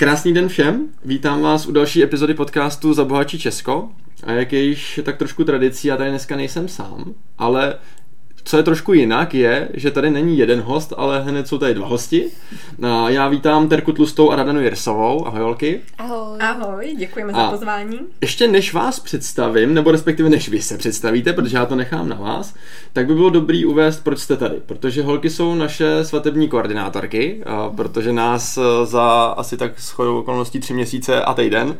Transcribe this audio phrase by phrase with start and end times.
[0.00, 3.88] Krásný den všem, vítám vás u další epizody podcastu Zabohačí Česko.
[4.26, 7.74] A jak je již tak trošku tradicí, já tady dneska nejsem sám, ale
[8.44, 11.86] co je trošku jinak, je, že tady není jeden host, ale hned jsou tady dva
[11.86, 12.26] hosti.
[13.06, 15.26] Já vítám Terku Tlustou a Radanu Jirsovou.
[15.26, 15.80] Ahoj, holky.
[15.98, 16.38] Ahoj.
[16.40, 17.98] Ahoj, děkujeme a za pozvání.
[18.20, 22.16] Ještě než vás představím, nebo respektive než vy se představíte, protože já to nechám na
[22.16, 22.54] vás,
[22.92, 24.56] tak by bylo dobrý uvést, proč jste tady.
[24.66, 27.42] Protože holky jsou naše svatební koordinátorky,
[27.76, 31.76] protože nás e, za asi tak shodou okolností tři měsíce a týden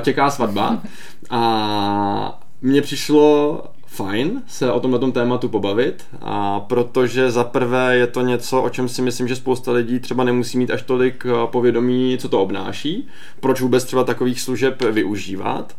[0.00, 0.82] čeká svatba.
[1.30, 3.62] A mně přišlo
[3.92, 8.88] fajn se o tomhle tématu pobavit, a protože za prvé je to něco, o čem
[8.88, 13.08] si myslím, že spousta lidí třeba nemusí mít až tolik eh, povědomí, co to obnáší,
[13.40, 15.76] proč vůbec třeba takových služeb využívat.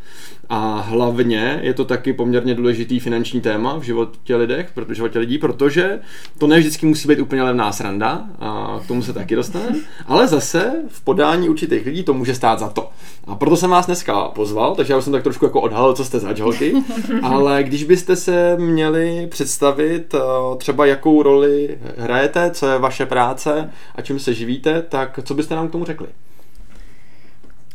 [0.49, 5.38] A hlavně je to taky poměrně důležitý finanční téma v životě lidech, v životě lidí,
[5.38, 5.99] protože
[6.38, 10.27] to ne vždycky musí být úplně levná sranda, a k tomu se taky dostaneme, ale
[10.27, 12.89] zase v podání určitých lidí to může stát za to.
[13.27, 16.05] A proto jsem vás dneska pozval, takže já už jsem tak trošku jako odhalil, co
[16.05, 16.73] jste za holky,
[17.21, 20.19] ale když byste se měli představit eh,
[20.58, 25.55] třeba jakou roli hrajete, co je vaše práce a čím se živíte, tak co byste
[25.55, 26.08] nám k tomu řekli?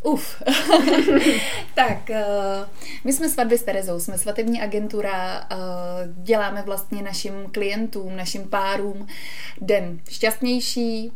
[0.03, 0.43] Uf.
[1.75, 2.69] tak, uh,
[3.05, 9.07] my jsme svatby s Terezou, jsme svatební agentura, uh, děláme vlastně našim klientům, našim párům
[9.61, 11.13] den šťastnější,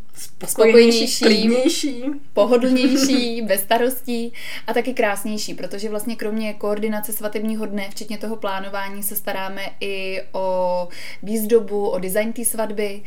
[0.46, 4.32] spokojenější, klidnější, pohodlnější, bez starostí
[4.66, 10.22] a taky krásnější, protože vlastně kromě koordinace svatebního dne, včetně toho plánování, se staráme i
[10.32, 10.88] o
[11.22, 13.02] výzdobu, o design té svatby,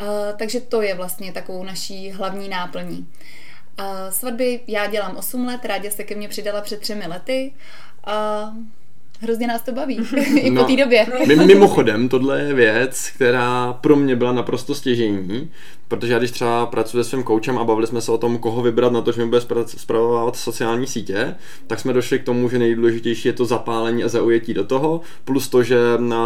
[0.00, 3.08] uh, takže to je vlastně takovou naší hlavní náplní.
[3.78, 7.52] A svatby já dělám 8 let, Rádě se ke mně přidala před třemi lety
[8.04, 8.46] a
[9.20, 9.96] hrozně nás to baví
[10.36, 11.06] i no, po té době.
[11.26, 15.50] Mimochodem, tohle je věc, která pro mě byla naprosto stěžení,
[15.92, 18.62] protože já když třeba pracuji se svým koučem a bavili jsme se o tom, koho
[18.62, 21.34] vybrat na to, že mi bude zpravovat sociální sítě,
[21.66, 25.48] tak jsme došli k tomu, že nejdůležitější je to zapálení a zaujetí do toho, plus
[25.48, 25.78] to, že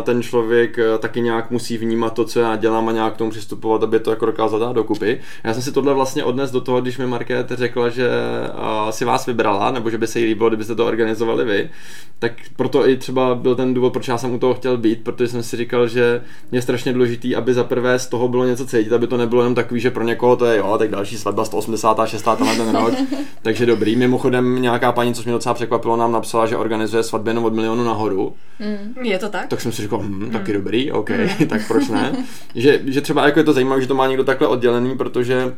[0.02, 3.30] ten člověk eh, taky nějak musí vnímat to, co já dělám a nějak k tomu
[3.30, 5.20] přistupovat, aby to jako dokázal dát dokupy.
[5.44, 8.08] Já jsem si tohle vlastně odnes do toho, když mi Market řekla, že
[8.54, 11.70] uh, si vás vybrala, nebo že by se jí líbilo, kdybyste to organizovali vy,
[12.18, 15.28] tak proto i třeba byl ten důvod, proč já jsem u toho chtěl být, protože
[15.28, 16.22] jsem si říkal, že
[16.52, 19.54] je strašně důležitý, aby za prvé z toho bylo něco cítit, aby to nebylo jenom
[19.56, 22.22] takový, že pro někoho to je jo, tak další svatba 186.
[22.22, 22.94] tenhle ten rok,
[23.42, 23.96] takže dobrý.
[23.96, 27.84] Mimochodem nějaká paní, co mě docela překvapilo, nám napsala, že organizuje svatby jenom od milionu
[27.84, 28.34] nahoru.
[28.58, 29.46] Mm, je to tak?
[29.46, 30.58] Tak jsem si říkal, hm, taky mm.
[30.58, 31.46] dobrý, OK, mm.
[31.48, 32.12] tak proč ne?
[32.54, 35.54] Že, že třeba jako je to zajímavé, že to má někdo takhle oddělený, protože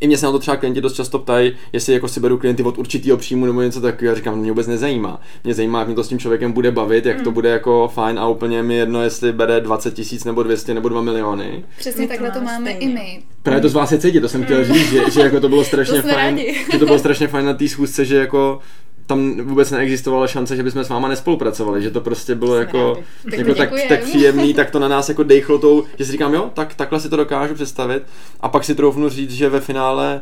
[0.00, 2.62] i mě se na to třeba klienti dost často ptají, jestli jako si beru klienty
[2.62, 4.12] od určitého příjmu nebo něco takového.
[4.12, 5.20] Já říkám, mě vůbec nezajímá.
[5.44, 7.24] Mě zajímá, jak mě to s tím člověkem bude bavit, jak mm.
[7.24, 10.88] to bude jako fajn a úplně mi jedno, jestli bere 20 tisíc nebo 200 nebo
[10.88, 11.64] 2 miliony.
[11.78, 12.80] Přesně takhle to máme stejně.
[12.80, 13.22] i my.
[13.42, 14.64] Právě to z vás je cítit, to jsem chtěl mm.
[14.64, 16.40] říct, že, že jako to bylo strašně to fajn,
[16.72, 18.60] že to bylo strašně fajn na té schůzce, že jako
[19.06, 23.02] tam vůbec neexistovala šance, že bychom s váma nespolupracovali, že to prostě bylo Jsme jako,
[23.36, 26.50] jako tak, tak příjemný, tak to na nás jako dejchlo tou, že si říkám, jo,
[26.54, 28.02] tak takhle si to dokážu představit.
[28.40, 30.20] A pak si troufnu říct, že ve finále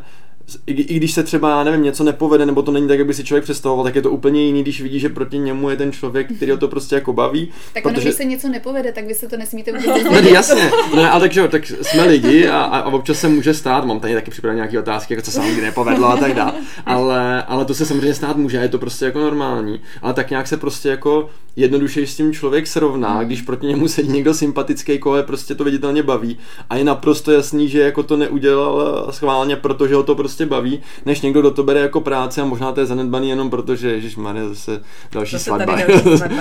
[0.67, 3.13] i, i když se třeba, já nevím, něco nepovede, nebo to není tak, jak by
[3.13, 5.91] si člověk představoval, tak je to úplně jiný, když vidí, že proti němu je ten
[5.91, 7.51] člověk, který ho to prostě jako baví.
[7.73, 7.95] Tak protože...
[7.95, 11.19] ono, když se něco nepovede, tak vy se to nesmíte vůbec no, jasně, no, ale
[11.19, 14.79] takže tak jsme lidi a, a, občas se může stát, mám tady taky připravené nějaké
[14.79, 16.53] otázky, jako co se nikdy nepovedlo a tak dále,
[16.85, 20.47] ale, ale to se samozřejmě stát může, je to prostě jako normální, ale tak nějak
[20.47, 23.25] se prostě jako jednoduše s tím člověk srovná, hmm.
[23.25, 26.37] když proti němu sedí někdo sympatický, koho je prostě to viditelně baví
[26.69, 31.21] a je naprosto jasný, že jako to neudělal schválně, protože ho to prostě baví, než
[31.21, 34.15] někdo, do to bere jako práce a možná to je zanedbaný jenom proto, že Ježíš
[34.15, 34.81] Maria zase
[35.11, 35.77] další svatba,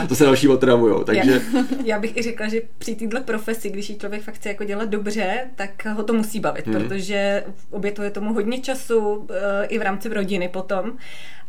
[0.09, 1.43] to se další otravujou, takže...
[1.55, 4.65] Já, já bych i řekla, že při této profesi, když ji člověk fakt chce jako
[4.65, 6.75] dělat dobře, tak ho to musí bavit, hmm.
[6.75, 10.93] protože obětuje tomu hodně času eh, i v rámci rodiny potom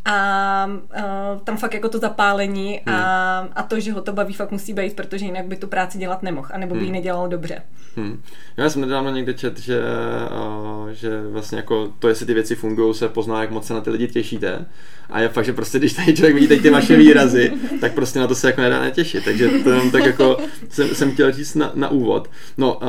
[0.06, 2.96] a uh, tam fakt jako to zapálení hmm.
[2.96, 5.98] a, a to, že ho to baví, fakt musí být, protože jinak by tu práci
[5.98, 6.88] dělat nemohl, anebo by hmm.
[6.88, 7.62] ji nedělal dobře.
[7.96, 8.22] Hmm.
[8.58, 9.82] Já jsem nedávno někde čet, že,
[10.32, 13.82] uh, že vlastně jako to, jestli ty věci fungují, se pozná, jak moc se na
[13.82, 14.66] ty lidi těšíte.
[15.10, 17.52] A je fakt, že prostě, když tady člověk vidí ty vaše výrazy,
[17.82, 19.26] tak prostě na to se jako nedá netěšit.
[19.26, 20.38] Takže to jenom tak jako
[20.70, 22.30] jsem, jsem chtěl říct na, na úvod.
[22.58, 22.80] No,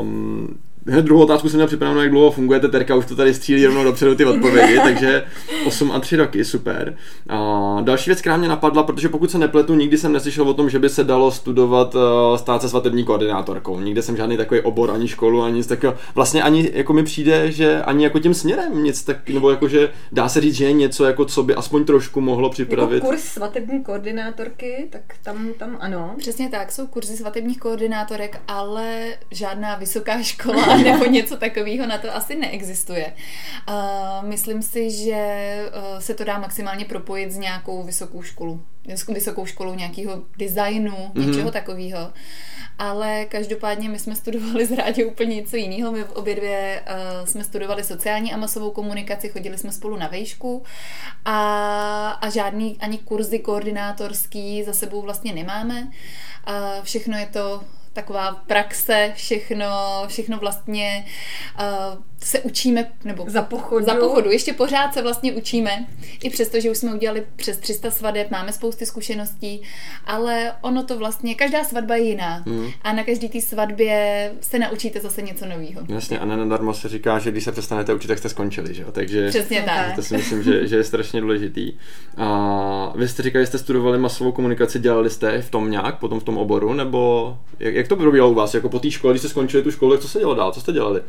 [0.00, 3.66] um, Hned druhou otázku jsem měl připravenou, jak dlouho fungujete, Terka už to tady střílí
[3.66, 5.24] rovnou dopředu ty odpovědi, takže
[5.66, 6.96] 8 a 3 roky, super.
[7.28, 10.70] A další věc, která mě napadla, protože pokud se nepletu, nikdy jsem neslyšel o tom,
[10.70, 12.00] že by se dalo studovat, uh,
[12.36, 13.80] stát se svatební koordinátorkou.
[13.80, 15.98] Nikdy jsem žádný takový obor, ani školu, ani nic takového.
[16.14, 19.88] Vlastně ani jako mi přijde, že ani jako tím směrem nic tak, nebo jako, že
[20.12, 22.94] dá se říct, že je něco, jako co by aspoň trošku mohlo připravit.
[22.94, 26.14] Jako kurz svatební koordinátorky, tak tam, tam ano.
[26.18, 32.16] Přesně tak, jsou kurzy svatebních koordinátorek, ale žádná vysoká škola nebo něco takového na to
[32.16, 33.12] asi neexistuje.
[33.68, 38.62] Uh, myslím si, že uh, se to dá maximálně propojit s nějakou vysokou školu,
[39.08, 41.26] vysokou školou nějakého designu, mm-hmm.
[41.26, 42.12] něčeho takového.
[42.78, 45.92] Ale každopádně my jsme studovali z rádě úplně něco jiného.
[45.92, 50.62] My obě dvě uh, jsme studovali sociální a masovou komunikaci, chodili jsme spolu na vejšku
[51.24, 55.82] a, a žádný ani kurzy koordinátorský za sebou vlastně nemáme.
[55.82, 57.62] Uh, všechno je to
[57.96, 59.66] taková praxe, všechno,
[60.06, 61.04] všechno vlastně
[61.60, 63.84] uh, se učíme, nebo za pochodu.
[63.84, 65.86] za pochodu, ještě pořád se vlastně učíme,
[66.22, 69.62] i přesto, že už jsme udělali přes 300 svadeb, máme spousty zkušeností,
[70.06, 72.70] ale ono to vlastně, každá svatba je jiná hmm.
[72.82, 75.82] a na každý té svatbě se naučíte zase něco nového.
[75.88, 78.92] Jasně a nenadarmo se říká, že když se přestanete učit, tak jste skončili, že jo?
[78.92, 79.96] Takže Přesně tak.
[79.96, 81.72] To si myslím, že, že je strašně důležitý.
[82.16, 86.20] A vy jste říkali, že jste studovali masovou komunikaci, dělali jste v tom nějak, potom
[86.20, 89.20] v tom oboru, nebo jak, jak to probíhalo u vás, jako po té škole, když
[89.20, 91.02] jste skončili tu školu, co se dělo dál, co jste dělali?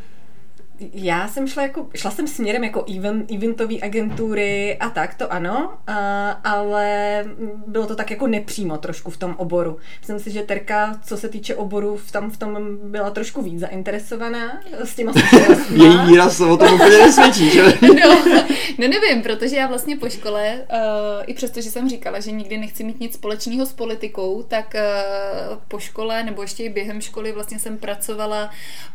[0.80, 5.72] Já jsem šla jako, šla jsem směrem jako event, eventové agentury a tak, to ano,
[5.86, 7.24] a, ale
[7.66, 9.76] bylo to tak jako nepřímo trošku v tom oboru.
[10.00, 13.60] Myslím si, že Terka, co se týče oboru, v tam v tom byla trošku víc
[13.60, 15.12] zainteresovaná s těma
[15.70, 17.62] Její výraz o tom úplně nesvědčí, že?
[17.82, 18.24] no,
[18.78, 22.58] no nevím, protože já vlastně po škole, uh, i přesto, že jsem říkala, že nikdy
[22.58, 27.32] nechci mít nic společného s politikou, tak uh, po škole nebo ještě i během školy
[27.32, 28.50] vlastně jsem pracovala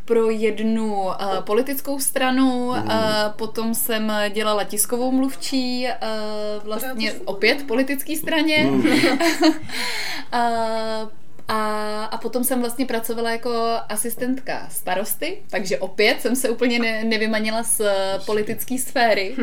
[0.06, 2.90] pro jednu uh, politickou stranu, mm.
[3.36, 5.88] potom jsem dělala tiskovou mluvčí,
[6.64, 8.72] vlastně opět politické straně.
[10.34, 11.10] Mm.
[11.48, 17.04] a, a potom jsem vlastně pracovala jako asistentka starosty, takže opět jsem se úplně ne,
[17.04, 17.82] nevymanila z
[18.26, 19.36] politické sféry.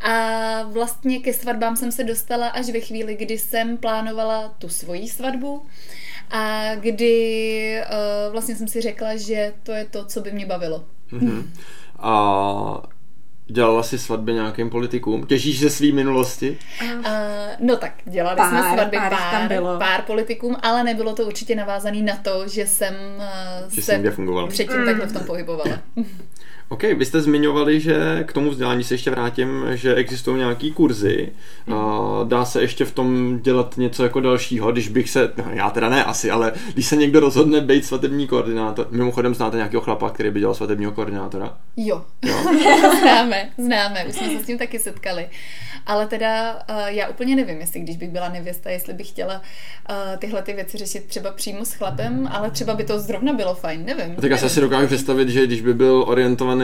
[0.00, 5.08] A vlastně ke svatbám jsem se dostala až ve chvíli, kdy jsem plánovala tu svoji
[5.08, 5.66] svatbu
[6.30, 10.84] a kdy uh, vlastně jsem si řekla, že to je to, co by mě bavilo.
[11.12, 11.42] Mm-hmm.
[11.98, 12.82] A
[13.50, 15.26] Dělala si svatby nějakým politikům?
[15.26, 16.58] Těžíš se svý minulosti?
[16.82, 17.04] Uh,
[17.60, 19.78] no tak, dělali pár, jsme svatby pár, pár, tam bylo.
[19.78, 24.02] pár politikům, ale nebylo to určitě navázané na to, že jsem uh, že se
[24.48, 24.84] předtím mm.
[24.84, 25.78] takhle v tom pohybovala.
[26.68, 31.32] OK, vy jste zmiňovali, že k tomu vzdělání se ještě vrátím, že existují nějaký kurzy.
[31.66, 31.74] Mm.
[32.28, 35.88] Dá se ještě v tom dělat něco jako dalšího, když bych se, no, já teda
[35.88, 40.30] ne asi, ale když se někdo rozhodne být svatební koordinátor, mimochodem znáte nějakého chlapa, který
[40.30, 41.56] by dělal svatebního koordinátora?
[41.76, 42.36] Jo, jo.
[43.02, 45.28] známe, známe, už jsme se s tím taky setkali.
[45.86, 49.96] Ale teda uh, já úplně nevím, jestli když bych byla nevěsta, jestli bych chtěla uh,
[50.18, 53.84] tyhle ty věci řešit třeba přímo s chlapem, ale třeba by to zrovna bylo fajn,
[53.84, 54.14] nevím.
[54.18, 56.57] A tak já se asi dokážu představit, že když by byl orientovaný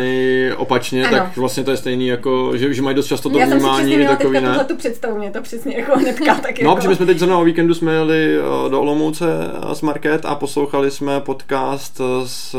[0.56, 1.18] opačně, ano.
[1.18, 3.92] tak vlastně to je stejný jako, že, že mají dost často to já vnímání.
[3.92, 4.64] Já jsem si takový, ne?
[4.64, 6.74] tu představu, mě to přesně jako hnedka tak No, jako...
[6.76, 9.26] protože my jsme teď zrovna o víkendu jsme jeli eh, do Olomouce
[9.72, 12.56] s Market a poslouchali jsme podcast s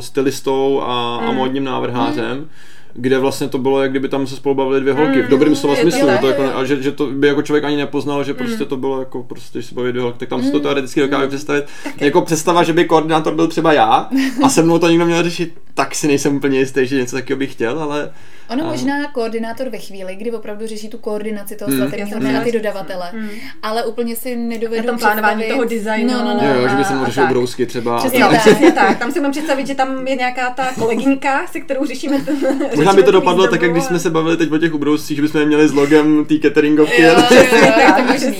[0.00, 1.28] stylistou a, mm.
[1.28, 2.38] a módním návrhářem.
[2.38, 2.48] Mm
[2.94, 5.56] kde vlastně to bylo, jak kdyby tam se spolu bavili dvě holky, mm, v dobrém
[5.56, 8.62] slova smyslu, to jako, a že, že, to by jako člověk ani nepoznal, že prostě
[8.62, 8.68] mm.
[8.68, 10.46] to bylo jako prostě, když se baví dvě holky, tak tam mm.
[10.46, 11.64] si to teoreticky dokáže představit.
[11.80, 12.08] Okay.
[12.08, 14.10] Jako představa, že by koordinátor byl třeba já
[14.42, 17.38] a se mnou to někdo měl řešit, tak si nejsem úplně jistý, že něco takového
[17.38, 18.10] bych chtěl, ale
[18.48, 18.66] Ono a...
[18.66, 21.80] možná koordinátor ve chvíli, kdy opravdu řeší tu koordinaci toho hmm.
[21.80, 23.28] svatebního dne a ty dodavatele, hmm.
[23.62, 26.12] ale úplně si nedovedu Na tom plánování toho designu.
[26.12, 27.98] No, no, no, jo, jo, že by se mohl řešit brousky třeba.
[27.98, 28.98] Přesně tak, přesně tak.
[28.98, 32.36] Tam si můžu představit, že tam je nějaká ta kolegyňka, se kterou řešíme ten
[32.76, 35.22] Možná by to dopadlo tak, jak když jsme se bavili teď o těch ubrouscích, že
[35.22, 37.02] bychom je měli s logem té cateringovky.
[37.02, 37.14] Jo,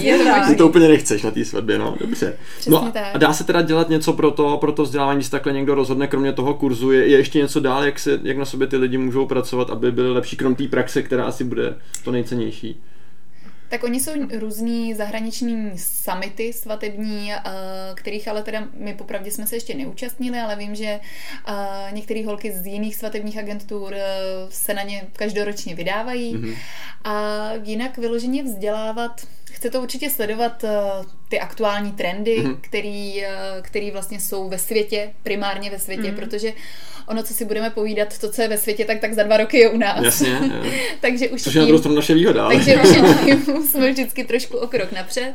[0.01, 2.37] jo, jo, to to úplně nechceš na té svatbě, no, dobře.
[2.69, 5.75] No a dá se teda dělat něco pro to, pro to vzdělávání, když takhle někdo
[5.75, 8.77] rozhodne, kromě toho kurzu, je, je ještě něco dál, jak, se, jak na sobě ty
[8.77, 12.81] lidi můžou pracovat, aby byli lepší, krom té praxe, která asi bude to nejcennější.
[13.69, 17.41] Tak oni jsou různý zahraniční summity svatební, eh,
[17.95, 21.01] kterých ale teda my popravdě jsme se ještě neúčastnili, ale vím, že
[21.49, 21.53] eh,
[21.93, 24.07] některé holky z jiných svatebních agentur eh,
[24.49, 26.37] se na ně každoročně vydávají.
[26.37, 26.57] Mm-hmm.
[27.05, 30.65] A jinak vyloženě vzdělávat chce to určitě sledovat
[31.29, 32.57] ty aktuální trendy, mm-hmm.
[32.61, 33.25] který,
[33.63, 36.15] který vlastně jsou ve světě, primárně ve světě, mm-hmm.
[36.15, 36.53] protože
[37.07, 39.59] ono, co si budeme povídat, to, co je ve světě, tak, tak za dva roky
[39.59, 40.05] je u nás.
[40.05, 40.41] Jasně.
[41.01, 42.49] takže už Což je na druhou naše výhoda.
[42.49, 42.89] takže už
[43.25, 45.35] tím jsme vždycky trošku o krok napřed.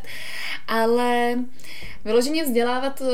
[0.67, 1.35] Ale
[2.05, 3.07] Vyloženě vzdělávat eh,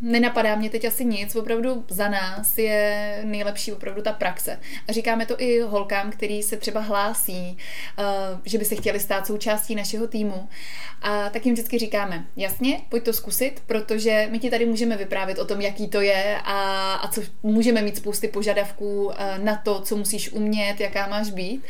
[0.00, 4.58] nenapadá mě teď asi nic, opravdu za nás je nejlepší opravdu ta praxe.
[4.88, 7.58] A říkáme to i holkám, který se třeba hlásí,
[7.98, 8.04] eh,
[8.44, 10.48] že by se chtěli stát součástí našeho týmu.
[11.02, 15.38] A tak jim vždycky říkáme, jasně, pojď to zkusit, protože my ti tady můžeme vyprávět
[15.38, 19.80] o tom, jaký to je a, a co můžeme mít spousty požadavků eh, na to,
[19.80, 21.62] co musíš umět, jaká máš být,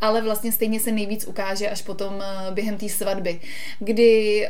[0.00, 3.40] ale vlastně stejně se nejvíc ukáže až potom během té svatby,
[3.78, 4.48] kdy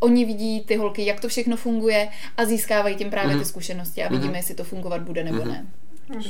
[0.00, 3.38] oni vidí ty holky, jak to všechno funguje a získávají tím právě mm-hmm.
[3.38, 4.36] ty zkušenosti a vidíme, mm-hmm.
[4.36, 5.48] jestli to fungovat bude nebo mm-hmm.
[5.48, 5.66] ne.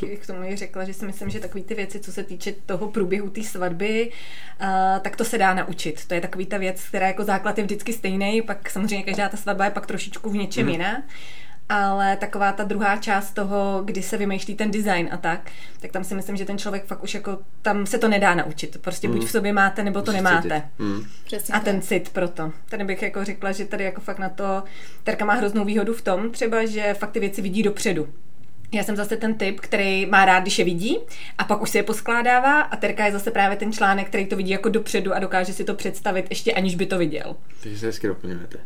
[0.00, 2.54] Bych k tomu i řekla, že si myslím, že takové ty věci, co se týče
[2.66, 4.10] toho průběhu té svatby,
[4.60, 4.68] uh,
[5.00, 6.06] tak to se dá naučit.
[6.06, 9.36] To je takový ta věc, která jako základ je vždycky stejný, pak samozřejmě každá ta
[9.36, 10.72] svatba je pak trošičku v něčem mm.
[10.72, 11.02] jiná
[11.68, 16.04] ale taková ta druhá část toho, kdy se vymýšlí ten design a tak, tak tam
[16.04, 18.78] si myslím, že ten člověk fakt už jako, tam se to nedá naučit.
[18.80, 19.14] Prostě mm.
[19.14, 20.68] buď v sobě máte, nebo to nemáte.
[20.78, 21.02] Mm.
[21.52, 22.52] a ten cit proto.
[22.68, 24.62] Tady bych jako řekla, že tady jako fakt na to,
[25.04, 28.08] Terka má hroznou výhodu v tom třeba, že fakt ty věci vidí dopředu.
[28.72, 30.98] Já jsem zase ten typ, který má rád, když je vidí
[31.38, 34.36] a pak už si je poskládává a Terka je zase právě ten článek, který to
[34.36, 37.36] vidí jako dopředu a dokáže si to představit ještě aniž by to viděl.
[37.62, 38.58] Takže se hezky doplňujete.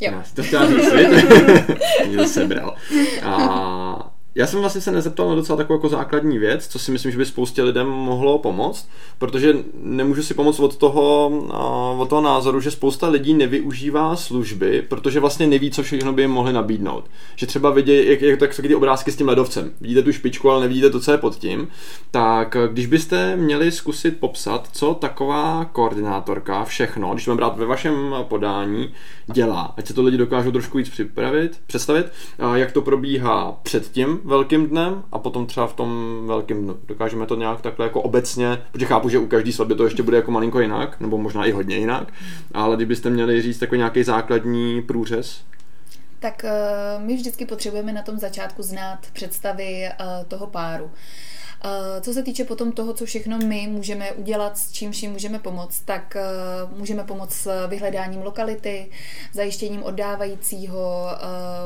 [0.00, 0.12] jo.
[0.12, 0.92] Já si to chtěla říct,
[2.06, 2.76] Mě to sebral.
[3.24, 7.12] A já jsem vlastně se nezeptal na docela takovou jako základní věc, co si myslím,
[7.12, 11.26] že by spoustě lidem mohlo pomoct, protože nemůžu si pomoct od toho,
[11.98, 16.30] od toho názoru, že spousta lidí nevyužívá služby, protože vlastně neví, co všechno by jim
[16.30, 17.04] mohli nabídnout.
[17.36, 19.72] Že třeba vidí, jak, jak, jak ty obrázky s tím ledovcem.
[19.80, 21.68] Vidíte tu špičku, ale nevidíte to, co je pod tím.
[22.10, 28.14] Tak když byste měli zkusit popsat, co taková koordinátorka všechno, když mám brát ve vašem
[28.22, 28.94] podání,
[29.32, 32.06] dělá, ať se to lidi dokážou trošku víc připravit, představit,
[32.54, 33.88] jak to probíhá před
[34.24, 36.76] velkým dnem a potom třeba v tom velkém dnu.
[36.88, 40.16] Dokážeme to nějak takhle jako obecně, protože chápu, že u každé svatby to ještě bude
[40.16, 42.12] jako malinko jinak, nebo možná i hodně jinak,
[42.54, 45.40] ale kdybyste měli říct takový nějaký základní průřez,
[46.20, 50.90] tak uh, my vždycky potřebujeme na tom začátku znát představy uh, toho páru.
[51.64, 55.38] Eh, co se týče potom toho, co všechno my můžeme udělat, s čím vším můžeme
[55.38, 56.22] pomoct, tak eh,
[56.76, 58.90] můžeme pomoct s vyhledáním lokality,
[59.32, 61.18] zajištěním oddávajícího, eh,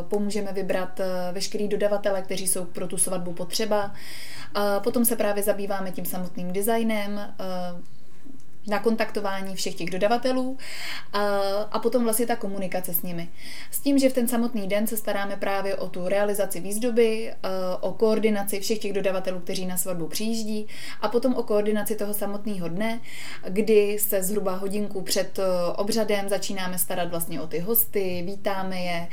[0.09, 1.01] pomůžeme vybrat
[1.33, 3.95] veškerý dodavatele, kteří jsou pro tu svatbu potřeba.
[4.85, 7.35] Potom se právě zabýváme tím samotným designem,
[8.67, 10.59] na kontaktování všech těch dodavatelů
[11.13, 11.29] a,
[11.73, 13.29] a potom vlastně ta komunikace s nimi.
[13.71, 17.35] S tím, že v ten samotný den se staráme právě o tu realizaci výzdoby,
[17.81, 20.67] o koordinaci všech těch dodavatelů, kteří na svatbu přijíždí
[21.01, 23.01] a potom o koordinaci toho samotného dne,
[23.49, 25.39] kdy se zhruba hodinku před
[25.77, 29.09] obřadem začínáme starat vlastně o ty hosty, vítáme je,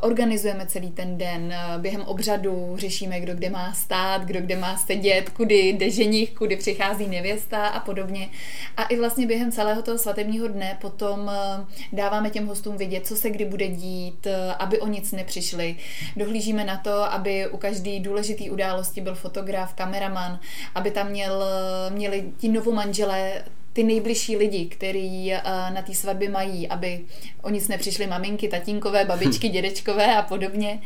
[0.00, 5.30] organizujeme celý ten den, během obřadu řešíme, kdo kde má stát, kdo kde má sedět,
[5.30, 8.28] kudy jde ženich, kudy přichází nevěsta a podobně.
[8.76, 13.16] A i vlastně během celého toho svatebního dne potom eh, dáváme těm hostům vědět, co
[13.16, 15.76] se kdy bude dít, eh, aby o nic nepřišli.
[16.16, 20.40] Dohlížíme na to, aby u každé důležité události byl fotograf, kameraman,
[20.74, 26.68] aby tam měl, eh, měli ti novomanželé ty nejbližší lidi, který na té svatbě mají,
[26.68, 27.04] aby
[27.42, 30.80] o nic nepřišly maminky, tatínkové, babičky, dědečkové a podobně.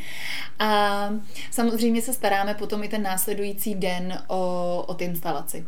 [0.58, 1.10] A
[1.50, 5.64] samozřejmě se staráme potom i ten následující den o, o ty instalaci.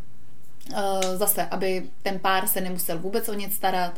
[0.74, 3.94] Eh, zase, aby ten pár se nemusel vůbec o nic starat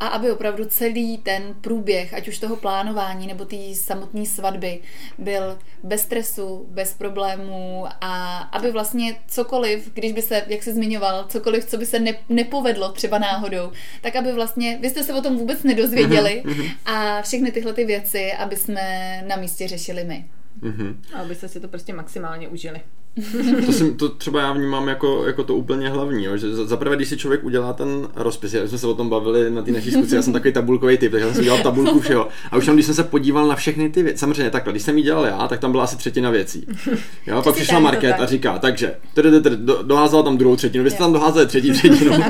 [0.00, 4.80] a aby opravdu celý ten průběh, ať už toho plánování nebo té samotné svatby,
[5.18, 11.24] byl bez stresu, bez problémů a aby vlastně cokoliv, když by se, jak se zmiňoval,
[11.28, 15.22] cokoliv, co by se ne, nepovedlo třeba náhodou, tak aby vlastně, vy jste se o
[15.22, 16.68] tom vůbec nedozvěděli mhm, mhm.
[16.84, 18.82] a všechny tyhle ty věci, aby jsme
[19.26, 20.24] na místě řešili my.
[20.62, 20.96] Mm-hmm.
[21.14, 22.80] A abyste si to prostě maximálně užili.
[23.66, 27.08] to, si, to třeba já vnímám jako, jako to úplně hlavní, jo, že zaprvé, když
[27.08, 30.16] si člověk udělá ten rozpis, já jsme se o tom bavili na té naší zkusce,
[30.16, 32.28] já jsem takový tabulkový typ, takže já jsem udělal tabulku všeho.
[32.50, 34.98] A už tam, když jsem se podíval na všechny ty věci, samozřejmě takhle, když jsem
[34.98, 36.66] ji dělal já, tak tam byla asi třetina věcí.
[37.26, 38.94] Jo, pak přišla Market a říká, takže,
[39.82, 42.12] doházela tam druhou třetinu, vy jste tam doházeli třetí třetinu.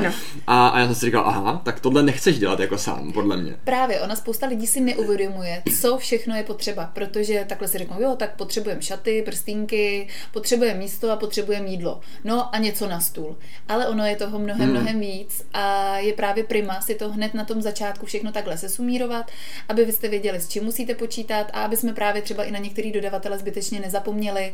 [0.47, 3.55] A, a já jsem si říkal, aha, tak tohle nechceš dělat jako sám, podle mě.
[3.63, 8.15] Právě, ona spousta lidí si neuvědomuje, co všechno je potřeba, protože takhle si řeknou, jo,
[8.19, 11.99] tak potřebujeme šaty, prstínky, potřebujeme místo a potřebujeme jídlo.
[12.23, 13.37] No a něco na stůl.
[13.67, 14.71] Ale ono je toho mnohem, hmm.
[14.71, 19.31] mnohem víc a je právě prima si to hned na tom začátku všechno takhle sesumírovat,
[19.69, 22.59] aby vy jste věděli, s čím musíte počítat a aby jsme právě třeba i na
[22.59, 24.53] některý dodavatele zbytečně nezapomněli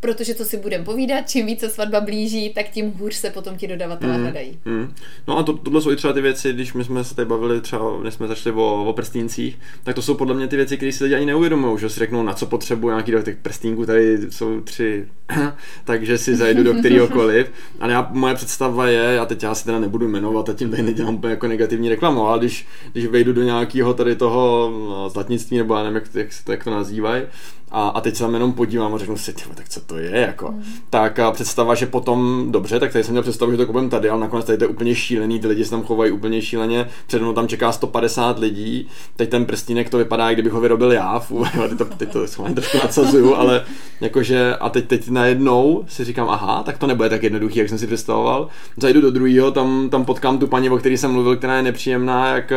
[0.00, 3.68] protože co si budeme povídat, čím více svatba blíží, tak tím hůř se potom ti
[3.68, 4.58] dodavatelé mm, hledají.
[4.64, 4.94] Mm.
[5.28, 7.60] No a to, tohle jsou i třeba ty věci, když my jsme se tady bavili
[7.60, 10.92] třeba, než jsme začali o, o prstíncích, tak to jsou podle mě ty věci, které
[10.92, 14.18] si lidi ani neuvědomují, že si řeknou, na co potřebuji nějaký do těch prstínků, tady
[14.30, 15.06] jsou tři,
[15.84, 17.52] takže si zajdu do kterýhokoliv.
[17.80, 20.82] Ale já, moje představa je, já teď já si teda nebudu jmenovat a tím tady
[20.82, 25.58] nedělám úplně jako negativní reklamu, ale když, když vejdu do nějakého tady toho no, zlatnictví,
[25.58, 27.22] nebo já nevím, jak, jak se to, jak to nazývají,
[27.70, 30.20] a, a teď se tam jenom podívám a řeknu si, tyvo, tak co to je,
[30.20, 30.52] jako.
[30.52, 30.62] Mm.
[30.90, 34.08] Tak a představa, že potom, dobře, tak tady jsem měl představu, že to koupím tady,
[34.08, 37.22] ale nakonec tady to je úplně šílený, ty lidi se tam chovají úplně šíleně, přede
[37.22, 41.44] mnou tam čeká 150 lidí, teď ten prstínek to vypadá, kdybych ho vyrobil já, fů,
[41.68, 43.64] teď to, teď to trošku nadsazuju, ale
[44.00, 47.78] jakože, a teď, teď najednou si říkám, aha, tak to nebude tak jednoduchý, jak jsem
[47.78, 48.48] si představoval.
[48.76, 52.28] Zajdu do druhého, tam, tam potkám tu paní, o které jsem mluvil, která je nepříjemná,
[52.28, 52.52] jak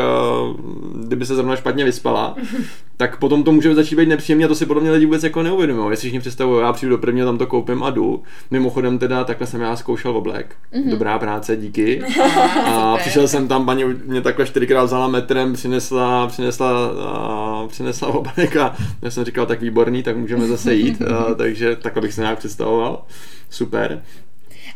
[0.95, 2.35] kdyby se zrovna špatně vyspala,
[2.97, 5.43] tak potom to může začít být nepříjemné a to si podle mě lidi vůbec jako
[5.43, 5.91] neuvědomují.
[5.91, 8.23] Jestli si představují, já přijdu do prvního, tam to koupím a jdu.
[8.51, 10.55] Mimochodem teda takhle jsem já zkoušel oblek.
[10.73, 10.89] Mm-hmm.
[10.89, 12.03] Dobrá práce, díky.
[12.65, 18.55] a přišel jsem tam, paní mě takhle čtyřikrát vzala metrem, přinesla, přinesla, a, přinesla oblek
[18.55, 21.01] a já jsem říkal, tak výborný, tak můžeme zase jít.
[21.01, 23.05] a, takže takhle bych se nějak představoval.
[23.49, 24.01] Super.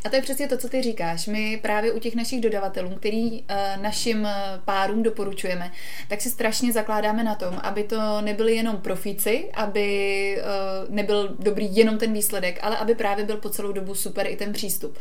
[0.08, 1.28] A to je přesně to, co ty říkáš.
[1.28, 3.48] My právě u těch našich dodavatelů, který uh,
[3.82, 4.34] našim eh,
[4.66, 5.72] párům doporučujeme,
[6.08, 11.76] tak si strašně zakládáme na tom, aby to nebyli jenom profíci, aby uh, nebyl dobrý
[11.76, 14.98] jenom ten výsledek, ale aby právě byl po celou dobu super i ten přístup.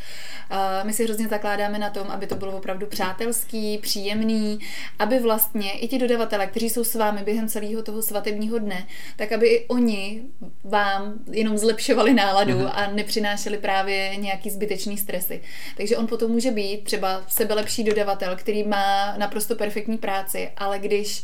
[0.83, 4.59] My si hrozně zakládáme na tom, aby to bylo opravdu přátelský, příjemný,
[4.99, 8.87] aby vlastně i ti dodavatele, kteří jsou s vámi během celého toho svatebního dne,
[9.17, 10.23] tak aby i oni
[10.65, 12.71] vám jenom zlepšovali náladu mm-hmm.
[12.75, 15.41] a nepřinášeli právě nějaký zbytečný stresy.
[15.77, 21.23] Takže on potom může být třeba sebelepší dodavatel, který má naprosto perfektní práci, ale když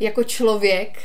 [0.00, 0.98] jako člověk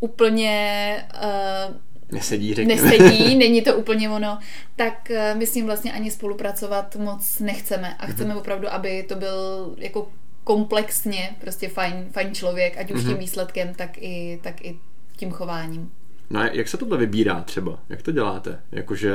[0.00, 1.76] úplně uh,
[2.12, 2.82] nesedí, řekněme.
[2.82, 4.38] nesedí, není to úplně ono,
[4.76, 8.38] tak uh, my s ním vlastně ani spolupracovat moc nechceme a chceme mm-hmm.
[8.38, 10.08] opravdu, aby to byl jako
[10.44, 13.08] komplexně prostě fajn, fajn člověk, ať už mm-hmm.
[13.08, 14.78] tím výsledkem, tak i, tak i
[15.16, 15.90] tím chováním.
[16.32, 17.78] No a jak se tohle vybírá třeba?
[17.88, 18.60] Jak to děláte?
[18.72, 19.14] Jakože,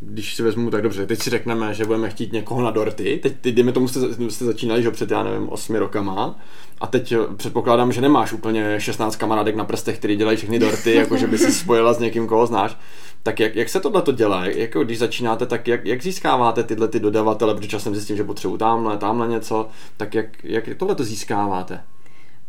[0.00, 3.36] když si vezmu tak dobře, teď si řekneme, že budeme chtít někoho na dorty, teď,
[3.40, 6.38] teď dejme tomu, jste, jste začínali, že před, já nevím, osmi rokama,
[6.80, 11.26] a teď předpokládám, že nemáš úplně 16 kamarádek na prstech, který dělají všechny dorty, jakože
[11.26, 12.76] by si spojila s někým, koho znáš.
[13.22, 14.44] Tak jak, jak se tohle to dělá?
[14.46, 18.56] Jako když začínáte, tak jak, jak získáváte tyhle ty dodavatele, protože časem zjistím, že potřebuji
[18.56, 21.80] tamhle, tamhle něco, tak jak, jak tohle to získáváte?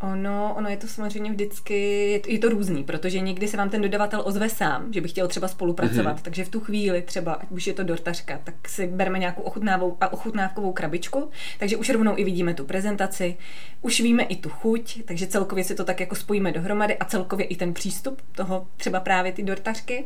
[0.01, 3.69] Ono, ono je to samozřejmě vždycky, je to, je to různý, protože někdy se vám
[3.69, 6.21] ten dodavatel ozve sám, že by chtěl třeba spolupracovat, mm-hmm.
[6.21, 9.97] takže v tu chvíli třeba, ať už je to dortařka, tak si bereme nějakou ochutnávou,
[10.11, 11.29] ochutnávkovou krabičku,
[11.59, 13.37] takže už rovnou i vidíme tu prezentaci,
[13.81, 17.45] už víme i tu chuť, takže celkově si to tak jako spojíme dohromady a celkově
[17.45, 20.05] i ten přístup toho třeba právě ty dortařky.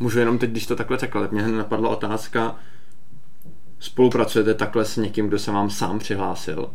[0.00, 2.56] Můžu jenom teď, když to takhle řekla, tak mě napadla otázka,
[3.78, 6.70] spolupracujete takhle s někým, kdo se vám sám přihlásil?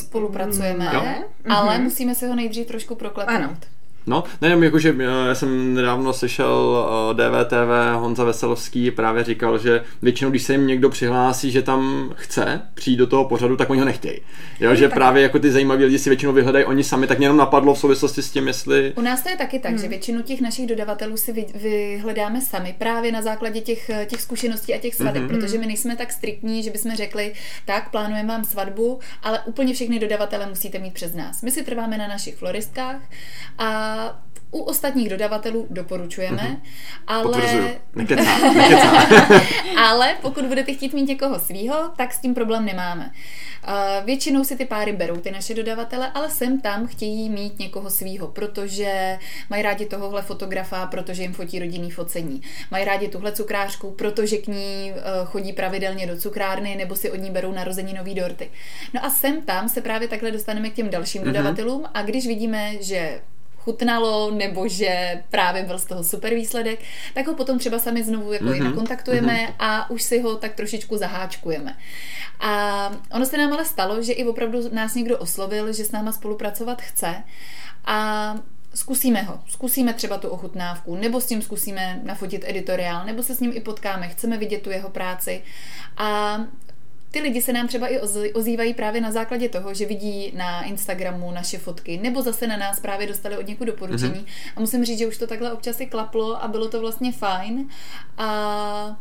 [0.00, 1.02] Spolupracujeme, jo?
[1.48, 1.82] ale mm-hmm.
[1.82, 3.40] musíme se ho nejdřív trošku proklepnout.
[3.40, 3.56] Ano.
[4.06, 9.84] No, nevím, jakože eh, já jsem nedávno slyšel eh, DVTV, Honza Veselovský právě říkal, že
[10.02, 13.80] většinou, když se jim někdo přihlásí, že tam chce přijít do toho pořadu, tak oni
[13.80, 14.20] ho nechtějí.
[14.60, 17.36] Jo, že právě jako ty zajímaví lidi si většinou vyhledají oni sami, tak mě jenom
[17.36, 18.92] napadlo v souvislosti s tím, jestli...
[18.96, 19.80] U nás to je taky tak, hmm.
[19.80, 24.74] že většinu těch našich dodavatelů si vy, vyhledáme sami právě na základě těch, těch zkušeností
[24.74, 25.28] a těch svadeb, hmm.
[25.28, 27.32] protože my nejsme tak striktní, že bychom řekli,
[27.64, 31.42] tak plánujeme vám svatbu, ale úplně všechny dodavatele musíte mít přes nás.
[31.42, 33.00] My si trváme na našich floristkách
[33.58, 33.91] a
[34.52, 36.60] u ostatních dodavatelů doporučujeme, mm-hmm.
[37.06, 37.42] ale...
[37.94, 39.06] Nekecá, nekecá.
[39.88, 43.12] ale pokud budete chtít mít někoho svýho, tak s tím problém nemáme.
[43.68, 47.90] Uh, většinou si ty páry berou ty naše dodavatele, ale sem tam chtějí mít někoho
[47.90, 49.18] svýho, protože
[49.50, 52.42] mají rádi tohohle fotografa, protože jim fotí rodinný focení.
[52.70, 57.16] Mají rádi tuhle cukrářku, protože k ní uh, chodí pravidelně do cukrárny nebo si od
[57.16, 57.54] ní berou
[57.96, 58.50] nový dorty.
[58.94, 61.26] No a sem tam se právě takhle dostaneme k těm dalším mm-hmm.
[61.26, 63.20] dodavatelům a když vidíme, že
[63.64, 66.80] chutnalo, nebo že právě byl z toho super výsledek,
[67.14, 68.56] tak ho potom třeba sami znovu jako mm-hmm.
[68.56, 68.70] i mhm.
[68.70, 69.54] nakontaktujeme mm-hmm.
[69.58, 71.76] a už si ho tak trošičku zaháčkujeme.
[72.40, 76.12] A ono se nám ale stalo, že i opravdu nás někdo oslovil, že s náma
[76.12, 77.14] spolupracovat chce
[77.84, 78.36] a
[78.74, 83.40] zkusíme ho, zkusíme třeba tu ochutnávku, nebo s tím zkusíme nafotit editoriál, nebo se s
[83.40, 85.42] ním i potkáme, chceme vidět tu jeho práci
[85.96, 86.38] a
[87.12, 88.00] ty lidi se nám třeba i
[88.32, 92.80] ozývají právě na základě toho, že vidí na Instagramu naše fotky, nebo zase na nás
[92.80, 94.14] právě dostali od někud doporučení.
[94.14, 94.52] Mm-hmm.
[94.56, 97.68] A musím říct, že už to takhle občas i klaplo a bylo to vlastně fajn.
[98.18, 98.96] A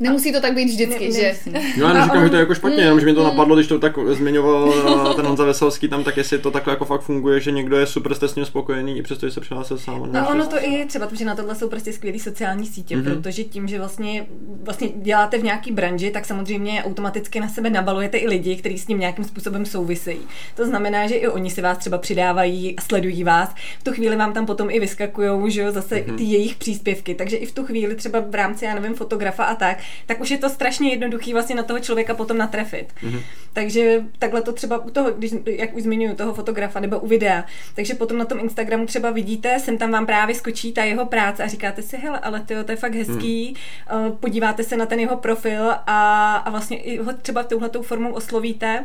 [0.00, 1.34] Nemusí to tak být vždycky, ne, že?
[1.76, 3.26] Jo, já neříkám, že to je jako špatně, jenom že mi to mm.
[3.26, 4.74] napadlo, když to tak zmiňoval
[5.10, 7.86] eh, ten Honza Veselský tam, tak jestli to takhle jako fakt funguje, že někdo je
[7.86, 10.08] super s tím spokojený, i přesto, že se přihlásil sám.
[10.12, 13.14] No ono to i třeba, protože na tohle jsou prostě skvělé sociální sítě, mm-hmm.
[13.14, 14.26] protože tím, že vlastně,
[14.62, 18.88] vlastně děláte v nějaký branži, tak samozřejmě automaticky na sebe nabalujete i lidi, kteří s
[18.88, 20.20] ním nějakým způsobem souvisejí.
[20.54, 23.54] To znamená, že i oni si vás třeba přidávají a sledují vás.
[23.78, 26.16] V tu chvíli vám tam potom i vyskakují, že jo, zase mm-hmm.
[26.16, 27.14] ty jejich příspěvky.
[27.14, 30.30] Takže i v tu chvíli třeba v rámci, já nevím, fotografa a tak, tak už
[30.30, 32.88] je to strašně jednoduchý vlastně na toho člověka potom natrefit.
[33.02, 33.20] Mm-hmm.
[33.52, 37.44] Takže takhle to třeba u toho, když, jak už zmiňuji, toho fotografa nebo u videa,
[37.74, 41.44] takže potom na tom Instagramu třeba vidíte, sem tam vám právě skočí ta jeho práce
[41.44, 43.54] a říkáte si, hele, ale tyjo, to je fakt hezký,
[43.94, 44.12] mm.
[44.12, 48.84] podíváte se na ten jeho profil a, a vlastně ho třeba touhletou formou oslovíte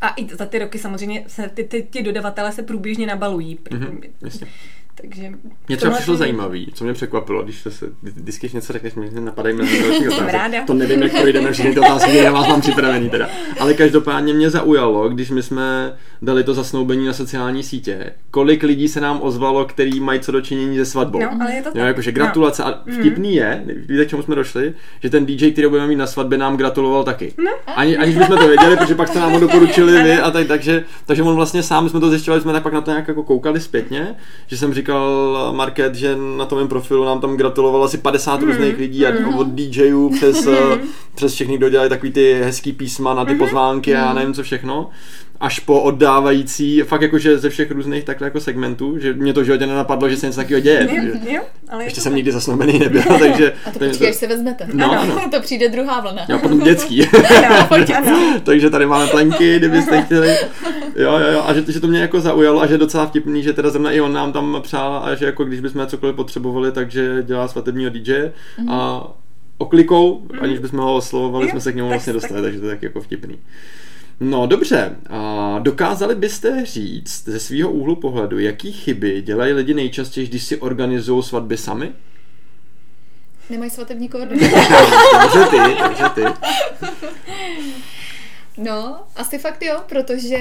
[0.00, 3.58] a i za ty roky samozřejmě se ty, ty, ty dodavatele se průběžně nabalují.
[3.64, 4.10] Mm-hmm,
[4.94, 5.32] Takže
[5.68, 9.54] mě třeba přišlo zajímavý, co mě překvapilo, když to se, vždycky něco řekneš, mě napadají
[9.54, 10.56] mě další otázky.
[10.66, 13.28] To nevím, jak projdeme všechny ty otázky, já vás mám připravený teda.
[13.60, 18.88] Ale každopádně mě zaujalo, když my jsme dali to zasnoubení na sociální sítě, kolik lidí
[18.88, 21.20] se nám ozvalo, který mají co dočinění se svatbou.
[21.20, 22.62] No, ale je to jo, jakože gratulace.
[22.62, 22.68] No.
[22.68, 23.00] A mhm.
[23.00, 26.38] vtipný je, víte, k čemu jsme došli, že ten DJ, který budeme mít na svatbě,
[26.38, 27.34] nám gratuloval taky.
[27.38, 27.50] No.
[27.76, 30.84] Ani, aniž bychom to věděli, protože pak jste nám ho doporučili vy a tak, takže,
[31.06, 33.60] takže on vlastně sám jsme to zjišťovali, jsme tak pak na to nějak jako koukali
[33.60, 34.14] zpětně,
[34.46, 34.83] že jsem říkal
[35.52, 38.46] Market, že na tom profilu nám tam gratulovalo asi 50 mm.
[38.46, 39.34] různých lidí, mm.
[39.34, 40.88] od DJů přes, mm.
[41.14, 43.38] přes všechny, kdo dělají takový ty hezký písma na ty mm.
[43.38, 44.90] pozvánky a nevím co všechno
[45.40, 49.66] až po oddávající, fakt jakože ze všech různých takhle jako segmentů, že mě to životě
[49.66, 50.88] nenapadlo, že se něco takového děje.
[50.92, 53.52] Jo, jo, ale Ještě jsem nikdy zasnoubený nebyl, takže...
[53.66, 54.68] A to počkej, až se vezmete.
[54.72, 55.20] No, ano.
[55.30, 56.22] to přijde druhá vlna.
[56.28, 57.00] Jo, potom dětský.
[57.50, 58.40] no, pojď, ano.
[58.44, 60.36] takže tady máme plenky, kdybyste chtěli.
[60.96, 63.42] Jo, jo, jo, a že, že to mě jako zaujalo a že je docela vtipný,
[63.42, 66.72] že teda zrovna i on nám tam přál a že jako když bychom cokoliv potřebovali,
[66.72, 68.70] takže dělá svatebního DJ mm.
[68.70, 69.06] a
[69.58, 70.38] oklikou, mm.
[70.42, 72.82] aniž bychom ho oslovovali, jo, jsme se k němu vlastně dostali, takže to je tak
[72.82, 73.38] jako vtipný.
[74.20, 80.26] No dobře, a dokázali byste říct ze svého úhlu pohledu, jaký chyby dělají lidi nejčastěji,
[80.26, 81.92] když si organizují svatby sami?
[83.50, 84.58] Nemají svatební koordinátor.
[85.20, 86.22] takže ty, takže ty.
[88.58, 90.38] No, asi fakt jo, protože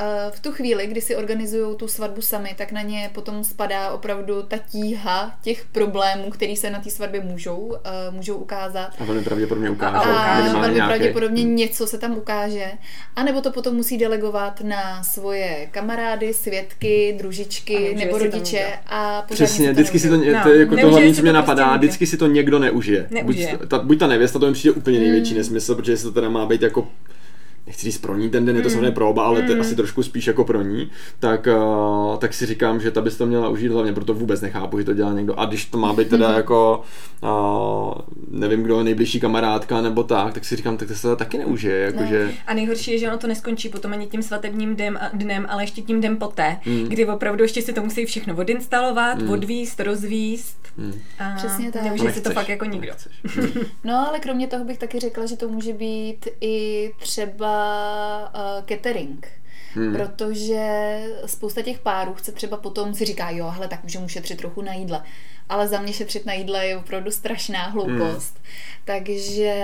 [0.00, 3.90] uh, v tu chvíli, kdy si organizují tu svatbu sami, tak na ně potom spadá
[3.90, 7.74] opravdu ta tíha těch problémů, které se na té svatbě můžou, uh,
[8.10, 8.90] můžou ukázat.
[8.98, 10.10] A velmi pravděpodobně ukážou.
[10.10, 12.72] A velmi pravděpodobně něco se tam ukáže.
[13.16, 18.66] A nebo to potom musí delegovat na svoje kamarády, svědky, družičky a nebo rodiče.
[18.86, 21.78] A Přesně, vždycky si to, no, to je jako to hlavní, co mě napadá, prostě
[21.78, 23.06] vždycky si to někdo neužije.
[23.10, 23.56] neužije.
[23.56, 25.38] Buď, ta, buď ta nevěsta, to mi přijde úplně největší hmm.
[25.38, 26.88] nesmysl, protože se to teda má být jako
[27.66, 28.74] nechci říct pro ní ten den, je to mm.
[28.74, 29.60] samozřejmě pro oba, ale mm.
[29.60, 33.26] asi trošku spíš jako pro ní, tak, uh, tak si říkám, že ta bys to
[33.26, 35.40] měla užít hlavně, proto vůbec nechápu, že to dělá někdo.
[35.40, 36.36] A když to má být teda mm.
[36.36, 36.82] jako,
[37.22, 37.92] uh,
[38.30, 41.78] nevím kdo, nejbližší kamarádka nebo tak, tak si říkám, tak to se to taky neužije.
[41.78, 42.06] Jako no.
[42.06, 42.32] že...
[42.46, 45.82] A nejhorší je, že ono to neskončí potom ani tím svatebním dnem, dnem ale ještě
[45.82, 46.84] tím dnem poté, mm.
[46.84, 49.30] kdy opravdu ještě si to musí všechno odinstalovat, mm.
[49.30, 50.56] odvíst, rozvíst.
[50.76, 51.00] Mm.
[51.18, 51.82] A Přesně tak.
[51.82, 52.92] Neužije si to fakt jako nikdo.
[53.84, 57.55] no ale kromě toho bych taky řekla, že to může být i třeba
[58.34, 59.28] uh, catering.
[59.74, 59.96] Hmm.
[59.96, 64.62] Protože spousta těch párů chce třeba potom si říká, jo, hele, tak můžeme ušetřit trochu
[64.62, 65.02] na jídle.
[65.48, 68.34] Ale za mě šetřit na jídle je opravdu strašná hloupost.
[68.34, 68.46] Hmm.
[68.84, 69.54] Takže,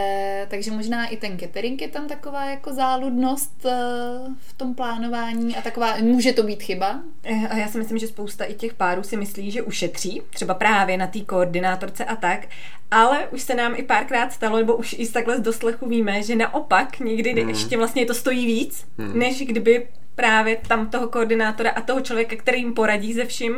[0.49, 3.71] takže možná i ten catering je tam taková jako záludnost uh,
[4.41, 7.01] v tom plánování a taková, může to být chyba.
[7.25, 10.55] Eh, a já si myslím, že spousta i těch párů si myslí, že ušetří, třeba
[10.55, 12.47] právě na té koordinátorce a tak,
[12.91, 16.37] ale už se nám i párkrát stalo, nebo už i takhle z doslechu víme, že
[16.37, 17.49] naopak někdy hmm.
[17.49, 19.19] ještě vlastně to stojí víc, hmm.
[19.19, 23.55] než kdyby právě tam toho koordinátora a toho člověka, který jim poradí ze vším,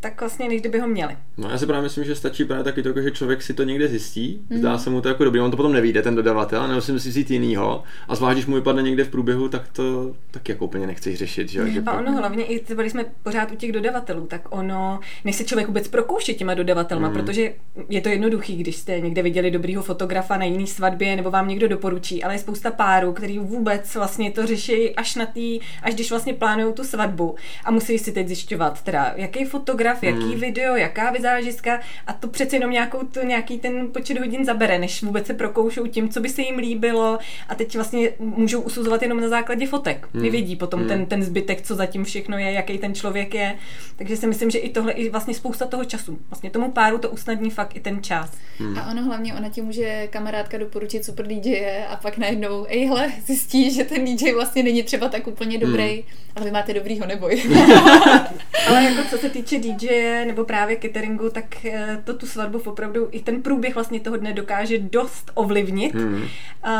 [0.00, 1.16] tak vlastně než kdyby ho měli.
[1.36, 3.88] No já si právě myslím, že stačí právě taky to, že člověk si to někde
[3.88, 4.58] zjistí, mm.
[4.58, 7.08] zdá se mu to jako dobrý, on to potom nevíde, ten dodavatel, nebo si musí
[7.08, 10.86] vzít jinýho a zvlášť, když mu vypadne někde v průběhu, tak to tak jako úplně
[10.86, 11.48] nechceš řešit.
[11.48, 11.70] Že?
[11.70, 15.36] Že a ono hlavně, i třeba když jsme pořád u těch dodavatelů, tak ono, než
[15.36, 17.14] se člověk vůbec prokouší těma dodavatelma, mm.
[17.14, 17.52] protože
[17.88, 21.68] je to jednoduchý, když jste někde viděli dobrýho fotografa na jiný svatbě, nebo vám někdo
[21.68, 26.10] doporučí, ale je spousta párů, který vůbec vlastně to řeší až na tý, až když
[26.10, 27.34] vlastně plánují tu svatbu
[27.64, 30.40] a musí si teď zjišťovat, teda jaký fotograf fotograf, jaký hmm.
[30.40, 35.02] video, jaká vizážistka a to přece jenom nějakou, to, nějaký ten počet hodin zabere, než
[35.02, 39.20] vůbec se prokoušou tím, co by se jim líbilo a teď vlastně můžou usuzovat jenom
[39.20, 40.08] na základě fotek.
[40.14, 40.22] Hmm.
[40.22, 40.88] Nevědí potom hmm.
[40.88, 43.56] ten, ten zbytek, co zatím všechno je, jaký ten člověk je.
[43.96, 46.18] Takže si myslím, že i tohle i vlastně spousta toho času.
[46.30, 48.30] Vlastně tomu páru to usnadní fakt i ten čas.
[48.58, 48.78] Hmm.
[48.78, 53.74] A ono hlavně, ona ti může kamarádka doporučit super DJ a pak najednou, ejhle, zjistí,
[53.74, 56.02] že ten DJ vlastně není třeba tak úplně dobrý, hmm.
[56.36, 57.42] ale vy máte dobrýho neboj.
[58.68, 62.58] ale jako co se týče DJ, DJ nebo právě cateringu, tak eh, to tu svatbu
[62.64, 65.94] opravdu i ten průběh vlastně toho dne dokáže dost ovlivnit.
[65.94, 66.24] Hmm.
[66.62, 66.72] A,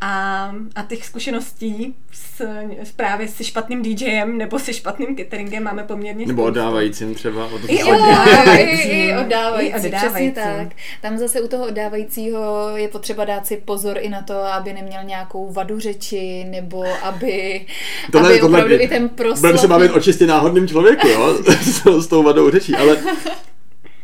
[0.00, 2.40] a, a těch zkušeností s,
[2.82, 7.46] s právě se špatným DJem nebo se špatným cateringem máme poměrně Nebo oddávajícím třeba.
[7.46, 8.88] Od I, oddávající.
[8.88, 10.68] I, i oddávající, I přesně tak.
[11.02, 15.04] Tam zase u toho oddávajícího je potřeba dát si pozor i na to, aby neměl
[15.04, 17.66] nějakou vadu řeči, nebo aby,
[18.12, 19.40] tohle, aby tohle, opravdu tohle, i ten proslov...
[19.40, 21.38] Budeme se bavit o čistě náhodným člověku, jo?
[21.60, 22.96] s, s tou vadou řečí, ale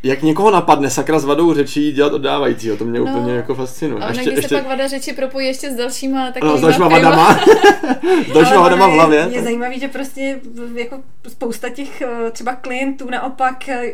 [0.03, 4.03] jak někoho napadne sakra s vadou řečí dělat oddávajícího, to mě no, úplně jako fascinuje.
[4.03, 4.49] A ještě, ještě...
[4.49, 7.39] se pak vada řeči propojí ještě s dalšíma takovými no, s dalšíma vadama.
[8.31, 9.19] s dalšíma vadama v hlavě.
[9.19, 10.41] Je, je zajímavý, že prostě
[10.75, 13.93] jako spousta těch eh, třeba klientů naopak eh,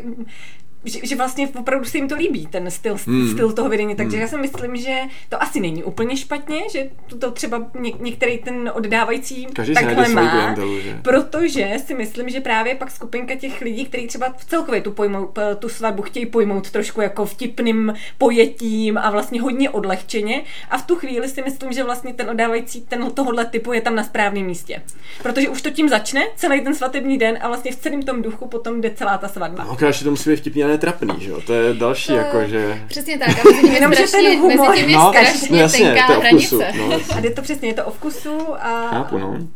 [0.85, 3.31] že, že vlastně opravdu se jim to líbí, ten styl, hmm.
[3.31, 3.95] styl toho vedení.
[3.95, 4.21] Takže hmm.
[4.21, 8.71] já si myslím, že to asi není úplně špatně, že to třeba něk, některý ten
[8.73, 10.99] oddávající Každý takhle má, klientelu, že?
[11.01, 15.29] protože si myslím, že právě pak skupinka těch lidí, kteří třeba v celkově tu, pojmou,
[15.59, 20.95] tu svatbu chtějí pojmout trošku jako vtipným pojetím a vlastně hodně odlehčeně a v tu
[20.95, 24.81] chvíli si myslím, že vlastně ten oddávající ten tohohle typu je tam na správném místě.
[25.23, 28.47] Protože už to tím začne, celý ten svatební den a vlastně v celém tom duchu
[28.47, 29.63] potom jde celá ta svatba.
[29.63, 31.41] No, to musí být vtipný a netrapný, že jo?
[31.45, 32.83] To je další, to, jako, že...
[32.87, 36.07] Přesně tak, a mezi tím je strašně, mezi tím je no, strašně no, jasně, tenká
[36.07, 36.71] to hranice.
[36.77, 36.89] No.
[37.15, 38.87] A je to přesně, je to o vkusu a...
[38.89, 39.47] Chápu, no.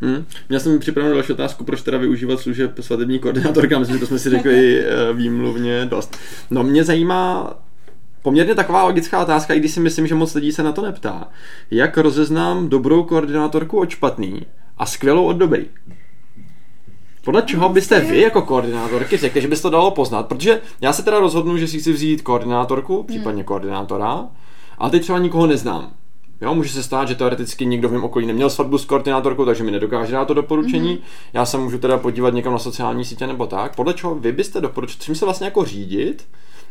[0.00, 0.26] Hmm.
[0.48, 4.18] Měl jsem připravenou další otázku, proč teda využívat služeb svatební koordinátorka, myslím, že to jsme
[4.18, 6.18] si řekli eh, výmluvně dost.
[6.50, 7.54] No mě zajímá
[8.22, 11.28] poměrně taková logická otázka, i když si myslím, že moc lidí se na to neptá.
[11.70, 14.46] Jak rozeznám dobrou koordinátorku od špatný
[14.78, 15.66] a skvělou od dobrý?
[17.24, 20.26] Podle čeho byste vy jako koordinátorky řekli, že byste to dalo poznat?
[20.26, 23.46] Protože já se teda rozhodnu, že si chci vzít koordinátorku, případně hmm.
[23.46, 24.26] koordinátora,
[24.78, 25.92] ale teď třeba nikoho neznám.
[26.40, 29.64] Jo, může se stát, že teoreticky nikdo v mém okolí neměl svatbu s koordinátorkou, takže
[29.64, 30.96] mi nedokáže dát to doporučení.
[30.96, 31.30] Mm-hmm.
[31.32, 33.76] Já se můžu teda podívat někam na sociální sítě nebo tak.
[33.76, 36.26] Podle čeho vy byste doporučili, čím se vlastně jako řídit,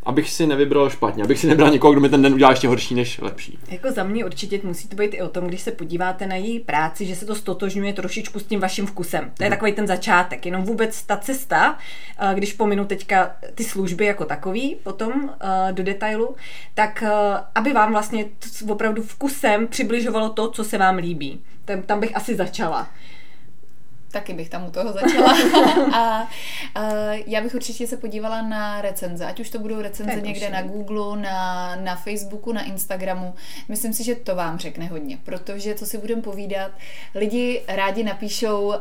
[0.06, 2.96] abych si nevybral špatně, abych si nebral někoho, kdo mi ten den udělá ještě horší
[2.96, 3.60] než lepší.
[3.68, 6.60] Jako za mě určitě musí to být i o tom, když se podíváte na její
[6.60, 9.32] práci, že se to stotožňuje trošičku s tím vaším vkusem.
[9.38, 9.56] To je hmm.
[9.58, 11.78] takový ten začátek, jenom vůbec ta cesta,
[12.20, 16.36] eh, když pominu teďka ty služby jako takový, potom eh, do detailu,
[16.74, 17.12] tak eh,
[17.56, 18.26] aby vám vlastně
[18.70, 21.42] opravdu vkusem přibližovalo to, co se vám líbí.
[21.86, 22.88] Tam bych asi začala.
[24.14, 25.38] Taky bych tam u toho začala.
[25.94, 26.28] a,
[26.76, 26.92] a
[27.28, 31.22] já bych určitě se podívala na recenze, ať už to budou recenze někde na Google,
[31.22, 33.34] na, na Facebooku, na Instagramu.
[33.70, 36.72] Myslím si, že to vám řekne hodně, protože co si budeme povídat,
[37.16, 38.74] lidi rádi napíšou uh,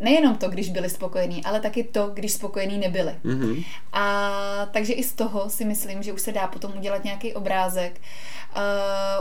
[0.00, 3.14] nejenom to, když byli spokojení, ale taky to, když spokojení nebyli.
[3.24, 3.64] Mm-hmm.
[3.92, 7.92] A takže i z toho si myslím, že už se dá potom udělat nějaký obrázek.
[7.92, 8.04] Uh,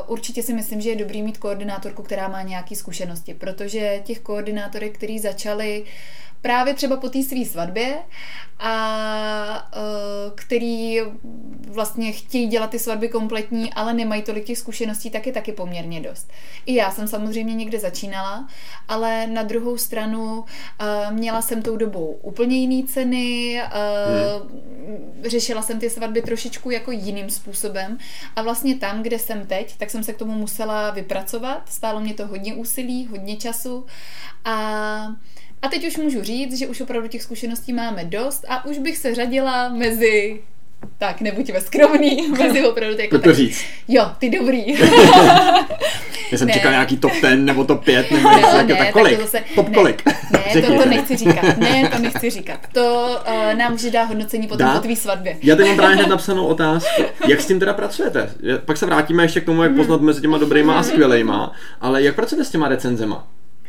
[0.08, 4.98] určitě si myslím, že je dobrý mít koordinátorku, která má nějaké zkušenosti, protože těch koordinátorek,
[4.98, 5.84] který začali
[6.42, 7.98] právě třeba po té své svatbě
[8.60, 11.00] a uh, který
[11.68, 16.02] vlastně chtějí dělat ty svatby kompletní, ale nemají tolik těch zkušeností, tak je taky poměrně
[16.02, 16.32] dost.
[16.66, 18.48] I já jsem samozřejmě někde začínala,
[18.88, 20.46] ale na druhou stranu uh,
[21.14, 23.72] měla jsem tou dobou úplně jiný ceny, uh,
[24.48, 25.24] hmm.
[25.26, 27.98] řešila jsem ty svatby trošičku jako jiným způsobem
[28.36, 32.14] a vlastně tam, kde jsem teď, tak jsem se k tomu musela vypracovat, stálo mě
[32.14, 33.86] to hodně úsilí, hodně času
[34.46, 35.08] a
[35.62, 38.98] a teď už můžu říct, že už opravdu těch zkušeností máme dost a už bych
[38.98, 40.40] se řadila mezi
[40.98, 43.64] tak, nebuďme skromný, mezi opravdu jako to říct.
[43.88, 44.64] Jo, ty dobrý.
[46.32, 46.54] Já jsem ne.
[46.54, 49.18] čekal nějaký top 10 nebo top 5 nebo něco no, ne, tak kolik?
[49.18, 50.04] Tak to zase, top ne, kolik?
[50.32, 51.58] Ne, to, to nechci říkat.
[51.58, 52.60] Ne, to nechci říkat.
[52.74, 54.74] To uh, nám může dát hodnocení potom dá?
[54.74, 55.38] po tvý svatbě.
[55.44, 57.04] Já teď mám právě hned napsanou otázku.
[57.28, 58.30] Jak s tím teda pracujete?
[58.66, 62.16] Pak se vrátíme ještě k tomu, jak poznat mezi těma dobrýma a skvělejma, ale jak
[62.16, 63.28] pracujete s těma recenzema?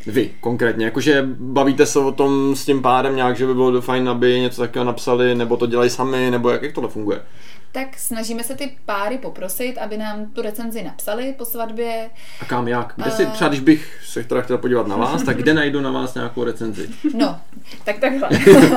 [0.08, 4.08] Vy konkrétně, jakože bavíte se o tom s tím párem nějak, že by bylo fajn,
[4.08, 7.20] aby něco takového napsali, nebo to dělají sami, nebo jak, jak tohle funguje?
[7.72, 12.10] Tak snažíme se ty páry poprosit, aby nám tu recenzi napsali po svatbě.
[12.40, 12.92] A kam, jak?
[12.96, 15.90] Kde si, třeba když bych se teda chtěla podívat na vás, tak kde najdu na
[15.90, 16.88] vás nějakou recenzi?
[17.14, 17.40] No,
[17.84, 18.28] tak takhle.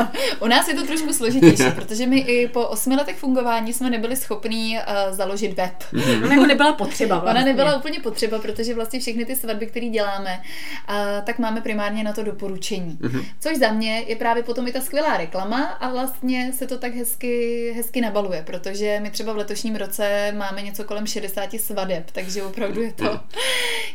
[0.40, 4.16] U nás je to trošku složitější, protože my i po osmi letech fungování jsme nebyli
[4.16, 5.74] schopní uh, založit web.
[5.94, 6.24] Mm-hmm.
[6.24, 7.20] Ona jako nebyla potřeba.
[7.20, 7.40] Vlastně.
[7.40, 10.42] Ona nebyla úplně potřeba, protože vlastně všechny ty svatby, které děláme,
[10.90, 12.98] uh, tak máme primárně na to doporučení.
[13.02, 13.26] Mm-hmm.
[13.40, 16.96] Což za mě je právě potom i ta skvělá reklama a vlastně se to tak
[16.96, 22.44] hezky, hezky nabaluje, protože my třeba v letošním roce máme něco kolem 60 svadeb, takže
[22.44, 23.20] opravdu je to,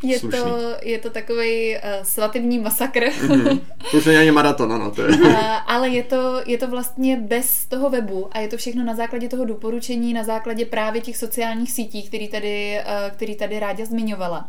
[0.02, 3.00] je to, je to takový uh, svatební masakr.
[3.00, 3.60] Mm-hmm.
[3.90, 4.90] To už není ani maraton, ano.
[4.90, 5.08] To je.
[5.08, 8.94] uh, ale je to, je to vlastně bez toho webu a je to všechno na
[8.94, 13.84] základě toho doporučení, na základě právě těch sociálních sítí, který tady, uh, který tady Ráďa
[13.84, 14.48] zmiňovala.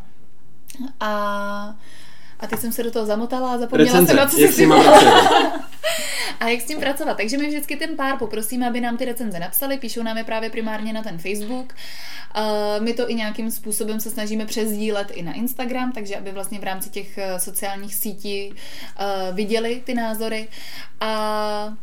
[1.00, 1.76] A
[2.40, 4.08] a teď jsem se do toho zamotala a zapomněla Recenze.
[4.08, 4.68] jsem, na co si
[6.40, 7.18] A jak s tím pracovat?
[7.18, 10.50] Takže my vždycky ten pár poprosíme, aby nám ty recenze napsali, píšou nám je právě
[10.50, 11.74] primárně na ten Facebook.
[12.38, 16.60] Uh, my to i nějakým způsobem se snažíme přezdílet i na Instagram, takže aby vlastně
[16.60, 20.48] v rámci těch uh, sociálních sítí uh, viděli ty názory.
[21.00, 21.74] A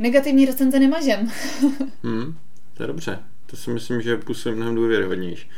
[0.00, 1.30] negativní recenze nemažem.
[2.02, 2.38] hmm,
[2.74, 3.18] to je dobře.
[3.46, 5.50] To si myslím, že působí mnohem důvěryhodnější.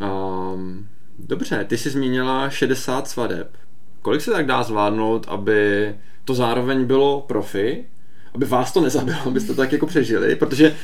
[0.00, 0.88] Um,
[1.26, 3.56] Dobře, ty jsi zmínila 60 svadeb.
[4.02, 7.84] Kolik se tak dá zvládnout, aby to zároveň bylo profi,
[8.34, 10.76] aby vás to nezabilo, abyste to tak jako přežili, protože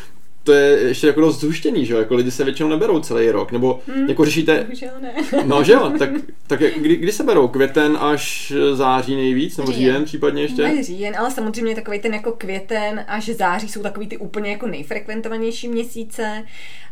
[0.47, 1.99] to je ještě jako dost zhuštěný, že jo?
[2.01, 4.61] Jako lidi se většinou neberou celý rok, nebo hmm, jako řešíte...
[4.65, 5.13] Bohužel ne.
[5.47, 6.11] No, že jo, tak,
[6.47, 7.49] tak kdy, kdy se berou?
[7.49, 10.05] Květen až září nejvíc, nebo říjen, Říjen.
[10.05, 10.63] případně ještě?
[10.63, 14.67] Ne říjen, ale samozřejmě takový ten jako květen až září jsou takový ty úplně jako
[14.67, 16.43] nejfrekventovanější měsíce.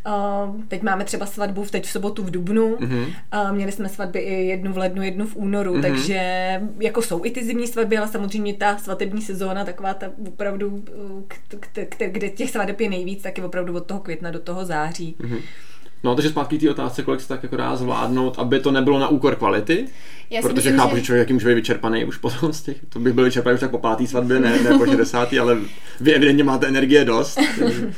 [0.07, 2.77] Uh, teď máme třeba svatbu v teď v sobotu v Dubnu.
[2.81, 2.99] Mhm.
[2.99, 5.83] Uh, měli jsme svatby i jednu v lednu, jednu v únoru, Mhm.
[5.83, 6.21] takže
[6.81, 10.83] jako jsou i ty zimní svatby, ale samozřejmě ta svatební sezóna, taková ta opravdu, uh,
[11.29, 14.41] k- k- k- kde těch svateb je nejvíc, tak je opravdu od toho května do
[14.41, 15.17] toho září.
[15.19, 15.39] Mhm.
[16.05, 19.09] No, takže zpátky té otázce, kolik se tak jako dá zvládnout, aby to nebylo na
[19.09, 19.87] úkor kvality,
[20.31, 21.01] Já protože myslím, chápu, že...
[21.01, 23.61] že- člověk jaký může být vyčerpaný už potom z těch, to bych byl vyčerpaný už
[23.61, 25.33] tak po pátý svatbě, ne, ne po 60.
[25.33, 25.57] ale
[26.01, 27.39] vy evidentně máte energie dost.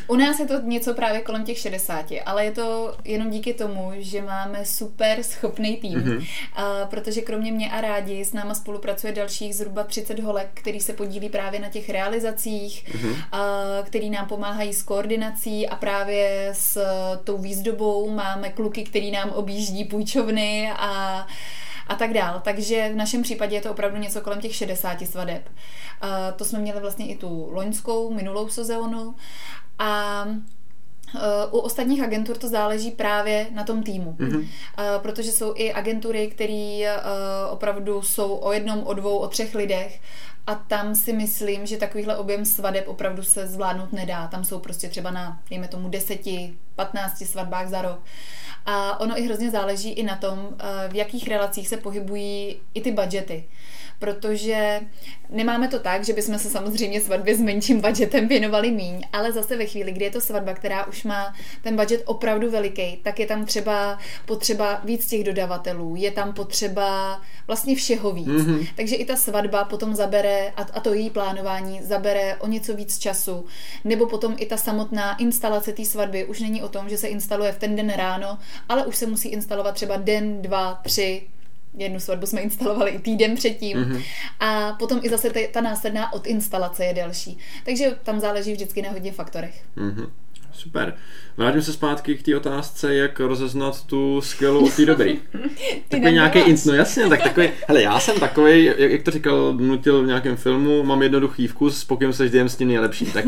[0.09, 3.92] U nás je to něco právě kolem těch 60, ale je to jenom díky tomu,
[3.99, 6.11] že máme super schopný tým, Mhm.
[6.11, 6.27] mm-hmm.
[6.55, 10.92] a, protože kromě mě a rádi s náma spolupracuje dalších zhruba 30 holek, který se
[10.92, 13.09] podílí právě na těch realizacích, Mhm.
[13.12, 13.16] mm-hmm.
[13.33, 16.79] a, který nám pomáhají s koordinací a právě s
[17.25, 21.26] tou výzdobou máme kluky, který nám objíždí půjčovny a
[21.88, 22.40] a tak dál.
[22.44, 25.48] Takže v našem případě je to opravdu něco kolem těch 60 svadeb.
[26.00, 29.14] A to jsme měli vlastně i tu loňskou, minulou sezónu.
[29.78, 34.16] A uh, u ostatních agentur to záleží právě na tom týmu.
[34.18, 34.37] Mhm.
[34.37, 34.46] Uh,
[34.98, 40.00] protože jsou i agentury, které uh, opravdu jsou o jednom, o dvou, o třech lidech
[40.46, 44.26] a tam si myslím, že takovýhle objem svadeb opravdu se zvládnout nedá.
[44.26, 46.20] Tam jsou prostě třeba na, dejme tomu, 10,
[46.74, 48.00] 15 svatbách za rok.
[48.66, 52.80] A ono i hrozně záleží i na tom, eh, v jakých relacích se pohybují i
[52.80, 53.44] ty budgety.
[53.98, 54.80] Protože
[55.30, 59.56] nemáme to tak, že bychom se samozřejmě svatbě s menším budgetem věnovali míň, ale zase
[59.56, 63.26] ve chvíli, kdy je to svatba, která už má ten budget opravdu veliký, tak je
[63.26, 68.26] tam třeba potřeba víc těch dodavatelů, je tam potřeba vlastně všeho víc.
[68.26, 68.66] Mhm.
[68.76, 72.98] Takže i ta svatba potom zabere, a, a to její plánování zabere o něco víc
[72.98, 73.44] času,
[73.85, 77.52] nebo potom i ta samotná instalace té svatby už není o tom, že se instaluje
[77.52, 81.26] v ten den ráno, ale už se musí instalovat třeba den, dva, tři,
[81.76, 84.02] jednu svatbu jsme instalovali i týden předtím Mhm.
[84.40, 87.38] a potom i zase ta, následná odinstalace je delší.
[87.64, 89.62] Takže tam záleží vždycky na hodně faktorech.
[89.76, 90.06] Mhm.
[90.52, 90.94] Super.
[91.36, 95.18] Vrátím se zpátky k té otázce, jak rozeznat tu skvělou od té dobrý.
[95.88, 99.52] Takový nějaký inst, no jasně, tak takový, hele, já jsem takový, jak, jak to říkal,
[99.52, 103.24] nutil v nějakém filmu, mám jednoduchý vkus, spokojem se vždy jem s tím nejlepším, tak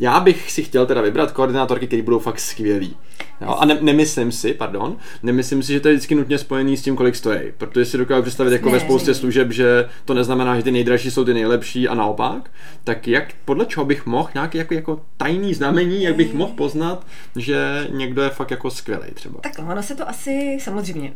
[0.00, 2.96] já bych si chtěl teda vybrat koordinátorky, které budou fakt skvělý.
[3.40, 3.56] Jo?
[3.58, 6.96] A ne, nemyslím si, pardon, nemyslím si, že to je vždycky nutně spojený s tím,
[6.96, 7.40] kolik stojí.
[7.58, 9.20] Protože si dokážu představit jako Ne, ve spoustě není.
[9.20, 12.50] služeb, že to neznamená, že ty nejdražší jsou ty nejlepší a naopak.
[12.84, 17.06] Tak jak, podle čeho bych mohl, nějaký jako, jako tajný znamení, jak bych mohl poznat,
[17.36, 19.40] že někdo je fakt jako skvělý třeba.
[19.40, 21.12] Tak ono se to asi, samozřejmě,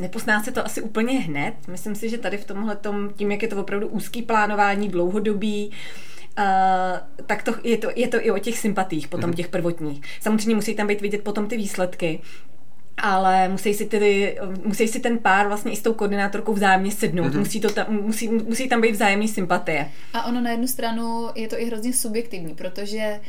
[0.00, 1.54] nepozná se to asi úplně hned.
[1.68, 2.78] Myslím si, že tady v tomhle
[3.16, 5.70] tím, jak je to opravdu úzký plánování, dlouhodobý,
[6.38, 10.02] Uh, tak to, je, to, je to i o těch sympatích, potom těch prvotních.
[10.20, 12.20] Samozřejmě musí tam být vidět potom ty výsledky,
[12.98, 17.32] ale musí si, tedy, musí si ten pár vlastně i s tou koordinátorkou vzájemně sednout.
[17.32, 17.38] Mm-hmm.
[17.38, 19.90] Musí, to tam, musí, musí tam být vzájemný sympatie.
[20.12, 23.20] A ono na jednu stranu je to i hrozně subjektivní, protože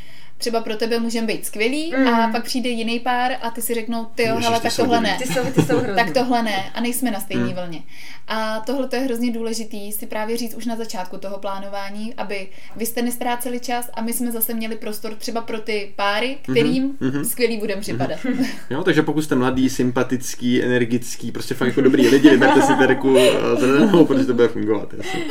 [0.41, 2.07] třeba pro tebe můžeme být skvělý mm.
[2.07, 5.17] a pak přijde jiný pár a ty si řeknou, ty jo, hele, tak tohle ne.
[5.21, 5.81] Ty jsou, ty jsou.
[5.95, 7.53] Tak tohle ne a nejsme na stejné Hmm.
[7.53, 7.83] vlně.
[8.27, 12.47] A tohle to je hrozně důležitý si právě říct už na začátku toho plánování, aby
[12.75, 16.97] vy jste nestráceli čas a my jsme zase měli prostor třeba pro ty páry, kterým
[16.99, 17.25] mhm.
[17.25, 18.19] skvělý budeme připadat.
[18.69, 23.17] Jo, takže pokud jste mladý, sympatický, energický, prostě fakt jako dobrý lidi, vyberte si Terku
[23.17, 24.93] eh, zelenou, protože to bude fungovat.
[24.97, 25.21] Jasně.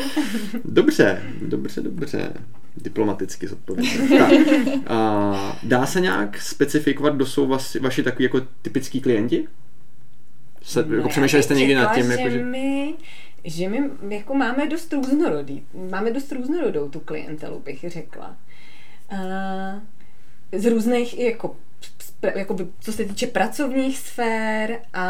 [0.64, 2.32] Dobře, dobře, dobře.
[2.76, 4.18] Diplomaticky zodpovědět.
[4.18, 4.32] Tak,
[4.86, 4.99] a
[5.62, 9.48] dá se nějak specifikovat, kdo jsou vaši, vaši takový jako typický klienti?
[10.62, 12.44] Se, jako přemýšleli jste někdy nad tím, že jako, že...
[12.44, 12.94] my,
[13.44, 18.36] že my jako máme dost různorodý, máme dost různorodou tu klientelu, bych řekla.
[19.12, 19.20] Uh,
[20.60, 21.56] z různých i jako,
[22.34, 25.04] jakoby, co se týče pracovních sfér a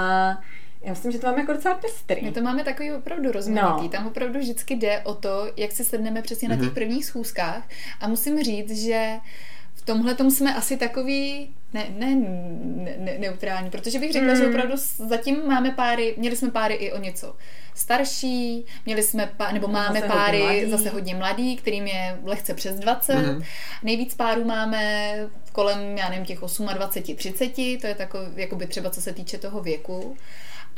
[0.82, 2.22] já myslím, že to máme jako docela pestrý.
[2.22, 3.82] My to máme takový opravdu rozmanitý.
[3.82, 3.88] No.
[3.88, 6.64] Tam opravdu vždycky jde o to, jak si sedneme přesně na Mhm.
[6.64, 7.68] těch prvních schůzkách.
[8.00, 9.10] A musím říct, že
[9.59, 9.59] v
[9.94, 14.36] tomhle jsme asi takový ne, ne, ne, ne, neutrální, protože bych řekla, Mm.
[14.40, 17.36] že opravdu s- zatím máme páry, měli jsme páry i o něco
[17.74, 20.70] starší, měli jsme pá, nebo máme Zase páry hodně mladý.
[20.70, 23.14] zase hodně mladý, kterým je lehce přes 20.
[23.14, 23.42] Mhm.
[23.82, 25.14] Nejvíc párů máme
[25.52, 26.38] kolem, já nevím, těch
[26.74, 30.16] 28, 30, to je takové, jakoby třeba co se týče toho věku.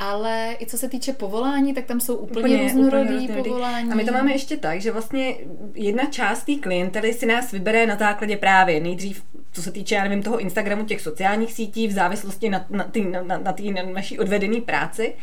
[0.03, 3.49] Ale i co se týče povolání, tak tam jsou úplně, úplně různorodý různorodý.
[3.49, 3.91] povolání.
[3.91, 5.35] A my to máme ještě tak, že vlastně
[5.73, 10.03] jedna část té klientely si nás vybere na základě právě nejdřív, co se týče, já
[10.03, 13.71] nevím, toho Instagramu, těch sociálních sítí, v závislosti na, na, tý, na, na, na, tý,
[13.71, 15.15] na naší odvedené práci.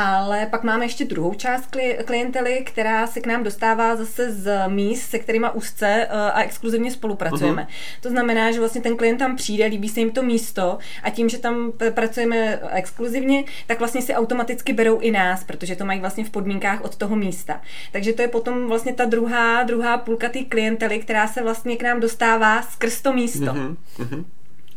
[0.00, 5.10] Ale pak máme ještě druhou část klientely, která se k nám dostává zase z míst,
[5.10, 7.62] se kterými úzce eh, a exkluzivně spolupracujeme.
[7.62, 8.00] Uh-huh.
[8.00, 11.28] To znamená, že vlastně ten klient tam přijde, líbí se jim to místo a tím,
[11.28, 16.24] že tam pracujeme exkluzivně, tak vlastně si automaticky berou i nás, protože to mají vlastně
[16.24, 17.60] v podmínkách od toho místa.
[17.92, 21.82] Takže to je potom vlastně ta druhá, druhá půlka té klientely, která se vlastně k
[21.82, 23.46] nám dostává skrz to místo.
[23.46, 23.76] Uh-huh.
[23.98, 24.24] Uh-huh.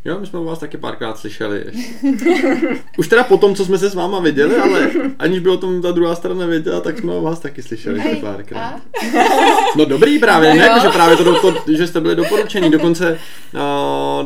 [0.06, 1.64] Jo, my jsme o vás taky párkrát slyšeli.
[2.97, 4.89] Už teda po tom, co jsme se s váma viděli, ale
[5.20, 8.16] aniž by o tom ta druhá strana věděla, tak jsme o vás taky slyšeli Hej,
[8.16, 8.82] párkrát.
[9.78, 12.72] No dobrý právě, ne, že právě to, to, že jste byli doporučení.
[12.72, 13.20] Dokonce,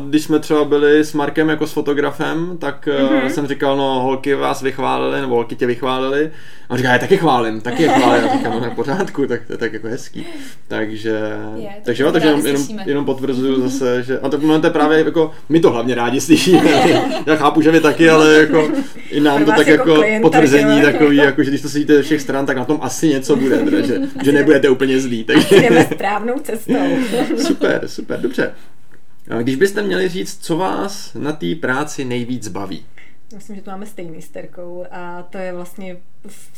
[0.08, 3.26] když jsme třeba byli s Markem jako s fotografem, tak mm-hmm.
[3.26, 6.30] jsem říkal, no holky vás vychválili, nebo holky tě vychválili.
[6.68, 8.28] A on říká, já taky chválím, taky je chválím.
[8.28, 10.26] A říkám, no v pořádku, tak to je tak jako hezký.
[10.68, 11.20] Takže,
[11.56, 14.70] je, takže jo, takže jenom, jenom, jenom potvrzuju zase, že, a to, no, to je
[14.70, 16.70] právě jako, my to hlavně rádi slyšíme.
[17.26, 18.70] Já chápu, že vy taky, ale jako
[19.10, 22.20] i nám to tak jako, jako potvrzení takový, jako, že když to sedíte ze všech
[22.20, 25.24] stran, tak na tom asi něco bude, teda, že, že nebudete úplně zlí.
[25.24, 25.56] Takže...
[25.56, 26.74] Jdeme správnou cestou.
[27.46, 28.52] super, super, dobře.
[29.42, 32.84] Když byste měli říct, co vás na té práci nejvíc baví?
[33.34, 35.96] Myslím, že to máme stejný s Terkou a to je vlastně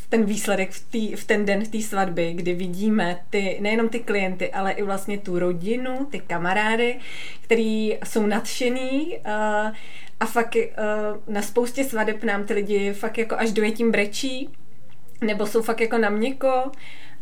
[0.08, 4.00] ten výsledek v, tý, v ten den v té svatby, kdy vidíme ty, nejenom ty
[4.00, 6.98] klienty, ale i vlastně tu rodinu, ty kamarády,
[7.40, 9.32] který jsou nadšený uh,
[10.20, 14.48] a fakt uh, na spoustě svadeb nám ty lidi fakt jako až dojetím brečí,
[15.20, 16.70] nebo jsou fakt jako na měko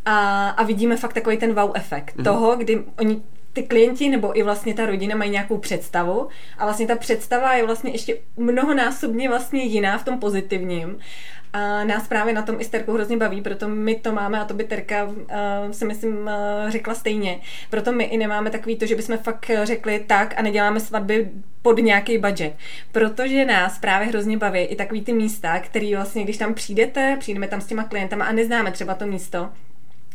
[0.05, 2.25] a, a vidíme fakt takový ten wow efekt mm-hmm.
[2.25, 3.23] toho, kdy oni
[3.57, 6.29] ty klienti nebo i vlastně ta rodina mají nějakou představu
[6.59, 10.99] a vlastně ta představa je vlastně ještě mnohonásobně vlastně jiná v tom pozitivním.
[11.53, 14.45] A nás právě na tom i s Terkou hrozně baví, proto my to máme a
[14.45, 15.15] to by Terka uh,
[15.71, 16.31] si myslím uh,
[16.69, 17.41] řekla stejně.
[17.71, 21.31] Proto my i nemáme takový to, že bychom fakt řekli tak a neděláme svatby
[21.63, 22.55] pod nějaký budget.
[22.93, 27.49] Protože nás právě hrozně baví i takový ty místa, který vlastně, když tam přijdete, přijdeme
[27.49, 29.51] tam s těma klientama a neznáme třeba to místo,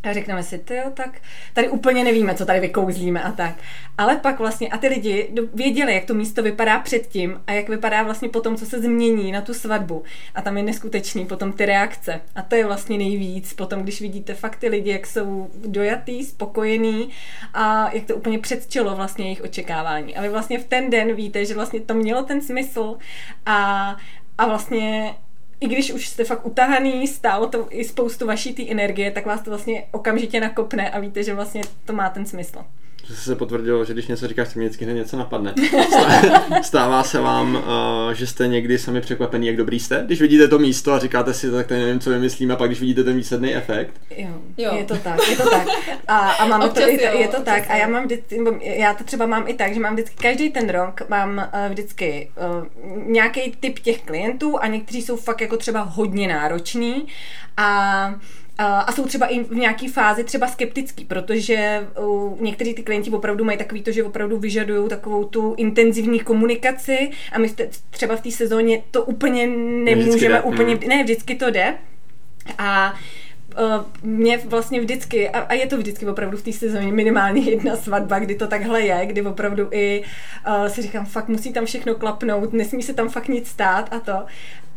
[0.03, 1.21] a řekneme si, ty tak
[1.53, 3.55] tady úplně nevíme, co tady vykouzlíme a tak.
[3.97, 8.03] Ale pak vlastně, a ty lidi věděli, jak to místo vypadá předtím a jak vypadá
[8.03, 10.03] vlastně potom, co se změní na tu svatbu.
[10.35, 12.21] A tam je neskutečný potom ty reakce.
[12.35, 17.09] A to je vlastně nejvíc potom, když vidíte fakt ty lidi, jak jsou dojatý, spokojení
[17.53, 20.15] a jak to úplně předčilo vlastně jejich očekávání.
[20.15, 22.97] A vy vlastně v ten den víte, že vlastně to mělo ten smysl
[23.45, 23.95] a,
[24.37, 25.15] a vlastně
[25.61, 29.41] i když už jste fakt utahaný, stálo to i spoustu vaší té energie, tak vás
[29.41, 32.65] to vlastně okamžitě nakopne a víte, že vlastně to má ten smysl
[33.15, 35.53] se potvrdilo, že když něco říkáš, tak mě vždycky hned něco napadne.
[36.61, 40.03] Stává se vám, uh, že jste někdy sami překvapení, jak dobrý jste?
[40.05, 43.03] Když vidíte to místo a říkáte si, tak nevím, co vymyslím, a pak když vidíte
[43.03, 44.01] ten výsledný efekt?
[44.17, 44.75] Jo, jo.
[44.75, 45.67] je to tak, je to tak.
[46.07, 47.63] A, a máme to, i, jo, je to tak.
[47.69, 50.69] A já mám vždycky, já to třeba mám i tak, že mám vždycky, každý ten
[50.69, 52.65] rok mám uh, vždycky uh,
[53.11, 57.07] nějaký typ těch klientů a někteří jsou fakt jako třeba hodně nároční
[57.57, 58.15] a
[58.67, 61.87] a jsou třeba i v nějaké fázi třeba skeptický, protože
[62.39, 67.39] někteří ty klienti opravdu mají takový to, že opravdu vyžadují takovou tu intenzivní komunikaci a
[67.39, 67.49] my
[67.89, 69.47] třeba v té sezóně to úplně
[69.83, 70.87] nemůžeme, úplně, hmm.
[70.87, 71.73] ne, vždycky to jde.
[72.57, 72.93] A
[73.59, 77.75] Uh, mě vlastně vždycky, a, a je to vždycky opravdu v té sezóně minimálně jedna
[77.75, 80.03] svatba, kdy to takhle je, kdy opravdu i
[80.47, 83.99] uh, si říkám, fakt musí tam všechno klapnout, nesmí se tam fakt nic stát a
[83.99, 84.25] to.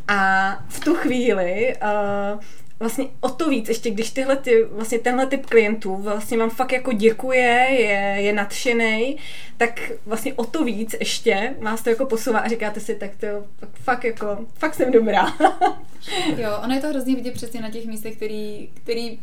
[0.09, 2.41] A v tu chvíli uh,
[2.85, 6.73] vlastně o to víc, ještě když tyhle ty, vlastně tenhle typ klientů vlastně vám fakt
[6.73, 9.17] jako děkuje, je, je nadšený,
[9.57, 13.27] tak vlastně o to víc ještě vás to jako posouvá a říkáte si, tak to
[13.75, 15.27] fakt jako, fakt jsem dobrá.
[16.37, 19.19] jo, ono je to hrozně vidět přesně na těch místech, který, který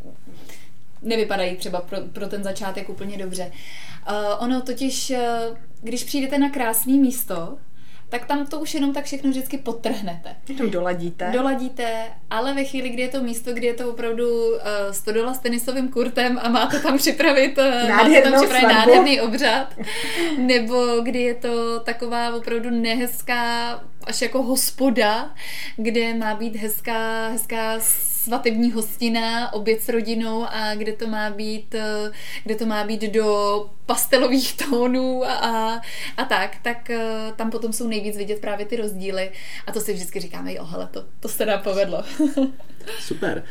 [1.01, 3.51] nevypadají třeba pro, pro ten začátek úplně dobře.
[4.09, 7.57] Uh, ono totiž, uh, když přijdete na krásné místo,
[8.11, 10.35] tak tam to už jenom tak všechno vždycky potrhnete.
[10.57, 11.29] Tam doladíte.
[11.33, 14.57] Doladíte, ale ve chvíli, kdy je to místo, kdy je to opravdu uh,
[14.91, 19.75] stodola s tenisovým kurtem a máte tam připravit, uh, máte tam připravit nádherný obřad,
[20.37, 25.29] nebo kdy je to taková opravdu nehezká až jako hospoda,
[25.75, 27.79] kde má být hezká, hezká
[28.23, 32.11] svatební hostina, oběd s rodinou a kde to má být, eh,
[32.43, 35.81] kde to má být do pastelových tónů a, a,
[36.17, 39.31] a tak, tak eh, tam potom jsou nejvíc vidět právě ty rozdíly
[39.67, 42.03] a to si vždycky říkáme, jo, hele, to, to se nám povedlo.
[42.99, 43.43] Super.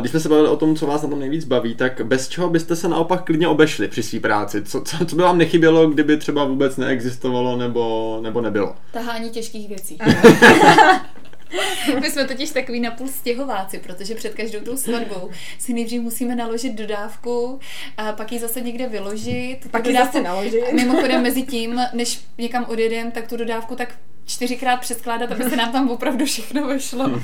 [0.00, 2.50] Když jsme se bavili o tom, co vás na tom nejvíc baví, tak bez čeho
[2.50, 4.62] byste se naopak klidně obešli při své práci?
[4.62, 8.76] Co, co, co by vám nechybělo, kdyby třeba vůbec neexistovalo nebo, nebo nebylo?
[8.92, 9.89] Tahání těžkých věcí.
[12.00, 16.74] My jsme totiž takový napůl stěhováci, protože před každou tou svatbou si nejdřív musíme naložit
[16.74, 17.60] dodávku,
[17.96, 19.58] a pak ji zase někde vyložit.
[19.70, 20.72] Pak ji zase naložit.
[20.72, 23.94] Mimochodem mezi tím, než někam odjedem, tak tu dodávku tak
[24.30, 27.10] čtyřikrát přeskládat, aby se nám tam opravdu všechno vešlo.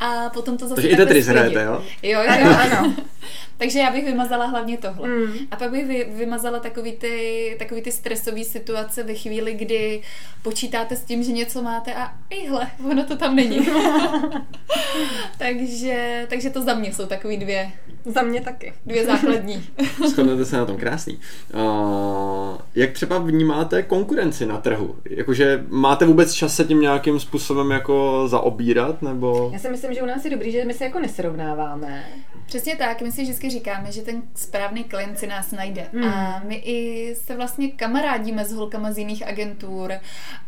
[0.00, 1.82] A potom to zase Takže i Tetris hrajete, jo?
[2.02, 2.94] Jo, jo, jo, ano.
[3.58, 5.08] Takže já bych vymazala hlavně tohle.
[5.08, 5.32] Mm.
[5.50, 10.02] A pak bych vy, vymazala takový ty, takový ty stresové situace ve chvíli, kdy
[10.42, 13.68] počítáte s tím, že něco máte a ihle, ono to tam není.
[15.38, 17.72] takže, takže to za mě jsou takový dvě.
[18.04, 18.72] Za mě taky.
[18.86, 19.66] Dvě základní.
[20.08, 21.18] Shodnete se na tom krásný.
[21.54, 24.96] Uh, jak třeba vnímáte konkurenci na trhu?
[25.10, 29.50] Jakože máte vůbec čas se tím nějakým způsobem jako zaobírat, nebo?
[29.52, 32.04] Já si myslím, že u nás je dobrý, že my se jako nesrovnáváme.
[32.46, 35.86] Přesně tak, my si vždycky říkáme, že ten správný klient si nás najde.
[35.92, 36.04] Hmm.
[36.04, 39.92] A my i se vlastně kamarádíme s holkama z jiných agentur.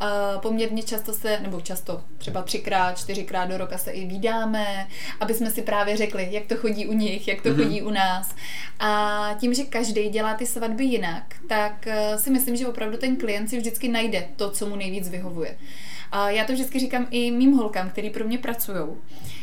[0.01, 4.89] A poměrně často se, nebo často, třeba třikrát, čtyřikrát do roka se i vídáme,
[5.21, 7.59] aby jsme si právě řekli, jak to chodí u nich, jak to hmm.
[7.59, 8.35] chodí u nás.
[8.81, 13.17] A tím, že každý dělá ty svatby jinak, tak eh, si myslím, že opravdu ten
[13.17, 15.57] klient si vždycky najde to, co mu nejvíc vyhovuje.
[16.13, 18.87] A já to vždycky říkám i mým holkám, který pro mě pracují,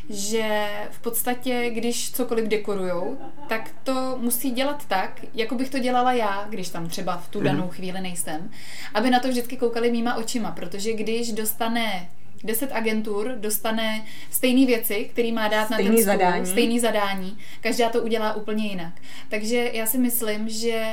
[0.10, 6.14] že v podstatě, když cokoliv dekorujou, tak to musí dělat tak, jako bych to dělala
[6.14, 7.70] já, když tam třeba v tu danou mhm.
[7.70, 8.52] chvíli nejsem,
[8.94, 12.10] aby na to vždycky koukali mýma očima, protože když dostane
[12.44, 16.46] deset agentur dostane stejné věci, který má dát stejný na ten stůl, zadání.
[16.46, 17.38] stejný zadání.
[17.62, 18.94] Každá to udělá úplně jinak.
[19.30, 20.86] Takže já si myslím, že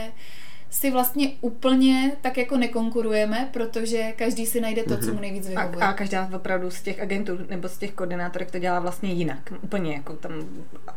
[0.73, 5.21] si vlastně úplně tak jako nekonkurujeme, protože každý si najde to, co mu mhm.
[5.21, 5.85] nejvíc vyhovuje.
[5.85, 9.53] A, a každá opravdu z těch agentů nebo z těch koordinátorek to dělá vlastně jinak.
[9.63, 10.33] Úplně jako tam...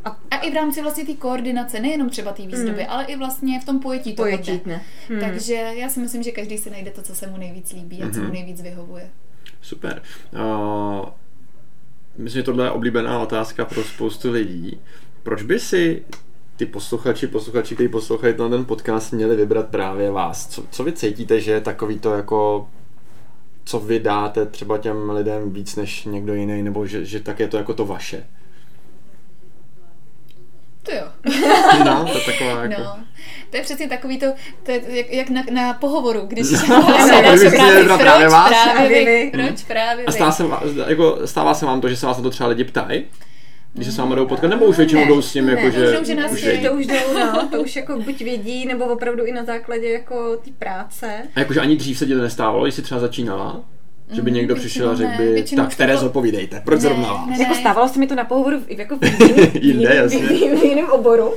[0.06, 2.92] A, a i v rámci vlastně té koordinace, nejenom třeba té výzdoby, hmm.
[2.92, 4.82] ale i vlastně v tom pojetí toho pojetí, ne.
[5.10, 5.20] Hmm.
[5.20, 8.10] Takže já si myslím, že každý si najde to, co se mu nejvíc líbí a
[8.10, 8.34] co mu mhm.
[8.34, 9.10] nejvíc vyhovuje.
[9.62, 10.02] Super.
[10.34, 11.06] Uh,
[12.18, 14.80] myslím, že tohle je oblíbená otázka pro spoustu lidí.
[15.24, 16.06] Proč by si
[16.56, 20.48] ty posluchači, posluchači, kteří poslouchají ten podcast, měli vybrat právě vás.
[20.48, 22.68] Co, co vy cítíte, že je takový to jako
[23.66, 27.48] co vy dáte třeba těm lidem víc než někdo jiný, nebo že, že tak je
[27.48, 28.26] to jako to vaše?
[30.84, 31.08] To jo.
[31.86, 32.82] no, to je taková jako...
[32.82, 33.00] No.
[33.50, 34.26] To je přesně takový to,
[34.64, 38.50] to je jak, jak na, na pohovoru, když no, právě, právě, právě vás.
[38.50, 40.06] Právě vy, proč právě vy.
[40.06, 40.44] A stává se,
[40.88, 43.06] jako, stává se vám to, že se vás na to třeba lidi ptají?
[43.76, 46.16] Když se s vámi jdou potkat, nebo už většinou jdou s tím, jako, že, že,
[46.16, 46.68] nás už vědí.
[46.68, 50.36] To už jdou, no, to už jako buď vědí, nebo opravdu i na základě jako
[50.36, 51.22] té práce.
[51.36, 53.64] A jakože ani dřív se ti to nestávalo, když jsi třeba začínala?
[54.12, 56.10] Že by mm, někdo přišel a řekl by, tak Terezo, to...
[56.10, 57.28] povídejte, proč ne, zrovna vás?
[57.28, 57.44] Ne, ne.
[57.44, 60.20] Jako stávalo se mi to na pohovoru jako v jiném, Jinde, jasně.
[60.20, 61.34] v, v, v jiném oboru.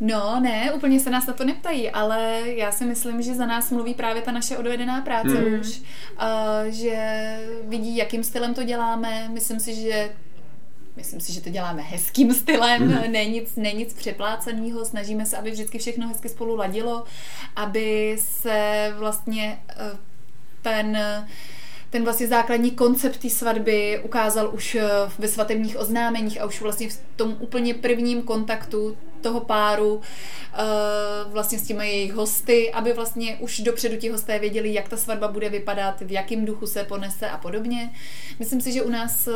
[0.00, 3.70] No ne, úplně se nás na to neptají, ale já si myslím, že za nás
[3.70, 5.60] mluví právě ta naše odvedená práce hmm.
[5.60, 5.78] už.
[5.78, 6.98] Uh, že
[7.68, 9.28] vidí, jakým stylem to děláme.
[9.32, 10.10] Myslím si, že
[10.96, 13.12] Myslím si, že to děláme hezkým stylem, mm.
[13.12, 17.04] není nic, ne nic přepláceného, snažíme se, aby vždycky všechno hezky spolu ladilo,
[17.56, 19.98] aby se vlastně eh,
[20.62, 20.98] ten
[21.94, 24.82] ten vlastně základní koncept té svatby ukázal už eh,
[25.18, 30.00] ve svatebních oznámeních a už vlastně v tom úplně prvním kontaktu toho páru
[30.52, 30.64] eh,
[31.26, 35.28] vlastně s těmi jejich hosty, aby vlastně už dopředu ti hosté věděli, jak ta svatba
[35.28, 37.90] bude vypadat, v jakém duchu se ponese a podobně.
[38.38, 39.32] Myslím si, že u nás eh,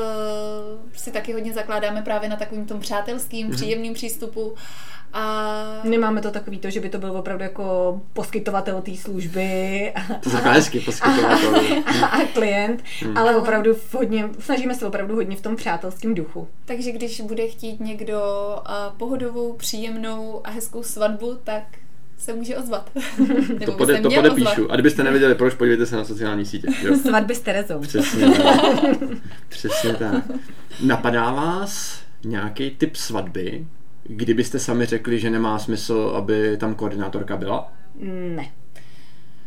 [0.97, 3.55] si taky hodně zakládáme právě na takovým tom přátelským, mm-hmm.
[3.55, 4.55] příjemným přístupu
[5.13, 5.81] a...
[5.85, 9.93] Nemáme to takový to, že by to byl opravdu jako poskytovatel té služby.
[10.21, 11.55] To zakázky poskytovatel.
[11.87, 13.19] A, a klient, hmm.
[13.19, 16.49] ale opravdu hodně, snažíme se opravdu hodně v tom přátelském duchu.
[16.65, 18.21] Takže když bude chtít někdo
[18.97, 21.63] pohodovou, příjemnou a hezkou svatbu, tak
[22.19, 22.91] se může ozvat.
[23.65, 24.51] to, pode, to podepíšu.
[24.51, 24.71] Ozvat.
[24.71, 26.69] A kdybyste nevěděli proč, podívejte se na sociální sítě.
[26.83, 26.97] Jo?
[26.97, 27.81] Svatby s Terezou.
[27.81, 28.71] Přesně tak.
[29.49, 30.25] Přesně tak.
[30.83, 33.67] Napadá vás nějaký typ svatby,
[34.09, 37.73] kdybyste sami řekli, že nemá smysl, aby tam koordinátorka byla?
[38.35, 38.51] Ne.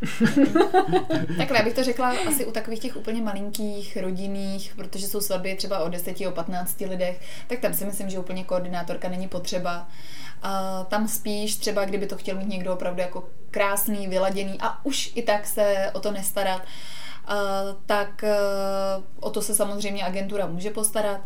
[1.38, 5.55] Takhle, já bych to řekla asi u takových těch úplně malinkých, rodinných, protože jsou svatby
[5.55, 9.88] třeba o 10, o 15 lidech, tak tam si myslím, že úplně koordinátorka není potřeba.
[10.41, 15.12] A tam spíš třeba, kdyby to chtěl mít někdo opravdu jako krásný, vyladěný a už
[15.16, 16.62] i tak se o to nestarat,
[17.86, 18.36] tak e,
[19.19, 21.22] o to se samozřejmě agentura může postarat.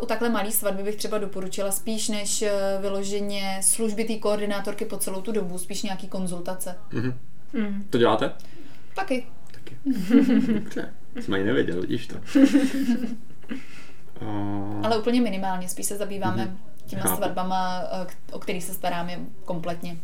[0.00, 2.44] U takhle malý svatby bych třeba doporučila spíš než
[2.80, 6.76] vyloženě služby té koordinátorky po celou tu dobu, spíš nějaký konzultace.
[6.92, 7.14] Mm-hmm.
[7.52, 7.84] Mm.
[7.90, 8.32] To děláte?
[8.94, 9.26] Taky.
[9.52, 9.76] Taky.
[10.52, 10.94] Dobře.
[11.20, 12.16] Jsem ani nevěděl, vidíš to.
[14.82, 16.86] Ale úplně minimálně, spíš se zabýváme mm-hmm.
[16.86, 17.16] těma Chápu.
[17.16, 17.82] svatbama,
[18.32, 19.96] o kterých se staráme kompletně.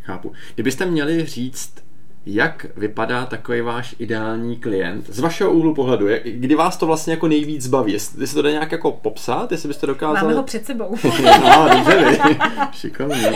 [0.00, 0.32] Chápu.
[0.54, 1.83] Kdybyste měli říct
[2.26, 6.08] jak vypadá takový váš ideální klient z vašeho úhlu pohledu?
[6.08, 7.92] Jak, kdy vás to vlastně jako nejvíc baví?
[7.92, 9.52] Jestli se to dá nějak jako popsat?
[9.52, 10.22] Jestli byste dokázali...
[10.22, 10.96] Máme ho před sebou.
[11.24, 12.38] no, dobře vy.
[12.72, 13.32] Šikovně.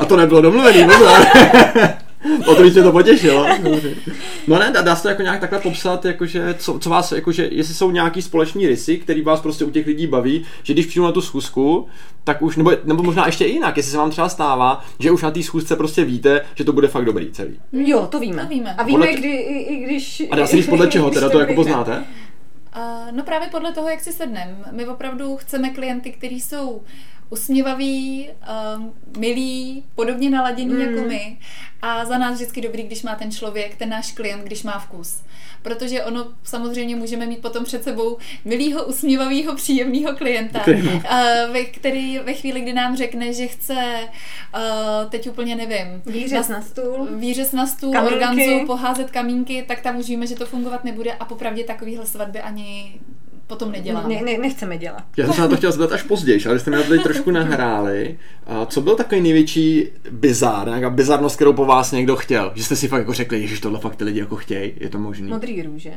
[0.00, 0.86] A to nebylo domluvený,
[2.46, 3.46] O to mě to potěšilo.
[4.46, 7.48] No ne, dá, dá se to jako nějak takhle popsat, jakože, co, co vás, jakože,
[7.52, 11.04] jestli jsou nějaký společný rysy, který vás prostě u těch lidí baví, že když přijdu
[11.04, 11.88] na tu schůzku,
[12.24, 15.30] tak už, nebo, nebo možná ještě jinak, jestli se vám třeba stává, že už na
[15.30, 17.60] té schůzce prostě víte, že to bude fakt dobrý celý.
[17.72, 18.42] Jo, to víme.
[18.42, 18.74] To víme.
[18.74, 20.22] A víme, Podle- kdy, i, i když...
[20.30, 22.04] A dá se říct podle čeho, teda to jako poznáte?
[22.76, 24.56] Uh, no právě podle toho, jak si sedneme.
[24.72, 26.82] My opravdu chceme klienty, kteří jsou
[27.30, 28.28] usměvaví,
[28.76, 30.80] um, milí, podobně naladění Mm.
[30.80, 31.38] jako my.
[31.82, 35.20] A za nás vždycky dobrý, když má ten člověk, ten náš klient, když má vkus.
[35.62, 41.00] Protože ono samozřejmě můžeme mít potom před sebou milýho, usměvavého, příjemného klienta, Který- uh,
[41.52, 43.74] ve, který ve chvíli, kdy nám řekne, že chce,
[44.54, 47.08] uh, teď úplně nevím, Výřez na stůl.
[47.10, 48.14] výřez na stůl, Kamínky.
[48.14, 52.40] organzu, poházet kamínky, tak tam už víme, že to fungovat nebude a popravdě takovýhle svatby
[52.40, 53.00] ani
[53.46, 54.14] potom neděláme.
[54.14, 55.04] Ne, ne, nechceme dělat.
[55.16, 57.00] Já jsem se na to chtěl zeptat až později, ale jste mi na to tady
[57.00, 58.18] trošku nahráli.
[58.46, 62.52] A co byl takový největší bizár, nějaká bizarnost, kterou po vás někdo chtěl?
[62.54, 64.98] Že jste si fakt jako řekli, že tohle fakt ty lidi jako chtějí, je to
[64.98, 65.28] možný?
[65.28, 65.92] Modrý růže.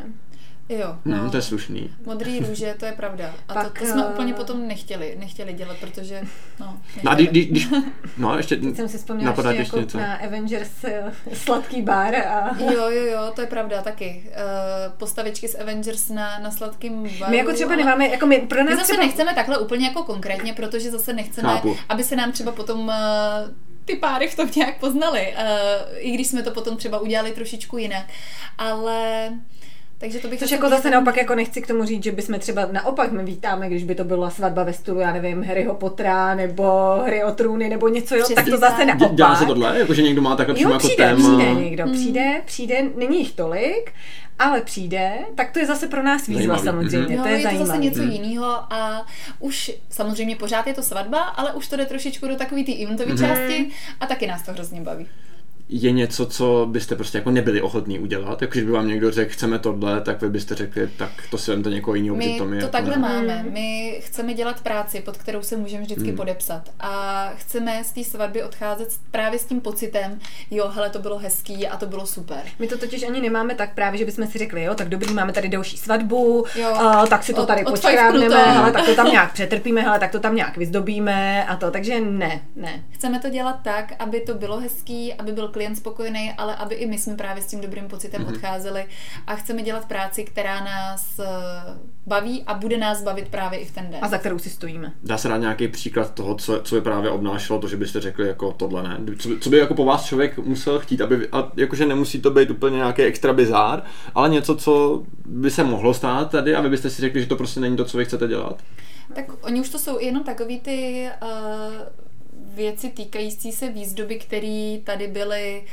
[0.69, 1.17] Jo, no.
[1.17, 1.89] Hmm, to je slušný.
[2.05, 3.35] Modrý růže, to je pravda.
[3.47, 6.21] A Pak, to, to jsme eh, úplně potom nechtěli, nechtěli dělat, protože,
[6.59, 7.27] no, No a nechtěli.
[7.45, 7.67] když, když,
[8.17, 9.97] no ještě, Teď jsem si vzpomněla ještě, ještě jako něco.
[9.97, 12.55] na Avengers eh, sladký bar a...
[12.59, 14.23] Jo, jo, jo, to je pravda taky.
[14.29, 17.31] Uh, postavičky z Avengers na, na sladkým baru.
[17.31, 19.03] My jako třeba ale- nemáme, jako my, pro nás My zase třeba...
[19.05, 21.77] nechceme takhle úplně jako konkrétně, protože zase nechceme, Chápu.
[21.89, 22.93] aby se nám třeba potom uh,
[23.85, 25.43] ty páry v tom nějak poznali, uh,
[25.97, 28.05] i když jsme to potom třeba udělali trošičku jinak.
[28.57, 29.29] Ale
[29.99, 32.67] takže to bych Což jako zase naopak jako nechci k tomu říct, že bychom třeba
[32.71, 36.95] naopak my vítáme, když by to byla svatba ve stylu, já nevím, Harryho Pottera nebo
[37.05, 39.13] hry o trůny nebo něco, jo, tak to zase naopak.
[39.15, 39.79] Dělá se tohle?
[39.79, 41.37] Jako, že někdo má takhle přímo Jo, jako přijde, téma?
[41.37, 41.93] přijde někdo, Hmm.
[41.93, 43.91] přijde, přijde, není jich tolik,
[44.39, 47.49] ale přijde, tak to je zase pro nás výzva Zajímavý, samozřejmě, No, to je, je
[47.59, 48.11] to zase něco Hmm.
[48.11, 49.05] jiného a
[49.39, 53.13] už samozřejmě pořád je to svatba, ale už to jde trošičku do takové té eventové
[53.13, 53.17] Mhm.
[53.27, 53.69] části
[53.99, 55.07] a taky nás to hrozně baví.
[55.71, 58.41] Je něco, co byste prostě jako nebyli ochotní udělat?
[58.41, 61.51] Jako, když by vám někdo řekl, chceme tohle, tak vy byste řekli, tak to si
[61.51, 63.01] vemte někoho jiného, My protože to mi to jako takhle ne.
[63.01, 63.45] máme.
[63.49, 66.15] My chceme dělat práci, pod kterou se můžeme vždycky Hmm.
[66.15, 66.61] podepsat.
[66.79, 70.19] A chceme z té svatby odcházet právě s tím pocitem,
[70.51, 72.39] jo, hele, to bylo hezký a to bylo super.
[72.59, 75.33] My to totiž ani nemáme tak právě, že bychom si řekli, jo, tak dobrý, máme
[75.33, 76.67] tady další svatbu, Jo.
[76.75, 77.71] a, tak si to Od- tady to.
[78.37, 81.99] hele, tak to tam nějak přetrpíme, hele, tak to tam nějak vyzdobíme a to, takže
[82.01, 82.83] ne, ne.
[82.89, 86.85] Chceme to dělat tak, aby to bylo hezký, aby byl klient spokojený, ale aby i
[86.85, 88.33] my jsme právě s tím dobrým pocitem Mhm.
[88.33, 88.85] odcházeli
[89.27, 91.25] a chceme dělat práci, která nás eh,
[92.07, 93.99] baví a bude nás bavit právě i v ten den.
[94.01, 94.91] A za kterou si stojíme.
[95.03, 98.27] Dá se dát nějaký příklad toho, co, co by právě obnášelo to, že byste řekli
[98.27, 98.97] jako tohle ne?
[99.19, 102.31] Co by, co by jako po vás člověk musel chtít, aby, a jakože nemusí to
[102.31, 103.83] být úplně nějaký extra bizár,
[104.15, 107.35] ale něco, co by se mohlo stát tady a vy byste si řekli, že to
[107.35, 108.63] prostě není to, co vy chcete dělat?
[109.15, 111.29] Tak oni už to jsou jenom takový ty uh,
[112.59, 115.63] věci týkající se výzdoby, které tady byly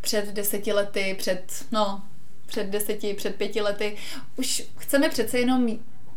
[0.00, 2.02] před deseti lety, před, no,
[2.46, 3.96] před deseti, před pěti lety.
[4.36, 5.66] Už chceme přece jenom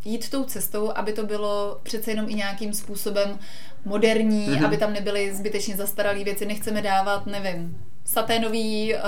[0.05, 3.39] jít tou cestou, aby to bylo přece jenom i nějakým způsobem
[3.85, 4.55] moderní, Mhm.
[4.57, 4.65] mm-hmm.
[4.65, 6.45] aby tam nebyly zbytečně zastaralé věci.
[6.45, 7.77] Nechceme dávat, nevím,
[8.13, 8.99] saténový uh,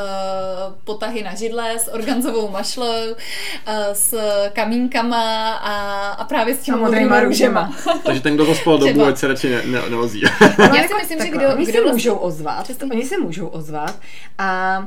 [0.84, 4.14] potahy na židle s organzovou mašlou, uh, s
[4.54, 7.74] kamínkama a, a právě s tím modrýma růžema.
[8.06, 9.08] Takže ten, kdo zaspal dobu, Třeba.
[9.08, 10.22] ať se radši ne, ne, neozí.
[10.70, 12.88] Ale Já si myslím, že kdo- oni kdo se vlastně- můžou ozvat, Přesně.
[12.92, 14.00] oni se můžou ozvat
[14.38, 14.84] a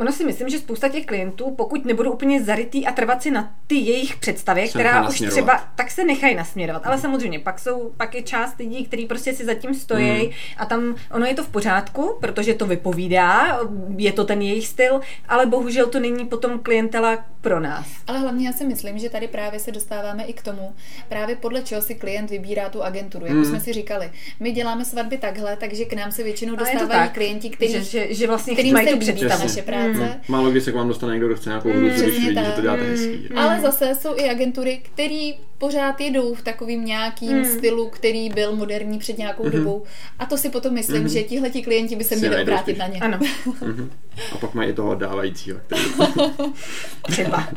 [0.00, 3.52] ono si myslím, že spousta těch klientů, pokud nebudou úplně zarytý a trvat si na
[3.66, 6.86] ty jejich představě, Se která už třeba, tak se nechají nasměrovat.
[6.86, 10.30] Ale samozřejmě, pak jsou, pak je část lidí, kteří prostě si zatím stojí Mhm.
[10.56, 13.60] a tam ono je to v pořádku, protože to vypovídá,
[13.96, 17.86] je to ten jejich styl, ale bohužel to není potom klientela pro nás.
[18.06, 20.74] Ale hlavně já si myslím, že tady právě se dostáváme i k tomu,
[21.08, 23.26] právě podle čeho si klient vybírá tu agenturu.
[23.26, 23.40] Jak Mm.
[23.40, 24.10] už jsme si říkali,
[24.40, 28.14] my děláme svatby takhle, takže k nám se většinou dostávají tak, klienti, který, že, že,
[28.14, 29.48] že vlastně kterým mají se tu představu.
[29.70, 29.98] Práce.
[29.98, 30.20] Mm.
[30.28, 32.54] Málo kdy se k vám dostane někdo, kdo chce nějakou hruzu, když vidí, že tak.
[32.54, 32.88] to děláte Mm.
[32.90, 33.28] hezký.
[33.36, 37.44] Ale zase jsou i agentury, který pořád jedou v takovým nějakým Mm.
[37.44, 39.52] stylu, který byl moderní před nějakou Mhm.
[39.52, 39.82] dobou.
[40.18, 41.08] A to si potom myslím, Mhm.
[41.08, 42.78] že tihleti klienti by se Si měli obrátit spíš.
[42.78, 43.00] na ně.
[43.00, 43.18] Ano,
[43.60, 43.90] Mhm.
[44.32, 45.58] A pak mají i toho dávajícího.
[45.66, 45.82] Který...
[47.10, 47.48] třeba.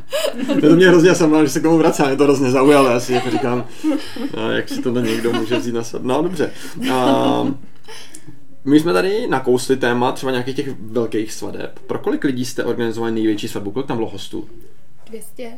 [0.62, 3.14] to mě hrozně jsem že se k tomu vracím, mě to hrozně zaujalo, já si
[3.14, 3.66] jako říkám,
[4.38, 6.08] no, jak si tohle někdo může vzít na sebe.
[6.08, 6.52] No dobře.
[6.94, 7.48] A,
[8.66, 11.80] my jsme tady nakousli téma třeba nějakých těch velkých svadeb.
[11.80, 13.72] Pro kolik lidí jste organizovali největší svatbu?
[13.72, 14.50] Kolik tam bylo hostů?
[15.06, 15.52] 200?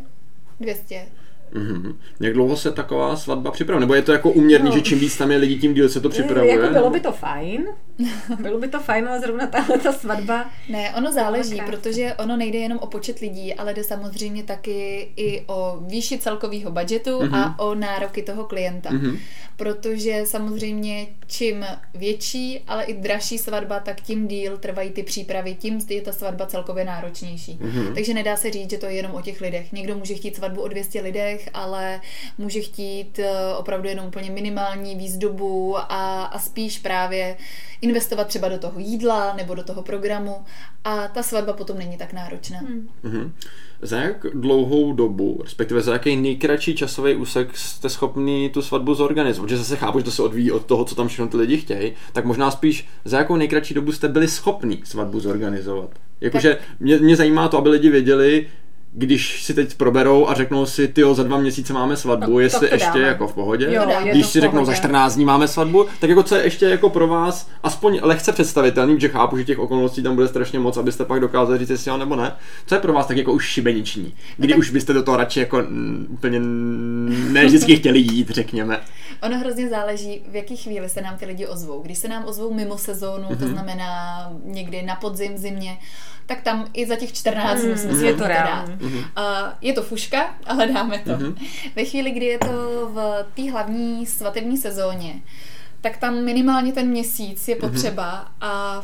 [0.59, 1.07] 200.
[1.55, 1.97] Mhm.
[2.19, 3.79] Jak dlouho se taková svatba připravuje?
[3.79, 4.75] Nebo je to jako uměrný, No.
[4.75, 6.53] že čím víc tam je lidí, tím díl se to připravuje?
[6.53, 7.65] Jako bylo by to fajn,
[8.41, 10.49] Bylo by to fajn, ale zrovna tahle ta svatba.
[10.69, 15.41] Ne, ono záleží, protože ono nejde jenom o počet lidí, ale jde samozřejmě taky i
[15.47, 17.35] o výši celkového budgetu mm-hmm.
[17.35, 18.89] a o nároky toho klienta.
[18.89, 19.19] Mm-hmm.
[19.57, 25.79] Protože samozřejmě čím větší, ale i dražší svatba, tak tím díl trvají ty přípravy, tím
[25.89, 27.59] je ta svatba celkově náročnější.
[27.61, 27.93] Mm-hmm.
[27.93, 29.71] Takže nedá se říct, že to je jenom o těch lidech.
[29.71, 32.01] Někdo může chtít svatbu o 200 lidech, ale
[32.37, 37.37] může chtít eh, opravdu jenom úplně minimální výzdobu a, a spíš právě
[37.81, 40.35] investovat třeba do toho jídla nebo do toho programu
[40.83, 42.57] a ta svatba potom není tak náročná.
[42.57, 42.89] Hmm.
[43.03, 43.31] Mm-hmm.
[43.81, 49.45] Za jak dlouhou dobu, respektive za jaký nejkratší časový úsek jste schopni tu svatbu zorganizovat?
[49.45, 51.93] Protože zase chápu, že to se odvíjí od toho, co tam všechno ty lidi chtějí,
[52.13, 55.89] tak možná spíš za jakou nejkratší dobu jste byli schopni svatbu zorganizovat?
[56.21, 58.47] Jakože mě, mě zajímá to, aby lidi věděli,
[58.97, 62.69] když si teď proberou a řeknou si, ty za dva měsíce máme svatbu, No, jestli
[62.71, 63.01] ještě dáme.
[63.01, 63.67] jako v pohodě.
[63.71, 64.77] Jo, je když si řeknou za pohodě.
[64.77, 68.99] 14 dní máme svatbu, tak jako co je ještě jako pro vás aspoň lehce představitelný,
[68.99, 71.97] že chápu, že těch okolností tam bude strašně moc, abyste pak dokázali říct, jestli jo
[71.97, 72.31] nebo ne.
[72.67, 74.13] Co je pro vás tak jako už šibeniční?
[74.37, 76.39] Kdy tak- už byste do toho radši jako mm, úplně
[77.31, 78.79] ne vždycky chtěli jít, řekněme.
[79.23, 81.81] Ono hrozně záleží, v jaký chvíli se nám ty lidi ozvou.
[81.81, 83.33] Když se nám ozvou mimo sezónu, Mhm.
[83.33, 83.39] mm-hmm.
[83.39, 85.77] to znamená někdy na podzim, zimě,
[86.25, 88.23] tak tam i za těch 14 dní Mm, jsme je schopni to
[88.79, 88.84] to
[89.15, 91.11] A je to fuška, ale dáme to.
[91.11, 91.36] Mhm.
[91.75, 95.21] Ve chvíli, kdy je to v té hlavní svatební sezóně,
[95.81, 98.83] tak tam minimálně ten měsíc je potřeba a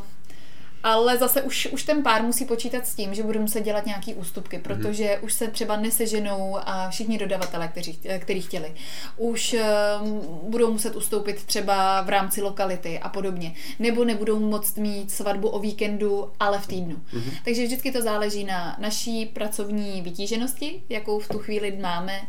[0.84, 4.14] ale zase už, už ten pár musí počítat s tím, že bude muset dělat nějaký
[4.14, 8.74] ústupky, protože už se třeba neseženou a všichni dodavatelé, kteří, který chtěli.
[9.18, 9.56] Už
[10.02, 13.54] um, budou muset ustoupit třeba v rámci lokality a podobně.
[13.80, 16.96] Nebo nebudou moct mít svatbu o víkendu, ale v týdnu.
[16.96, 17.34] Mm-hmm.
[17.46, 22.22] Takže vždycky to záleží na naší pracovní vytíženosti, jakou v tu chvíli máme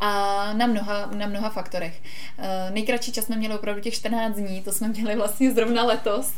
[0.00, 2.00] a na mnoha, na mnoha faktorech.
[2.38, 2.44] Uh,
[2.74, 6.32] nejkratší čas jsme měli opravdu těch 14 dní, to jsme měli vlastně zrovna letos,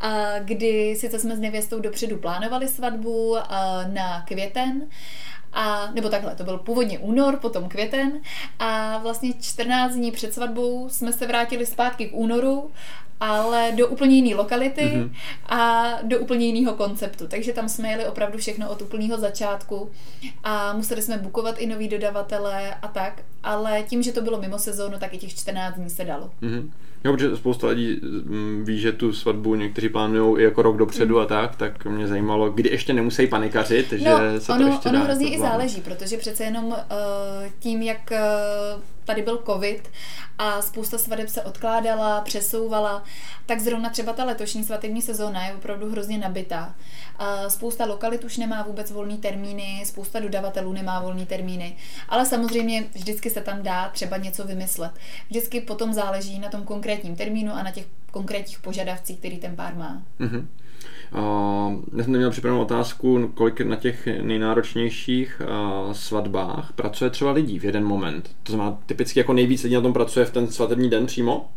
[0.00, 4.82] a kdy sice jsme s nevěstou dopředu plánovali svatbu a na květen,
[5.52, 8.12] a, nebo takhle, to byl původně únor, potom květen
[8.58, 12.70] a vlastně 14 dní před svatbou jsme se vrátili zpátky k únoru,
[13.20, 15.14] ale do úplně jiné lokality mm-hmm.
[15.48, 17.28] a do úplně jiného konceptu.
[17.28, 19.90] Takže tam jsme jeli opravdu všechno od úplného začátku
[20.44, 24.58] a museli jsme bukovat i nový dodavatele a tak, ale tím, že to bylo mimo
[24.58, 26.30] sezónu, tak i těch 14 dní se dalo.
[26.42, 26.70] Mm-hmm.
[27.04, 31.16] Jo, protože spousta lidí mm, ví, že tu svatbu někteří plánují i jako rok dopředu
[31.16, 31.22] mm.
[31.22, 34.88] a tak, tak mě zajímalo, kdy ještě nemusí panikařit, že no, se to ono, ještě
[34.88, 36.74] ono dá hrozně to i záleží, protože přece jenom uh,
[37.58, 39.90] tím, jak uh, tady byl covid
[40.38, 43.04] a spousta svadeb se odkládala, přesouvala,
[43.46, 46.74] tak zrovna třeba ta letošní svatební sezóna je opravdu hrozně nabitá.
[47.20, 51.76] Uh, spousta lokalit už nemá vůbec volný termíny, spousta dodavatelů nemá volný termíny,
[52.08, 54.92] ale samozřejmě vždycky se tam dá třeba něco vymyslet.
[55.30, 59.74] Vždycky potom záleží na tom konkrétním termínu a na těch konkrétních požadavcích, který ten pár
[59.74, 60.02] má.
[60.20, 60.46] Mm-hmm.
[61.12, 65.42] Uh, já jsem měl připravenou otázku, kolik na těch nejnáročnějších
[65.86, 68.30] uh, svatbách pracuje třeba lidí v jeden moment.
[68.42, 71.48] To znamená, typicky jako nejvíc lidí na tom pracuje v ten svatební den přímo?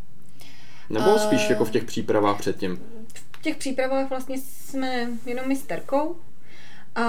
[0.89, 1.19] Nebo Eh.
[1.19, 2.79] spíš jako v těch přípravách předtím?
[3.39, 6.15] V těch přípravách vlastně jsme jenom my s Terkou.
[6.95, 7.01] A,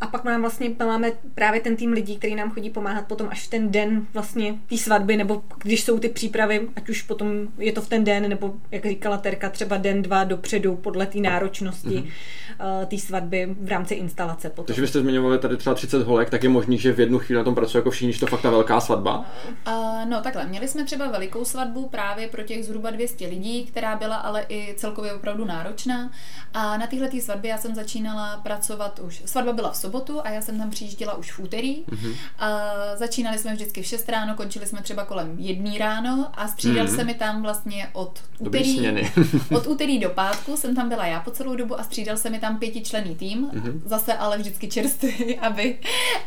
[0.00, 3.46] a pak mám vlastně, máme právě ten tým lidí, který nám chodí pomáhat potom až
[3.46, 7.72] v ten den vlastně té svatby, nebo když jsou ty přípravy, ať už potom je
[7.72, 11.88] to v ten den, nebo jak říkala Terka, třeba den, dva dopředu, podle té náročnosti
[11.88, 12.86] mm-hmm.
[12.86, 14.64] té svatby v rámci instalace potom.
[14.66, 17.38] Takže vy jste zmiňovali tady třeba 30 holek, tak je možný, že v jednu chvíli
[17.38, 19.24] na tom pracuje jako všichni, že to fakt ta velká svatba?
[19.68, 23.96] Uh, no takhle, měli jsme třeba velikou svatbu právě pro těch zhruba 200 lidí, která
[23.96, 26.10] byla ale i celkově opravdu náročná.
[26.54, 29.22] A na téhle svatbě já jsem začínala pracovat už.
[29.26, 31.84] Svatba byla v sobotu a já jsem tam přijížděla už v úterý.
[31.84, 32.14] Mm-hmm.
[32.38, 32.60] A
[32.96, 36.96] začínali jsme vždycky v 6 ráno, končili jsme třeba kolem jedný ráno a střídal Mhm.
[36.96, 38.80] se mi tam vlastně od úterý,
[39.56, 42.38] od úterý do pátku jsem tam byla já po celou dobu a střídal se mi
[42.38, 43.62] tam pětičlený tým, Mhm.
[43.62, 43.80] mm-hmm.
[43.88, 45.78] zase ale vždycky čerstvý, aby,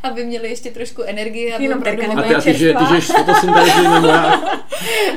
[0.04, 1.56] aby měli ještě trošku energie.
[1.56, 4.42] Aby Jenom A ty, a ty, že, ty žiješ fotosyntézy nebo jak?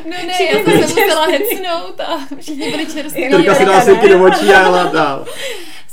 [0.04, 3.30] No ne, já jsem se musela hecnout a všichni byli čerství.
[3.30, 5.26] Terka si dá světky do očí a jela dál.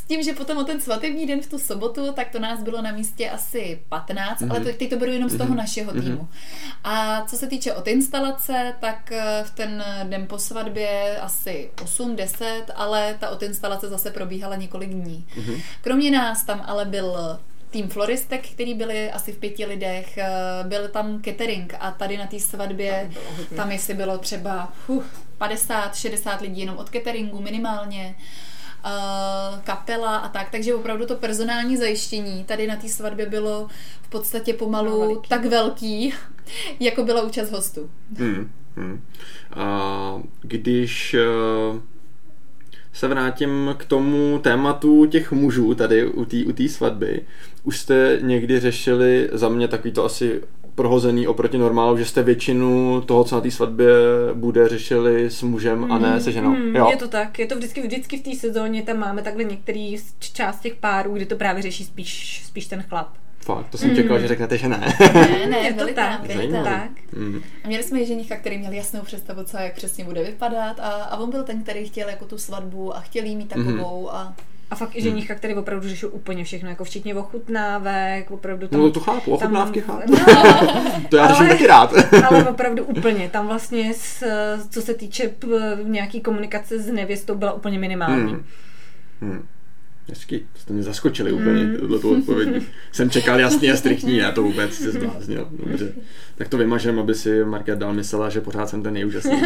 [0.04, 2.82] S tím, že potom o ten svatební den v tu sobotu, tak to nás bylo
[2.82, 4.50] na místě asi 15, Mhm.
[4.50, 4.56] mm-hmm.
[4.56, 6.28] ale to, teď to beru jenom z toho našeho týmu.
[6.84, 12.64] A co se týče od instalace, tak eh, v ten den po svatbě asi 8-10,
[12.76, 15.28] ale ta od instalace zase probíhala několik dní.
[15.38, 15.56] Mhm.
[15.82, 17.40] Kromě nás tam ale byl
[17.70, 20.28] tým floristek, který byli asi v pěti lidech, eh,
[20.64, 23.12] byl tam catering a tady na té svatbě
[23.56, 25.04] tam jestli bylo třeba uh,
[25.40, 28.24] 50-60 lidí jenom od cateringu minimálně uh,
[29.64, 33.68] kapela a tak, takže opravdu to personální zajištění tady na té svatbě bylo
[34.02, 35.30] v podstatě pomalu No, veliký.
[35.30, 36.14] tak velký,
[36.80, 37.90] jako byla účast hostů.
[38.18, 39.02] Hmm, hmm.
[39.56, 41.82] A když eh,
[42.94, 47.22] se vrátím k tomu tématu těch mužů tady u té u svatby.
[47.64, 50.42] Už jste někdy řešili za mě takový to asi
[50.76, 53.88] prohozený oproti normálu, že jste většinu toho, co na té svatbě
[54.34, 56.50] bude, řešili s mužem mm, a ne se ženou.
[56.50, 56.88] Mm, jo?
[56.90, 60.60] Je to tak, je to vždycky, vždycky v té sezóně, tam máme takhle některý část
[60.60, 63.08] těch párů, kdy to právě řeší spíš, spíš ten chlap.
[63.40, 63.96] Fakt, to jsem mm.
[63.96, 64.98] čekal, že řeknete, že ne.
[65.14, 66.92] Ne, ne, je to tak, je to tak.
[67.14, 67.42] Mm.
[67.64, 71.18] A měli jsme ženicha, který měl jasnou představu, co jak přesně bude vypadat a, a
[71.18, 74.10] on byl ten, který chtěl jako tu svatbu a chtěl jí mít takovou mm.
[74.10, 74.36] a
[74.74, 78.80] a fakt i ženicha, který opravdu řešil úplně všechno, jako včetně ochutnávek, opravdu tam...
[78.80, 80.12] No to chápu, ochutnávky tam, chápu.
[80.12, 81.94] No, to já řeším taky rád.
[82.30, 84.24] ale opravdu úplně, tam vlastně, s,
[84.70, 85.48] co se týče p,
[85.84, 88.32] nějaký komunikace s nevěstou, byla úplně minimální.
[88.32, 88.44] Hmm.
[89.22, 89.48] Hmm.
[90.10, 91.78] Hezky, jste mě zaskočili úplně, mm.
[91.78, 92.64] tohle odpověď.
[92.92, 95.48] Jsem čekal jasný a striktní, já to vůbec se zbláznil.
[95.52, 95.94] Dobře.
[96.36, 99.46] Tak to vymažem, aby si Market dal myslela, že pořád jsem ten nejúžasnější.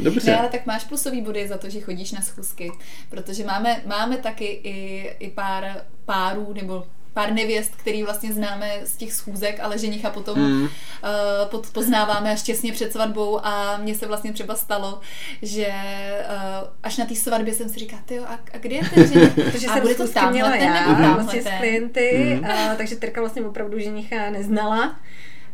[0.00, 0.30] Dobře.
[0.30, 2.72] Ne, ale tak máš plusový body za to, že chodíš na schůzky,
[3.10, 5.64] protože máme, máme taky i, i pár
[6.04, 10.62] párů nebo pár nevěst, který vlastně známe z těch schůzek, ale ženicha potom mm.
[10.62, 15.00] uh, poznáváme až těsně před svatbou a mně se vlastně třeba stalo,
[15.42, 19.08] že uh, až na té svatbě jsem si říkala, ty a, a kde je ten
[19.08, 19.34] ženich?
[19.52, 22.48] Protože a jsem bude to tam měla já, vlastně s klienty, mm.
[22.48, 25.00] uh, takže Terka vlastně opravdu ženicha neznala.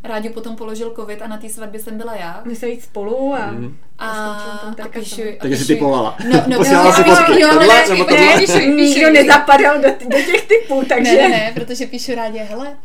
[0.06, 2.42] Rádio potom položil covid a na té svatbě jsem byla já.
[2.44, 3.76] My jsme jít spolu a, mm.
[3.98, 5.22] a, a, a píšu.
[5.40, 6.16] Takže jsi typovala.
[6.32, 7.40] No, no, Posílala si fotky.
[7.40, 8.38] Jo, tohle, ne, nebo tohle?
[8.38, 11.12] Píšu, nikdo nezapadal do, do těch typů, takže...
[11.16, 12.76] Ne, ne, ne, protože píšu rádě, hele,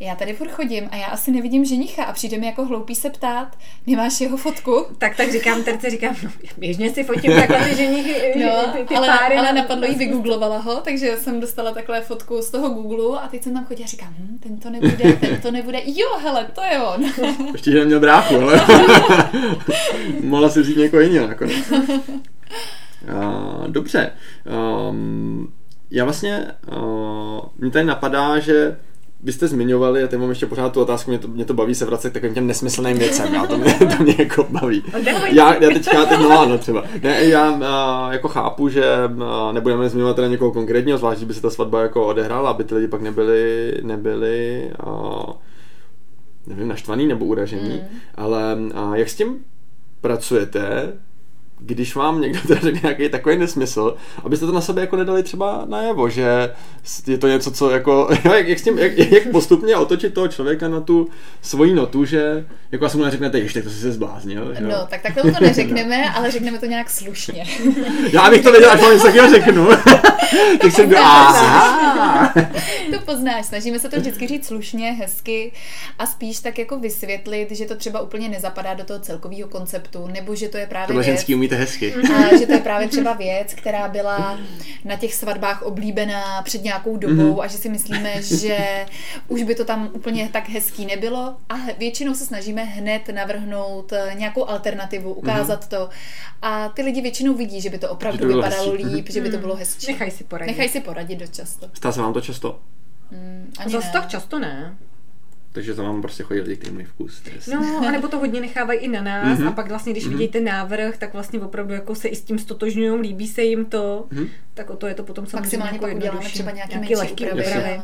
[0.00, 3.10] já tady furt chodím a já asi nevidím ženicha a přijde mi jako hloupý se
[3.10, 4.86] ptát, nemáš jeho fotku?
[4.98, 8.94] Tak tak říkám, terce říkám, no, běžně si fotím takhle ty ženichy, no, ty, ty
[8.94, 9.36] ale, páry.
[9.36, 13.42] Ale napadlo jí, vygooglovala ho, takže jsem dostala takhle fotku z toho Google a teď
[13.42, 16.62] jsem tam chodila a říkám, hm, ten to nebude, ten to nebude, jo, hele, to
[16.62, 17.04] je on.
[17.52, 18.66] Ještě, že neměl bráchu, ale
[20.20, 21.72] mohla si vzít někoho jiného nakonec.
[23.12, 24.12] Uh, dobře.
[24.88, 25.52] Um,
[25.90, 28.76] já vlastně, uh, mě tady napadá, že
[29.24, 31.74] vy jste zmiňovali, a teď mám ještě pořád tu otázku, mě to, mě to baví
[31.74, 34.82] se vracet k takovým těm nesmyslným věcem, já to mě, to mě jako baví.
[35.32, 36.84] Já, já teďka teď no, ano třeba.
[37.02, 41.42] Ne, já uh, jako chápu, že uh, nebudeme zmiňovat teda někoho konkrétního, zvlášť, by se
[41.42, 45.32] ta svatba jako odehrála, aby ty lidi pak nebyli, nebyli uh,
[46.46, 47.98] nevím, naštvaný nebo uražený, mm.
[48.14, 49.36] ale uh, jak s tím
[50.00, 50.92] pracujete,
[51.66, 55.64] když vám někdo teda řekne nějaký takový nesmysl, abyste to na sebe jako nedali třeba
[55.68, 56.54] najevo, že
[57.06, 60.68] je to něco, co jako, jak, jak, s tím, jak, jak postupně otočit toho člověka
[60.68, 61.08] na tu
[61.42, 64.54] svoji notu, že jako asi mu neřeknete, ještě to si se zbláznil.
[64.54, 64.64] Že?
[64.64, 67.44] No, tak takhle to neřekneme, ale řekneme to nějak slušně.
[68.12, 69.68] Já bych to věděl, až vám něco takového řeknu.
[70.60, 70.98] tak jsem byl,
[72.92, 75.52] To poznáš, snažíme se to vždycky říct slušně, hezky
[75.98, 80.34] a spíš tak jako vysvětlit, že to třeba úplně nezapadá do toho celkového konceptu, nebo
[80.34, 81.94] že to je právě Tohle ženský umíte hezky.
[82.14, 84.40] A že to je právě třeba věc, která byla
[84.84, 87.42] na těch svatbách oblíbená před nějakou dobou mm-hmm.
[87.42, 88.86] a že si myslíme, že
[89.28, 94.14] už by to tam úplně tak hezký nebylo a většinou se snažíme hned navrhnout eh,
[94.14, 95.68] nějakou alternativu, ukázat mm-hmm.
[95.68, 95.88] to
[96.42, 98.86] a ty lidi většinou vidí, že by to opravdu že by to vypadalo hezčí.
[98.86, 99.92] líp, že by to bylo hezčí.
[99.92, 100.52] Nechaj si poradit.
[100.52, 101.70] Nechaj si poradit dost často.
[101.74, 102.58] Stá se vám to často?
[103.10, 104.76] Mm, Zase tak často ne.
[105.54, 107.22] Takže za vám prostě chodí lidi, kteří mají vkus.
[107.52, 109.48] No, anebo to hodně nechávají i na nás mm-hmm.
[109.48, 110.10] a pak vlastně, když mm-hmm.
[110.10, 113.64] vidí ten návrh, tak vlastně opravdu jako se i s tím stotožňují, líbí se jim
[113.64, 114.28] to, mm-hmm.
[114.54, 117.26] tak o to je to potom samozřejmě Maximálně jako pak uděláme třeba nějaké menší lehký
[117.26, 117.80] úpravy.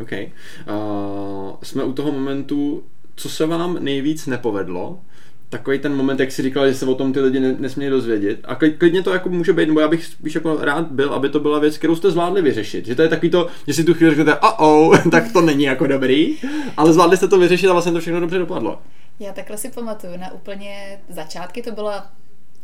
[0.00, 0.12] OK.
[0.12, 2.84] Uh, jsme u toho momentu,
[3.14, 5.00] co se vám nejvíc nepovedlo,
[5.48, 8.40] takový ten moment, jak si říkal, že se o tom ty lidi nesmějí dozvědět.
[8.44, 11.40] A klidně to jako může být, nebo já bych spíš jako rád byl, aby to
[11.40, 12.86] byla věc, kterou jste zvládli vyřešit.
[12.86, 15.64] Že to je takový to, že si tu chvíli řeknete, oh, oh tak to není
[15.64, 16.36] jako dobrý,
[16.76, 18.82] ale zvládli jste to vyřešit a vlastně to všechno dobře dopadlo.
[19.20, 22.10] Já takhle si pamatuju, na úplně začátky to byla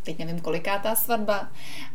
[0.05, 1.49] teď nevím kolikátá svatba,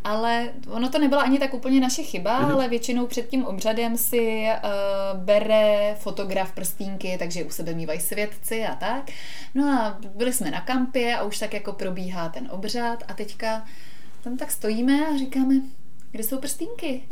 [0.04, 2.54] ale ono to nebyla ani tak úplně naše chyba, mm-hmm.
[2.54, 8.66] ale většinou před tím obřadem si uh, bere fotograf prstínky, takže u sebe mývají svědci
[8.66, 9.12] a tak.
[9.56, 13.66] No a byli jsme na kampě a už tak jako probíhá ten obřad a teďka
[14.24, 15.56] tam tak stojíme a říkáme,
[16.12, 17.02] kde jsou prstínky?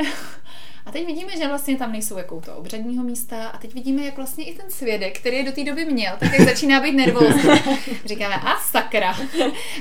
[0.85, 4.17] A teď vidíme, že vlastně tam nejsou jako to obřadního místa a teď vidíme, jak
[4.17, 7.41] vlastně i ten svědek, který je do té doby měl, tak jak začíná být nervózní.
[8.05, 9.17] Říkáme, a sakra.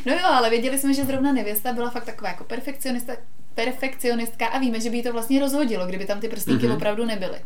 [0.07, 3.13] No jo, ale věděli jsme, že zrovna nevěsta byla fakt taková jako perfekcionista,
[3.55, 6.77] perfekcionistka a víme, že by jí to vlastně rozhodilo, kdyby tam ty prstíky mm-hmm.
[6.77, 7.39] opravdu nebyly.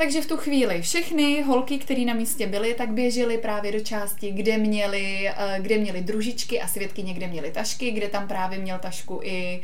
[0.00, 4.30] Takže v tu chvíli všechny holky, které na místě byly, tak běžely právě do části,
[4.30, 8.78] kde měly, eh, kde měly družičky a svědky někde měly tašky, kde tam právě měl
[8.78, 9.60] tašku i,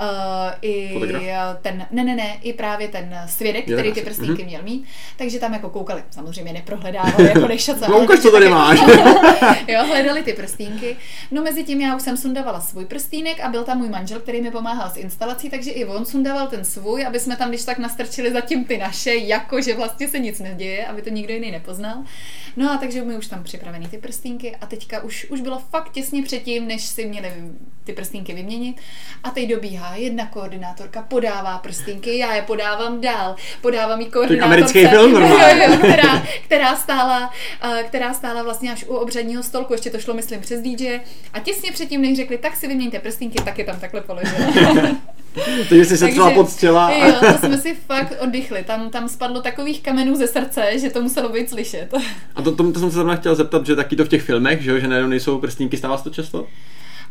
[0.00, 0.06] uh,
[0.62, 1.22] i Fotograf.
[1.62, 4.02] ten, ne, ne, ne, i právě ten svědek, který ty jasně.
[4.02, 4.84] prstínky měl mít.
[5.16, 7.84] Takže tam jako koukali, samozřejmě neprohledávali jako nešace.
[7.88, 8.80] No ukaž, co tady máš.
[9.68, 10.96] jo, hledali ty prstínky.
[11.30, 14.42] No mezi tím já už jsem sundavala svůj prstínek a byl tam můj manžel, který
[14.42, 17.78] mi pomáhal s instalací, takže i on sundával ten svůj, aby jsme tam když tak
[17.78, 22.04] nastrčili zatím ty naše, jako že vlastně se nic neděje, aby to nikdo jiný nepoznal.
[22.56, 25.92] No a takže my už tam připravený ty prstínky a teďka už, už bylo fakt
[25.92, 27.32] těsně předtím, než si měli
[27.84, 28.76] ty prstínky vyměnit
[29.24, 34.44] a teď dobíhá jedna koordinátorka, podává prstínky, já je podávám dál, podávám jí koordinátorce.
[34.44, 35.14] americký film
[35.78, 37.30] která, která, stála,
[37.88, 41.00] která stála vlastně až u obřadního stolku, ještě to šlo, myslím, přes DJ
[41.32, 44.46] a těsně předtím, než řekli, tak si vyměňte prstínky, tak je tam takhle položila.
[45.68, 46.90] Takže jsi se třeba poctila.
[46.90, 48.64] Jo, to jsme si fakt oddychli.
[48.64, 51.94] Tam, tam spadlo takových kamenů ze srdce, že to muselo být slyšet.
[52.34, 54.62] A to, to, to jsem se zrovna chtěl zeptat, že taky to v těch filmech,
[54.62, 56.46] že, jo, že najednou nejsou prstínky, stává se to často?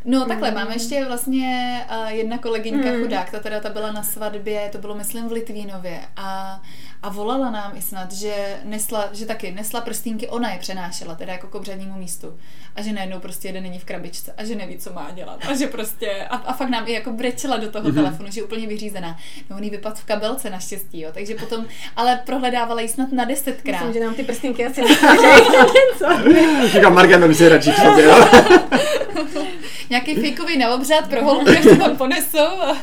[0.07, 3.01] No takhle, máme ještě vlastně uh, jedna kolegyňka Mm.
[3.01, 6.61] chudák, ta teda ta byla na svatbě, to bylo myslím v Litvínově a,
[7.03, 8.33] a volala nám i snad, že
[8.63, 12.37] nesla, že taky nesla prstínky, ona je přenášela, teda jako k obřadnímu místu
[12.75, 15.55] a že najednou prostě jeden není v krabičce a že neví, co má dělat a
[15.55, 17.95] že prostě a, a fakt nám i jako brečela do toho Mhm.
[17.95, 19.17] telefonu, že je úplně vyřízená.
[19.49, 21.65] No on jí vypadl v kabelce naštěstí, jo, takže potom,
[21.95, 23.75] ale prohledávala ji snad na desetkrát.
[23.81, 24.81] Myslím, že nám ty prstínky asi.
[26.71, 28.27] Říkám, Marga, vem si radši k sobě, jo?
[29.89, 32.77] Nějaký fejkový na obřad pro holku, jak to tam ponesou a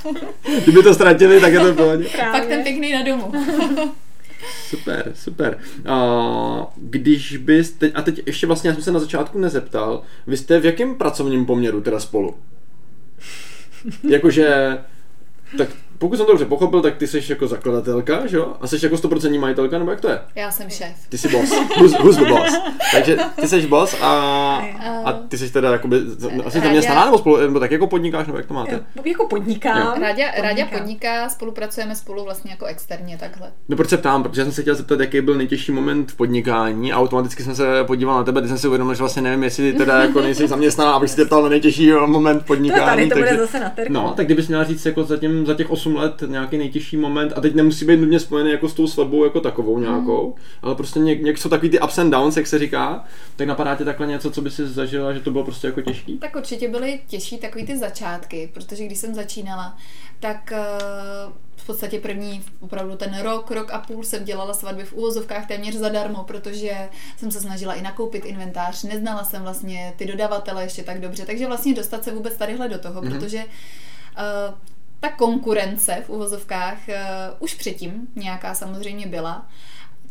[0.62, 3.32] Kdyby to ztratili, tak je to v pak ten pěkný na domu.
[4.68, 5.58] Super, super.
[5.86, 10.60] A když byste, a teď ještě vlastně, já jsem se na začátku nezeptal, vy jste
[10.60, 12.34] v jakém pracovním poměru teda spolu?
[14.08, 14.78] Jakože,
[15.58, 15.68] tak
[16.02, 18.52] pokud jsem to dobře pochopil, tak ty jsi jako zakladatelka, že jo?
[18.60, 20.18] A jsi jako 100% majitelka, nebo jak to je?
[20.34, 20.96] Já jsem šéf.
[21.08, 21.50] Ty jsi boss.
[21.78, 22.60] Who's, who's the boss?
[22.92, 24.08] Takže ty jsi boss a,
[25.04, 25.96] a ty jsi teda jakoby,
[26.44, 28.80] asi Ráďa- zaměstnaná nebo, spolu, nebo tak jako podnikáš, nebo jak to máte?
[29.04, 30.02] Jako podnikám.
[30.02, 30.78] Ráďa Podnikám.
[30.78, 33.52] podniká, spolupracujeme spolu vlastně jako externě takhle.
[33.68, 36.92] No proč se ptám, protože jsem se chtěl zeptat, jaký byl nejtěžší moment v podnikání
[36.92, 39.72] a automaticky jsem se podíval na tebe, když jsem si uvědomil, že vlastně nevím, jestli
[39.72, 42.84] teda jako nejsi zaměstnaná, abych se tě ptal na nejtěžší moment v To podnikání.
[42.86, 43.40] tady, to bude takže...
[43.40, 43.92] zase na terku.
[43.92, 47.32] No, tak kdybys měla říct jako za, těm, za těch 8 let nějaký nejtěžší moment,
[47.36, 50.42] a teď nemusí být nutně spojený jako s tou svatbou jako takovou nějakou, mm.
[50.62, 53.04] ale prostě něk, něk jsou takový ty ups and downs, jak se říká,
[53.36, 56.18] tak napadá tě takhle něco, co by si zažila, že to bylo prostě jako těžký?
[56.18, 59.76] Tak určitě byly těžší takový ty začátky, protože když jsem začínala,
[60.20, 60.58] tak eh,
[61.56, 65.74] v podstatě první opravdu ten rok, rok a půl jsem dělala svatby v úvozovkách téměř
[65.74, 71.00] zadarmo, protože jsem se snažila i nakoupit inventář, neznala jsem vlastně ty dodavatele ještě tak
[71.00, 73.12] dobře, takže vlastně dostat se vůbec tadyhle do toho, Mhm.
[73.12, 73.20] mm-hmm.
[73.20, 74.54] protože uh,
[75.02, 76.94] ta konkurence v úvozovkách uh,
[77.38, 79.46] už předtím nějaká samozřejmě byla.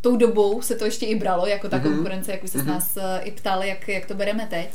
[0.02, 1.86] Tou dobou se to ještě i bralo, jako ta Mhm.
[1.86, 1.96] mm-hmm.
[1.96, 2.72] konkurence, jak už se s Mhm.
[2.74, 4.70] nás uh, i ptali, jak, jak to bereme teď.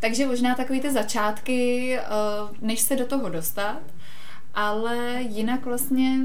[0.00, 3.80] Takže možná takový ty začátky, uh, než se do toho dostat,
[4.54, 6.18] ale jinak vlastně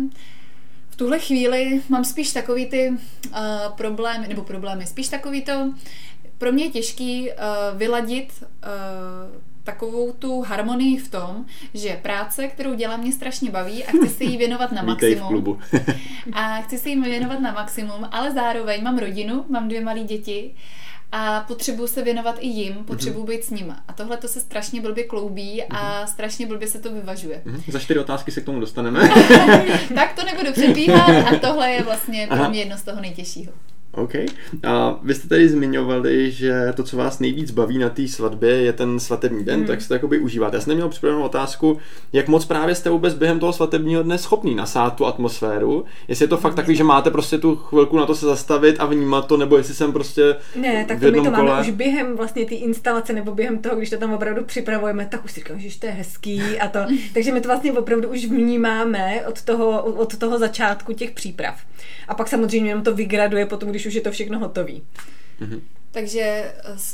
[0.90, 3.38] v tuhle chvíli mám spíš takový ty uh,
[3.78, 5.74] problémy, nebo problémy, spíš takový to,
[6.38, 12.74] pro mě je těžký uh, vyladit uh, takovou tu harmonii v tom, že práce, kterou
[12.74, 15.28] dělám, mě strašně baví a chci se jí věnovat na Vítej v maximum.
[15.30, 15.60] klubu.
[16.34, 20.52] A chci se jim věnovat na maximum, ale zároveň mám rodinu, mám dvě malé děti
[21.12, 23.84] a potřebuji se věnovat i jim, potřebuji být s nima.
[23.88, 27.42] A tohle to se strašně blbě kloubí a strašně blbě se to vyvažuje.
[27.46, 29.10] Mhm, Za čtyři otázky se k tomu dostaneme.
[29.96, 33.54] tak to nebudu předbíhat a tohle je vlastně pro mě jedno z toho nejtěžšího.
[33.96, 34.14] OK.
[34.64, 38.74] A vy jste tady zmiňovali, že to, co vás nejvíc baví na té svatbě, je
[38.74, 39.68] ten svatební den, Hmm.
[39.68, 40.58] tak si to jakoby užíváte.
[40.58, 41.78] Já jsem neměl připravenou otázku,
[42.14, 45.86] jak moc právě jste vůbec během toho svatebního dne schopný nasát tu atmosféru.
[46.08, 48.86] Jestli je to fakt takový, že máte prostě tu chvilku na to se zastavit a
[48.86, 51.62] vnímat to, nebo jestli jsem prostě Ne, tak v to my to máme kole.
[51.62, 55.32] už během vlastně té instalace nebo během toho, když to tam opravdu připravujeme, tak už
[55.32, 56.80] si říkám, že to je hezký a to.
[57.14, 61.56] Takže my to vlastně opravdu už vnímáme od toho, od toho začátku těch příprav.
[62.08, 64.82] A pak samozřejmě jenom to vygraduje potom, když už je to všechno hotový.
[65.94, 66.54] Takže eh,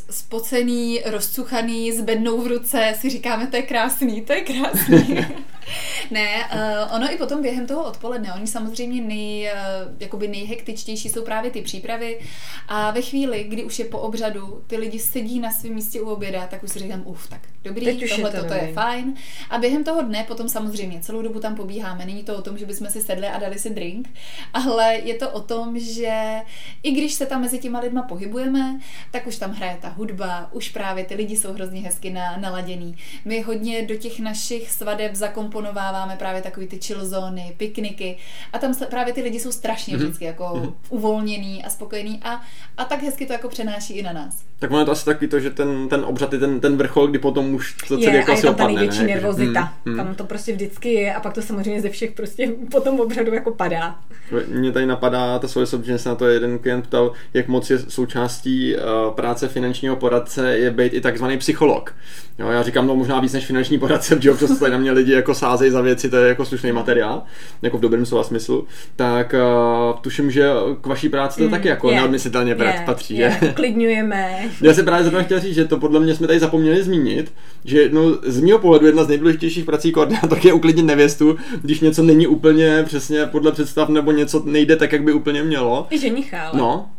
[0.10, 5.26] spocený, rozcuchaný, s bednou v ruce si říkáme, to je krásný, to je krásný.
[6.12, 11.24] ne, uh, ono i potom během toho odpoledne, oni samozřejmě nej, uh, jakoby nejhektičtější jsou
[11.24, 12.20] právě ty přípravy
[12.68, 16.10] a ve chvíli, kdy už je po obřadu, ty lidi sedí na svém místě u
[16.10, 18.74] oběda, tak už si říkám, uf, tak dobrý, Teď už je tohle to to je
[18.74, 19.14] fajn.
[19.50, 22.06] A během toho dne potom samozřejmě celou dobu tam pobíháme.
[22.06, 24.10] Není to o tom, že bychom si sedli a dali si drink,
[24.54, 26.42] ale je to o tom, že
[26.84, 28.80] i když se tam mezi těma lidma pohybujeme,
[29.12, 32.96] tak už tam hraje ta hudba, už právě ty lidi jsou hrozně hezky na, naladěný.
[33.26, 38.18] My hodně do těch našich svadeb zakomponováváme právě takový ty chill zóny, pikniky
[38.54, 40.04] a tam se, právě ty lidi jsou strašně mm-hmm.
[40.04, 40.74] vždycky jako mm-hmm.
[40.90, 42.42] uvolněný a spokojený a,
[42.78, 44.44] a tak hezky to jako přenáší i na nás.
[44.60, 47.08] Tak ono je to asi takový to, že ten, ten obřad je ten, ten vrchol,
[47.08, 49.08] kdy potom už to celé jako je, asi tam ta největší ne?
[49.08, 49.62] nervozita.
[49.62, 49.98] Hmm, hmm.
[49.98, 53.34] Tam to prostě vždycky je a pak to samozřejmě ze všech prostě po tom obřadu
[53.34, 54.00] jako padá.
[54.48, 57.80] Mně tady napadá ta souvislost, že se na to jeden klient ptal, jak moc je
[57.80, 58.76] součástí
[59.16, 61.96] práce finančního poradce je být i takzvaný psycholog.
[62.40, 65.14] Jo, já říkám, no možná víc než finanční poradce, protože občas tady na mě lidi
[65.14, 67.24] jako sázejí za věci, to je jako slušný materiál,
[67.62, 70.50] jako v dobrém slova smyslu, tak uh, tuším, že
[70.82, 73.18] k vaší práci to mm, taky jako yeah, neodmyslitelně yeah, patří.
[73.18, 73.50] Yeah, je.
[73.52, 74.40] Uklidňujeme.
[74.62, 77.34] Já se právě zrovna chtěl říct, že to podle mě jsme tady zapomněli zmínit,
[77.66, 82.04] že no, z mého pohledu jedna z nejdůležitějších prací koordinátorky je uklidnit nevěstu, když něco
[82.04, 85.88] není úplně přesně podle představ nebo něco nejde tak, jak by úplně mělo.
[85.90, 86.60] I ženicha, ale.
[86.60, 86.90] No,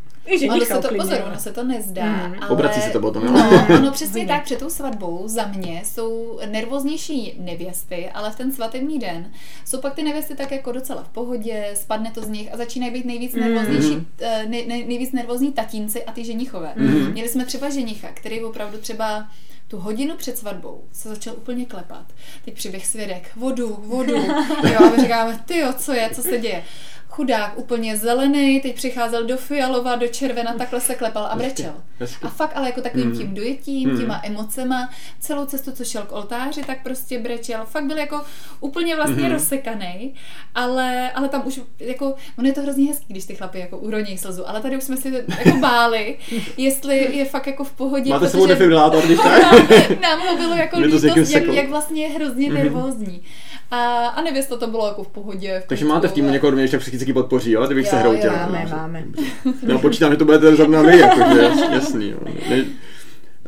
[0.50, 2.04] ono se to, pozor, ono se to nezdá.
[2.04, 2.34] Mm.
[2.40, 2.48] Ale...
[2.48, 3.24] Obrací se to potom?
[3.24, 8.52] No, ono přesně tak, před tou svatbou za mě jsou nervóznější nevěsty, ale v ten
[8.52, 9.32] svatební den
[9.64, 12.92] jsou pak ty nevěsty tak jako docela v pohodě, spadne to z nich a začínají
[12.92, 13.40] být nejvíc mm.
[13.40, 14.06] nervóznější, mm.
[14.46, 16.72] nej, nej, nejvíc nervózní tatínci a ty ženichové.
[16.76, 17.10] Mm.
[17.12, 19.26] Měli jsme třeba ženicha, který opravdu třeba
[19.68, 22.06] tu hodinu před svatbou se začal úplně klepat.
[22.44, 24.16] Teď přiběh svědek, vodu, vodu.
[24.72, 26.64] Jo, a my říkáme, ty jo, co je, co se děje
[27.10, 31.72] chudák, úplně zelený, teď přicházel do fialova, do červena, takhle se klepal a brečel.
[32.22, 33.18] A fakt ale jako takovým mm.
[33.18, 34.00] tím dojetím, mm.
[34.00, 34.90] těma emocema,
[35.20, 37.64] celou cestu, co šel k oltáři, tak prostě brečel.
[37.64, 38.20] Fakt byl jako
[38.60, 39.32] úplně vlastně mm.
[39.32, 40.14] rozsekaný,
[40.54, 44.18] ale, ale tam už jako, on je to hrozně hezký, když ty chlapy jako uronějí
[44.18, 46.18] slzu, ale tady už jsme si jako báli,
[46.56, 48.10] jestli je fakt jako v pohodě.
[48.10, 49.42] Máte svou defibrilátor, když tak?
[50.00, 52.56] Nám ho bylo jako lítost, jak, jak vlastně je hrozně mm.
[53.70, 55.62] A, a nevěsta to bylo jako v pohodě.
[55.64, 57.96] V Takže máte v týmu někoho, kdo mě ještě psychicky podpoří, ale kdybych jo, se
[57.96, 58.32] hroutil.
[58.32, 59.04] Máme, máme.
[59.66, 62.10] Já počítám, že to budete zrovna vy, jakože jasný.
[62.10, 62.18] Jo.
[62.50, 62.64] Ne,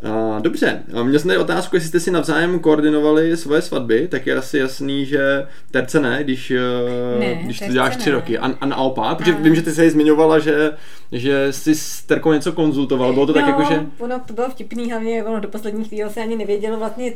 [0.02, 4.26] a, dobře, a měl jsem tady otázku, jestli jste si navzájem koordinovali svoje svatby, tak
[4.26, 8.16] je asi jasný, že terce ne, když, eh, ne, když to děláš tři ne.
[8.16, 8.38] roky.
[8.38, 9.38] A, a naopak, protože a...
[9.38, 10.72] vím, že ty se zmiňovala, že,
[11.12, 13.86] že jsi s Terkou něco konzultoval, bylo to no, tak jako, že...
[13.98, 17.12] ono to bylo vtipný, hlavně ono do poslední chvíle se ani nevědělo vlastně,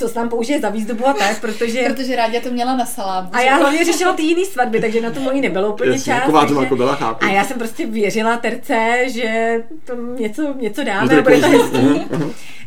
[0.00, 1.82] co se tam použije za výzdobu a tak, protože...
[1.82, 3.28] protože rádi to měla na salámu.
[3.32, 6.20] A já hlavně řešila ty jiný svatby, takže na to mojí nebylo úplně Jasně, čas.
[6.20, 6.54] Taková takže...
[6.54, 7.24] jako byla, chápu.
[7.24, 12.06] A já jsem prostě věřila terce, že to něco, něco dáme a bude to hezký.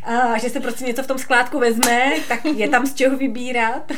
[0.04, 3.92] A že se prostě něco v tom skládku vezme, tak je tam z čeho vybírat.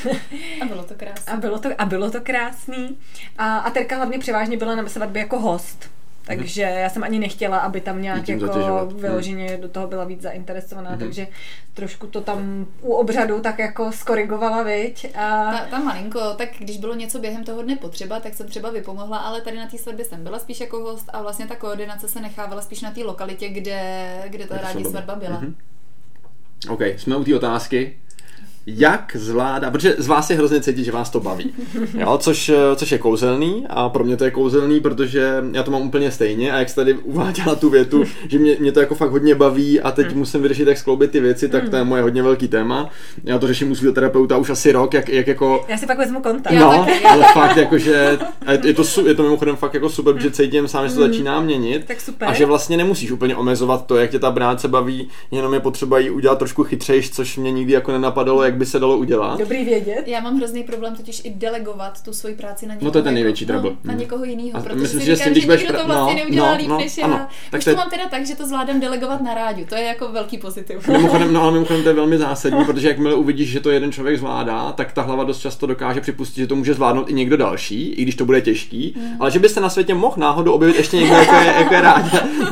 [0.61, 1.33] A bylo to krásné.
[1.33, 2.99] A bylo to, a bylo to krásný.
[3.39, 5.91] A, a Terka hlavně převážně byla na svatbě jako host.
[6.27, 8.93] Takže já jsem ani nechtěla, aby tam nějak jako zatěžovat.
[8.93, 9.61] vyloženě hmm.
[9.61, 10.99] do toho byla víc zainteresovaná, hmm.
[10.99, 11.27] takže
[11.75, 15.07] trošku to tam u obřadu tak jako skorigovala, viď?
[15.15, 15.53] A...
[15.53, 19.19] Ta, ta malinko, tak když bylo něco během toho dne potřeba, tak jsem třeba vypomohla,
[19.19, 22.21] ale tady na té svatbě jsem byla spíš jako host a vlastně ta koordinace se
[22.21, 25.41] nechávala spíš na té lokalitě, kde, kde ta rádi svatba byla.
[25.41, 25.55] Mm-hmm.
[26.69, 27.97] OK, jsme u té otázky
[28.67, 31.55] jak zvládá, protože z vás je hrozně cítit, že vás to baví.
[31.99, 35.83] Jo, což, což je kouzelný a pro mě to je kouzelný, protože já to mám
[35.83, 39.11] úplně stejně a jak jste tady uváděla tu větu, že mě, mě to jako fakt
[39.11, 40.19] hodně baví a teď mm.
[40.19, 42.91] musím vyřešit, jak skloubit ty věci, tak to je moje hodně velký téma.
[43.25, 45.65] Já to řeším u terapeuta už asi rok, jak, jak jako...
[45.69, 46.55] Já si pak vezmu kontakt.
[46.55, 48.19] No, ale fakt jako, že
[48.65, 51.85] je to, je to mimochodem fakt jako super, že cítím sám, že to začíná měnit.
[51.87, 52.29] Tak super.
[52.29, 55.99] A že vlastně nemusíš úplně omezovat to, jak tě ta práce baví, jenom je potřeba
[55.99, 59.39] jí udělat trošku chytřejš, což mě nikdy jako nenapadalo, jak by se dalo udělat.
[59.39, 60.03] Dobrý vědět.
[60.07, 62.87] Já mám hrozný problém totiž i delegovat tu svoji práci na někoho.
[62.87, 63.71] No to je ten největší jako, trouble.
[63.85, 66.21] No, na někoho jiného, protože myslím, si že říkám, když že nikdo to vlastně no,
[66.21, 67.05] neudělá no, líp no, než já.
[67.05, 67.27] Ano.
[67.51, 67.77] Tak Už to, je...
[67.77, 69.67] mám teda tak, že to zvládám delegovat na rádiu.
[69.69, 70.89] To je jako velký pozitiv.
[70.97, 74.19] Mimochodem, no ale mimochodem to je velmi zásadní, protože jakmile uvidíš, že to jeden člověk
[74.19, 77.89] zvládá, tak ta hlava dost často dokáže připustit, že to může zvládnout i někdo další,
[77.89, 78.95] i když to bude těžký.
[78.97, 79.17] Mm.
[79.21, 81.83] Ale že byste na světě mohl náhodou objevit ještě někdo, jako je, jako je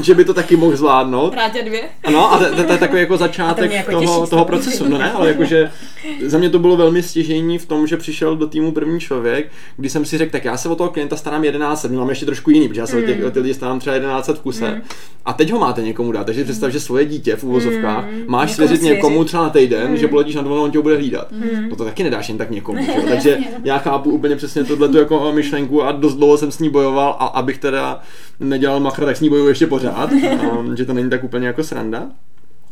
[0.02, 1.34] že by to taky mohl zvládnout.
[1.34, 1.82] Rádě dvě.
[2.04, 4.88] Ano, a to, je takový jako začátek jako toho, toho procesu.
[4.88, 5.70] No ne, ale jakože
[6.26, 9.90] za mě to bylo velmi stěžení v tom, že přišel do týmu první člověk, kdy
[9.90, 12.50] jsem si řekl, tak já se o toho klienta starám 11 let, mám ještě trošku
[12.50, 13.02] jiný, protože já se mm.
[13.02, 14.70] o, těch, o ty lidi starám třeba 11 let v kuse.
[14.70, 14.82] Mm.
[15.24, 18.24] A teď ho máte někomu dát, takže představ, že svoje dítě v úvozovkách mm.
[18.26, 19.96] máš někomu svěřit někomu třeba na týden, mm.
[19.96, 21.32] že poletíš na dovolenou, on tě bude hlídat.
[21.32, 21.68] Mm.
[21.70, 22.84] No to taky nedáš jen tak někomu.
[22.94, 23.08] Že?
[23.08, 27.16] Takže já chápu úplně přesně tohle jako myšlenku a dost dlouho jsem s ní bojoval
[27.18, 28.00] a abych teda
[28.40, 31.64] nedělal machra, tak s ní bojuju ještě pořád, a, že to není tak úplně jako
[31.64, 32.10] sranda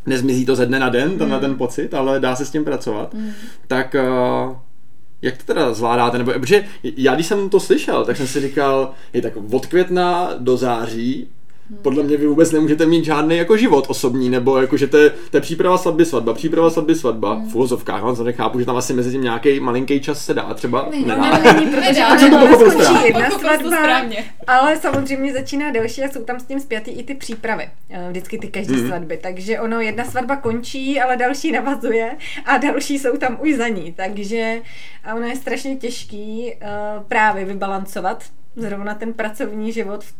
[0.05, 1.39] nezmizí to ze dne na den, mm.
[1.39, 3.31] ten pocit, ale dá se s tím pracovat, mm.
[3.67, 4.55] tak uh,
[5.21, 6.17] jak to teda zvládáte?
[6.17, 10.29] Nebo, protože já, když jsem to slyšel, tak jsem si říkal, je tak od května
[10.37, 11.27] do září
[11.81, 15.09] Podle mě vy vůbec nemůžete mít žádný jako život osobní, nebo jako, že to je,
[15.09, 18.75] to je příprava svatby, svatba, příprava svatby, svatba, v uvozovkách, vám to nechápu, že tam
[18.77, 20.89] asi mezi tím nějaký malinký čas se dá třeba.
[21.05, 21.15] Ne, ne,
[21.81, 23.07] Nedá, tam jsem to ale pochopil správně.
[23.07, 27.69] jedna svatba, samozřejmě začíná další a jsou tam s tím zpětý i ty přípravy.
[27.89, 28.87] eh, Vždycky ty každé Mhm.
[28.87, 29.19] svatby.
[29.23, 33.93] Takže ono, jedna svatba končí, ale další navazuje a další jsou tam už za ní.
[33.97, 34.61] Takže
[35.03, 36.67] a ono je strašně těžký eh,
[37.07, 38.23] právě vybalancovat
[38.55, 40.13] zrovna ten pracovní život v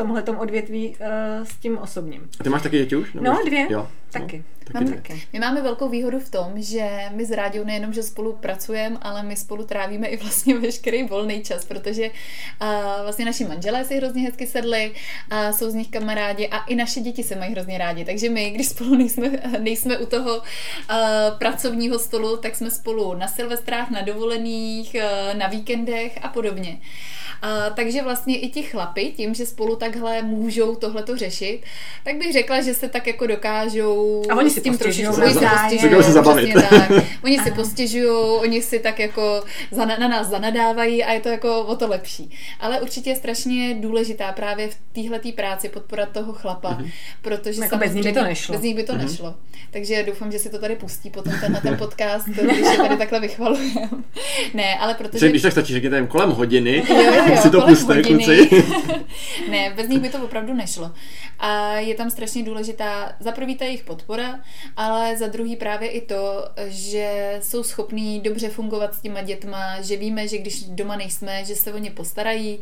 [0.00, 2.28] tomhletom odvětví eh, s tím osobním.
[2.40, 3.12] A ty máš taky děti už?
[3.12, 3.66] No, dvě.
[3.70, 3.88] Jo.
[4.10, 4.36] Taky.
[4.36, 5.02] No, Máme taky.
[5.02, 5.22] Taky.
[5.32, 9.22] My máme velkou výhodu v tom, že my s Rádiou nejenom, že spolu pracujeme, ale
[9.22, 12.68] my spolu trávíme i vlastně veškerý volný čas, protože uh,
[13.02, 14.92] vlastně naši manželé si hrozně hezky sedli,
[15.30, 18.04] a jsou z nich kamarádi a i naše děti se mají hrozně rádi.
[18.04, 20.44] Takže my, když spolu nejsme, nejsme u toho uh,
[21.38, 26.80] pracovního stolu, tak jsme spolu na silvestrách, na dovolených, uh, na víkendech a podobně.
[27.44, 31.62] Uh, takže vlastně i ti chlapi, tím, že spolu takhle můžou tohleto řešit,
[32.04, 36.12] tak bych řekla, že se tak jako dokážou A oni s si tím trošičku- se
[36.12, 36.54] zabavit.
[36.54, 36.90] tak.
[37.24, 38.06] Oni si postěžují,
[38.40, 42.30] oni si tak jako za, na nás zanadávají a je to jako o to lepší.
[42.60, 46.90] Ale určitě je strašně důležitá právě v téhleté práci podpora toho chlapa, Mhm.
[47.22, 48.52] protože Jako bez ní by to nešlo.
[48.54, 49.02] Bez ní by to Mhm.
[49.02, 49.34] nešlo.
[49.70, 52.96] Takže doufám, že si to tady pustí potom ten, na ten podcast, když je tady
[52.96, 53.88] takhle vychvalujeme.
[54.54, 55.18] Ne, ale protože...
[55.18, 57.94] Že když tak stačí, řekněte jim kolem hodiny, Jo, jo, jo, si to kolem puste,
[57.94, 58.24] hodiny.
[58.24, 58.64] kluci.
[59.50, 60.90] ne, bez nich by to opravdu nešlo.
[61.38, 64.40] A je tam strašně důležitá za prvý ta jejich podpora,
[64.76, 69.96] ale za druhý právě i to, že jsou schopní dobře fungovat s těma dětma, že
[69.96, 72.60] víme, že když doma nejsme, že se o ně postarají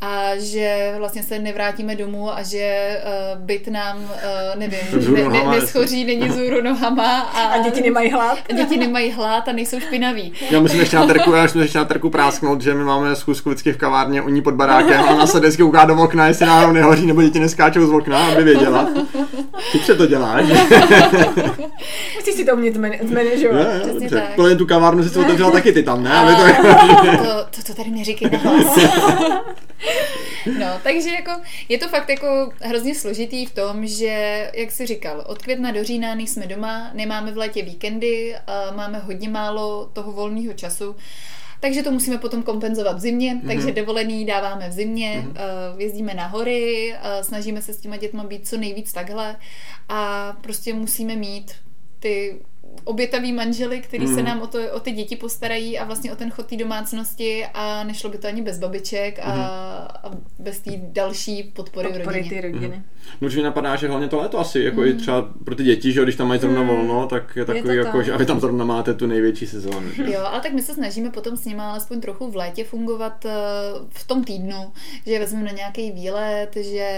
[0.00, 3.00] a že vlastně se nevrátíme domů a že
[3.34, 4.10] uh, byt nám, uh,
[4.56, 8.38] nevím, ne, ne, neschoří, není zůru nohama a, A děti nemají hlad.
[8.50, 10.32] a děti nemají hlad a nejsou špinaví.
[10.50, 13.50] Já musím ještě na terku, já musím ještě na terku prásknout, že my máme schůzku
[13.50, 16.46] vždycky v kavárně u ní pod barákem a ona se vždycky kouká do okna, jestli
[16.46, 18.88] náhodou nehoří, nebo děti neskáčou z okna, aby věděla.
[19.58, 20.44] Chytře to děláš.
[22.16, 23.60] Musíš si to umět zman- zmanéžovat.
[23.60, 24.16] Jo, jo, Přesně dobře.
[24.20, 24.34] tak.
[24.34, 26.10] Podle mě tu kavárnu si otevřela taky ty tam, ne?
[26.12, 26.32] Aby
[27.18, 27.24] to...
[27.24, 28.78] to, to, to tady neříkej na hlas.
[30.58, 31.30] No, takže jako
[31.68, 35.84] je to fakt jako hrozně složitý v tom, že, jak jsi říkal, od května do
[35.84, 40.96] října nejsme doma, nemáme v létě víkendy, a máme hodně málo toho volného času,
[41.60, 43.46] takže to musíme potom kompenzovat v zimě, mm-hmm.
[43.46, 45.78] takže dovolený dáváme v zimě, mm-hmm.
[45.78, 49.36] jezdíme na hory, uh, snažíme se s těma dětma být co nejvíc takhle
[49.88, 51.52] a prostě musíme mít
[51.98, 52.40] ty
[52.84, 54.14] obětavý manžely, který mm.
[54.14, 57.46] se nám o, to, o ty děti postarají a vlastně o ten chod té domácnosti
[57.54, 59.32] a nešlo by to ani bez babiček a,
[60.04, 62.42] a bez té další podpory, v Podpory rodině.
[62.42, 62.82] ty rodiny.
[63.20, 66.00] No, určitě napadá, že hlavně to léto asi, jako i třeba pro ty děti, že
[66.00, 68.06] jo, když tam mají zrovna volno, tak je takový, to jako, tak.
[68.06, 69.90] že a vy tam zrovna máte tu největší sezónu.
[69.90, 70.12] že?
[70.12, 73.30] Jo, ale tak my se snažíme potom s nimi alespoň trochu v létě fungovat uh,
[73.90, 74.72] v tom týdnu,
[75.06, 76.88] že je vezmeme na nějaký výlet, že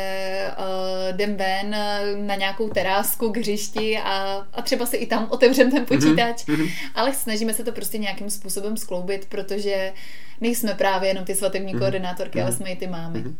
[0.58, 5.26] uh, jdem ven eh, na nějakou terásku k hřišti a, a třeba si i tam
[5.30, 6.70] otevřeme ten počítač, mm-hmm.
[6.94, 9.92] ale snažíme se to prostě nějakým způsobem skloubit, protože
[10.40, 11.78] nejsme právě jenom ty svatební mm-hmm.
[11.78, 13.18] koordinátorky, ale jsme i ty mámy.
[13.18, 13.34] Mm-hmm.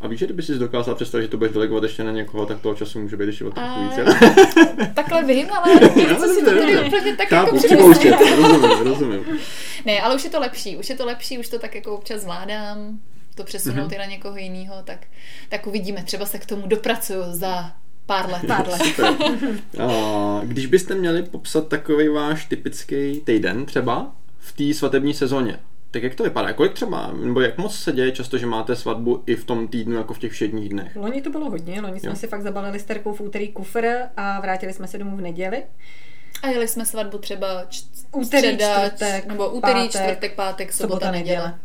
[0.00, 2.60] A víš, že kdyby si dokázala představit, že to budeš delegovat ještě na někoho, tak
[2.60, 3.92] toho času může být ještě o trochu víc.
[4.94, 9.38] Takhle vím, ale nechci si to tady úplně tak jako Chápu, připouštět, rozumím, rozumím.
[9.84, 12.20] Ne, ale už je to lepší, už je to lepší, už to tak jako občas
[12.20, 13.00] zvládám,
[13.34, 13.94] to přesunout mm-hmm.
[13.94, 15.06] i na někoho jiného, tak,
[15.48, 17.72] tak uvidíme, třeba se k tomu dopracuju za
[18.08, 18.42] pár let.
[18.46, 18.80] Pár let.
[19.78, 25.58] A když byste měli popsat takový váš typický týden třeba v té svatební sezóně,
[25.90, 26.52] tak jak to vypadá?
[26.52, 29.96] Kolik třeba, nebo jak moc se děje často, že máte svatbu i v tom týdnu,
[29.96, 30.96] jako v těch všedních dnech?
[30.96, 32.16] Loni to bylo hodně, loni jsme Jo.
[32.16, 33.86] si fakt zabalili s Terkou v úterý kufr
[34.16, 35.62] a vrátili jsme se domů v neděli.
[36.42, 37.82] A jeli jsme svatbu třeba č-
[38.12, 41.36] Úterý, středa, čtvrtek, nebo úterý, pátek, čtvrtek, pátek, sobota, Sobota, neděle.
[41.36, 41.58] neděle.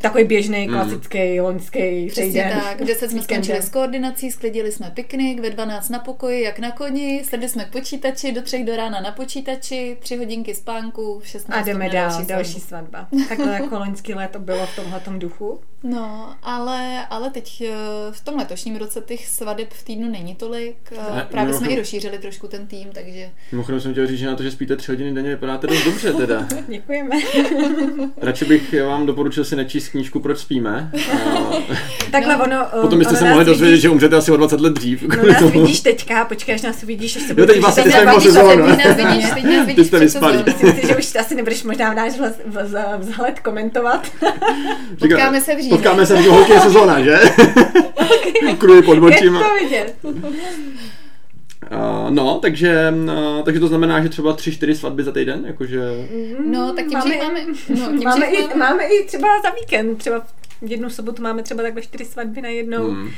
[0.00, 2.80] Takový běžný, klasický, loňský Přesně tak.
[2.80, 6.70] V 10 jsme skončili s koordinací, sklidili jsme piknik, ve 12 na pokoji, jak na
[6.70, 11.26] koni, sedli jsme k počítači, do 3 do rána na počítači, 3 hodinky spánku, v
[11.26, 13.08] 16 A jdeme dál, další další, svatba.
[13.28, 15.60] Takhle jako loňský léto bylo v tomhletom duchu.
[15.82, 17.72] No, ale, ale teď eh,
[18.10, 20.76] v tom letošním roce těch svadeb v týdnu není tolik.
[20.92, 24.26] Eh, Ne, Právě jsme i rozšířili trošku ten tým, takže Mimochodem jsem chtěl říct, že
[24.26, 26.48] na to, že spíte tři hodiny denně, vypadáte dost dobře teda.
[26.68, 27.16] Děkujeme.
[28.22, 30.90] Radši bych vám doporučil si nečíst knížku Proč spíme.
[31.12, 31.16] A
[32.10, 32.44] Takhle No.
[32.44, 32.64] ono...
[32.80, 35.02] potom byste ono se mohli dozvědět, vidíš- že umřete asi o 20 let dřív.
[35.02, 37.94] No nás vidíš teďka, počkej, až nás uvidíš, až se Jo, budeš teď vlastně Teď
[38.00, 38.66] mimo vidíš, sezónu.
[38.66, 40.38] teď nás vidíš, teď nás Ty jste vyspalí.
[40.46, 44.06] Myslím si, že už asi nebudeš možná náš vles- vz- vzhled komentovat.
[44.98, 45.76] Potkáme se v říjnu.
[45.76, 47.18] Potkáme se v holky je sezóna, že?
[48.58, 49.40] Kruji pod Je očima.
[49.40, 49.94] to vidět.
[51.70, 55.80] Uh, no, takže, uh, takže to znamená, že třeba 3-4 svatby za týden, jakože...
[56.44, 59.50] No, tak tím, že jich máme, no, tím, máme, že i, máme i třeba za
[59.50, 60.20] víkend, třeba
[60.62, 62.90] v jednu sobotu máme třeba takhle čtyři svatby na jednou.
[62.90, 63.10] Hmm.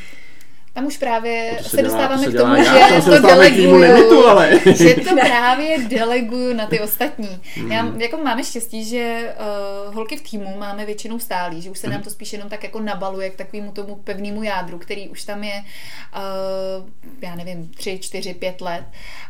[0.74, 3.20] Tam už právě To se, dělá- dostáváme to k dělá tomu, že se to k
[3.20, 3.76] tvýmu deleguju.
[3.76, 4.50] limitu, ale.
[4.74, 7.40] že to právě deleguju na ty ostatní.
[7.54, 7.72] Hmm.
[7.72, 9.34] Já, jako máme štěstí, že
[9.88, 11.94] uh, holky v týmu máme většinou stálí, že už se Hmm.
[11.94, 15.44] nám to spíš jenom tak jako nabaluje k takovému tomu pevnému jádru, který už tam
[15.44, 15.64] je,
[16.16, 16.88] uh,
[17.22, 18.84] já nevím, tři, čtyři, pět let.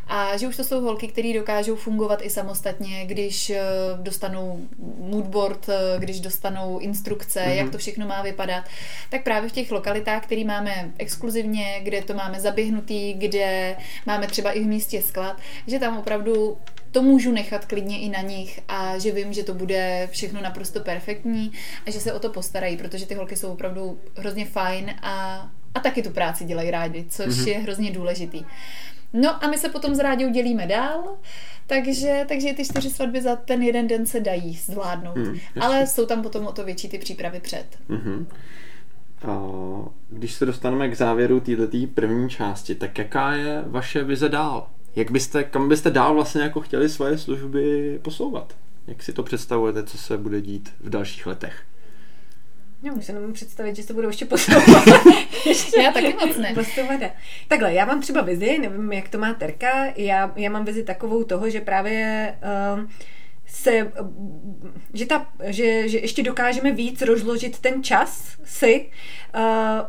[0.07, 3.57] A že už to jsou holky, které dokážou fungovat i samostatně, když uh,
[4.05, 4.61] dostanou
[4.99, 7.51] moodboard, uh, když dostanou instrukce, Mhm.
[7.51, 7.57] mm-hmm.
[7.57, 8.65] jak to všechno má vypadat,
[9.11, 13.77] tak právě v těch lokalitách, které máme exkluzivně, kde to máme zaběhnutý, kde
[14.07, 16.59] máme třeba i v místě sklad, že tam opravdu
[16.93, 20.81] to můžu nechat klidně i na nich a že vím, že to bude všechno naprosto
[20.81, 21.53] perfektní
[21.87, 25.81] a že se o to postarají, protože ty holky jsou opravdu hrozně fajn a, a
[25.81, 27.49] taky tu práci dělají rádi, což mm-hmm.
[27.49, 28.45] je hrozně důležitý.
[29.13, 31.17] No a my se potom s Ráďou dělíme dál,
[31.67, 35.17] takže, takže ty čtyři svatby za ten jeden den se dají zvládnout.
[35.17, 35.39] Hmm, Hmm.
[35.61, 37.67] Ale jsou tam potom o to větší ty přípravy před.
[37.89, 38.27] Mhm.
[39.29, 39.43] A
[40.09, 44.67] když se dostaneme k závěru této první části, tak jaká je vaše vize dál?
[44.97, 48.55] Jak byste, kam byste dál vlastně jako chtěli svoje služby posouvat?
[48.87, 51.63] Jak si to představujete, co se bude dít v dalších letech?
[52.83, 54.85] Já už se nemůžu představit, že se budou ještě posouvat.
[55.47, 56.55] ještě Já taky moc ne.
[56.55, 57.01] Postovat.
[57.49, 61.25] Takhle, já mám třeba vizi, nevím, jak to má Terka, já, já mám vizi takovou
[61.25, 62.35] toho, že právě
[62.75, 62.85] uh,
[63.47, 63.93] se,
[64.95, 68.87] že, ta, že, že ještě dokážeme víc rozložit ten čas si,
[69.35, 69.87] uh,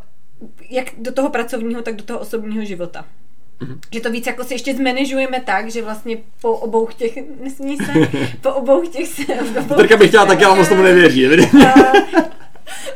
[0.70, 3.06] jak do toho pracovního, tak do toho osobního života.
[3.60, 3.80] Mhm.
[3.92, 7.94] Že to víc jako si ještě zmanežujeme tak, že vlastně po obou těch, nesmí se,
[8.42, 11.26] po obou těch se, po obou Terka bych chtěla taky, ale moc tomu nevěří.
[11.26, 11.74] evidentně.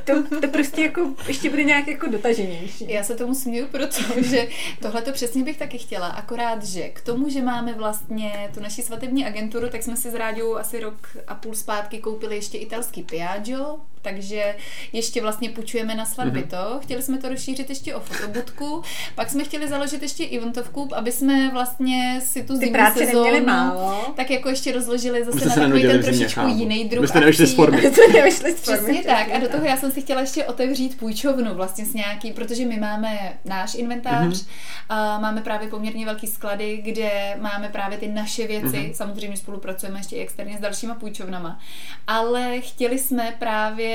[0.04, 2.92] To, to prostě jako ještě bude nějak jako dotaženější.
[2.92, 4.48] Já se tomu směju, protože
[4.82, 8.84] tohle to přesně bych taky chtěla, akorát, že k tomu, že máme vlastně tu naši
[8.84, 13.04] svatební agenturu, tak jsme si s Ráďou asi rok a půl zpátky koupili ještě italský
[13.04, 14.56] Piaggio, takže
[14.94, 16.50] ještě vlastně půjčujeme na svatby Mhm.
[16.50, 16.80] to.
[16.82, 18.82] Chtěli jsme to rozšířit ještě o fotobudku,
[19.16, 23.46] pak jsme chtěli založit ještě eventovku, aby jsme vlastně si tu Ty zimní práce sezónu
[23.46, 24.14] málo.
[24.16, 26.56] tak jako ještě rozložili zase na takový ten trošičku chápu.
[26.58, 27.56] jiný druh Abyste nevyšli z akcí.
[27.56, 27.82] formy.
[27.82, 29.30] My jsme nevyšli z formy, Přesně tak.
[29.36, 32.78] A do toho já jsem si chtěla ještě otevřít půjčovnu vlastně s nějaký, protože my
[32.80, 34.48] máme náš inventář, mm-hmm.
[34.90, 38.68] a máme právě poměrně velký sklady, kde máme právě ty naše věci.
[38.68, 38.92] Mm-hmm.
[38.94, 41.60] Samozřejmě spolupracujeme ještě externě s dalšíma půjčovnama.
[42.08, 43.87] Ale chtěli jsme právě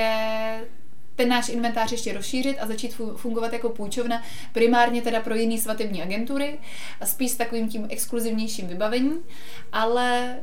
[1.16, 5.58] ten náš inventář ještě rozšířit a začít fu- fungovat jako půjčovna, primárně teda pro jiný
[5.58, 6.58] svatební agentury,
[7.04, 9.18] spíš s takovým tím exkluzivnějším vybavením,
[9.72, 10.36] ale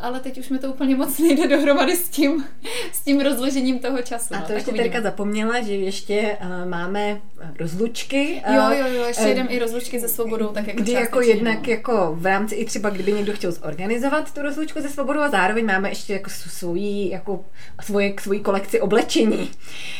[0.00, 2.44] ale teď už mi to úplně moc nejde dohromady s tím,
[2.92, 4.34] s tím rozložením toho času.
[4.34, 4.72] A no, to tak ještě.
[4.72, 7.20] Terka zapomněla, že ještě uh, máme
[7.60, 8.42] rozlučky.
[8.48, 11.20] uh, Jo, jo, jo, ještě eh, jedem i rozlučky se svobodou, tak jako Kdy jako
[11.20, 11.70] jednak no.
[11.72, 15.66] jako v rámci i třeba, kdyby někdo chtěl zorganizovat tu rozlučku se svobodou a zároveň
[15.66, 17.44] máme ještě jako svoji, jako
[17.84, 19.50] svoje, svoji kolekci oblečení.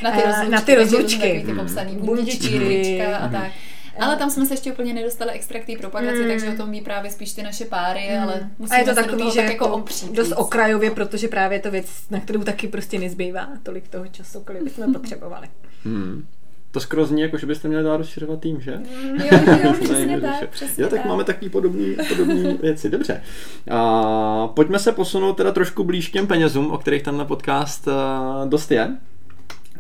[0.03, 1.43] na ty Eh, rozlučky, na ty rozlučky.
[1.47, 2.59] ty popsaný bundičky, Bundičky.
[2.59, 3.53] rulička a tak.
[4.01, 6.29] Ale tam jsme se ještě úplně nedostali extra k té propagaci, Mm.
[6.29, 8.95] takže o tom ví právě spíš ty naše páry, ale a musíme je to se
[8.97, 10.13] do takový, toho že tak jako jako opřít.
[10.13, 10.37] dost víc.
[10.37, 14.63] okrajově, protože právě je to věc, na kterou taky prostě nezbývá tolik toho času, kolik
[14.63, 15.49] bychom potřebovali.
[15.85, 16.27] Hmm.
[16.71, 18.81] To skoro zní, jako že byste měli dál rozšiřovat tým, že?
[19.17, 21.09] Jo, jo, přesně tak, přesně Jo, tak tak.
[21.09, 22.91] máme takový podobný, podobný věci.
[22.91, 23.23] Dobře.
[23.71, 28.45] A pojďme se posunout teda trošku blíž k těm penězům, o kterých tenhle podcast a,
[28.49, 28.97] dost je.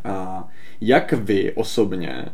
[0.04, 0.48] A
[0.80, 2.24] jak vy osobně,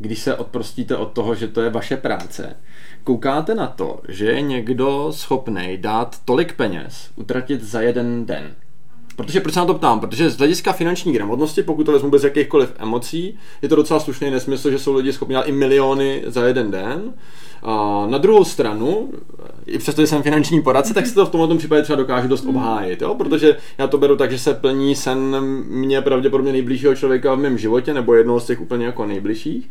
[0.00, 2.56] když se odprostíte od toho, že to je vaše práce,
[3.04, 8.54] koukáte na to, že je někdo schopný dát tolik peněz utratit za jeden den?
[9.22, 10.00] Protože proč se na to ptám?
[10.00, 14.30] Protože z hlediska finanční gramotnosti, pokud to vezmu bez jakýchkoliv emocí, je to docela slušný
[14.30, 17.14] nesmysl, že jsou lidi schopni dát i miliony za jeden den.
[17.62, 19.08] A na druhou stranu,
[19.66, 22.46] i přesto, že jsem finanční poradce, tak si to v tomto případě třeba dokážu dost
[22.46, 23.14] obhájit, jo?
[23.14, 27.58] protože já to beru tak, že se plní sen mě pravděpodobně nejbližšího člověka v mém
[27.58, 29.70] životě, nebo jednoho z těch úplně jako nejbližších.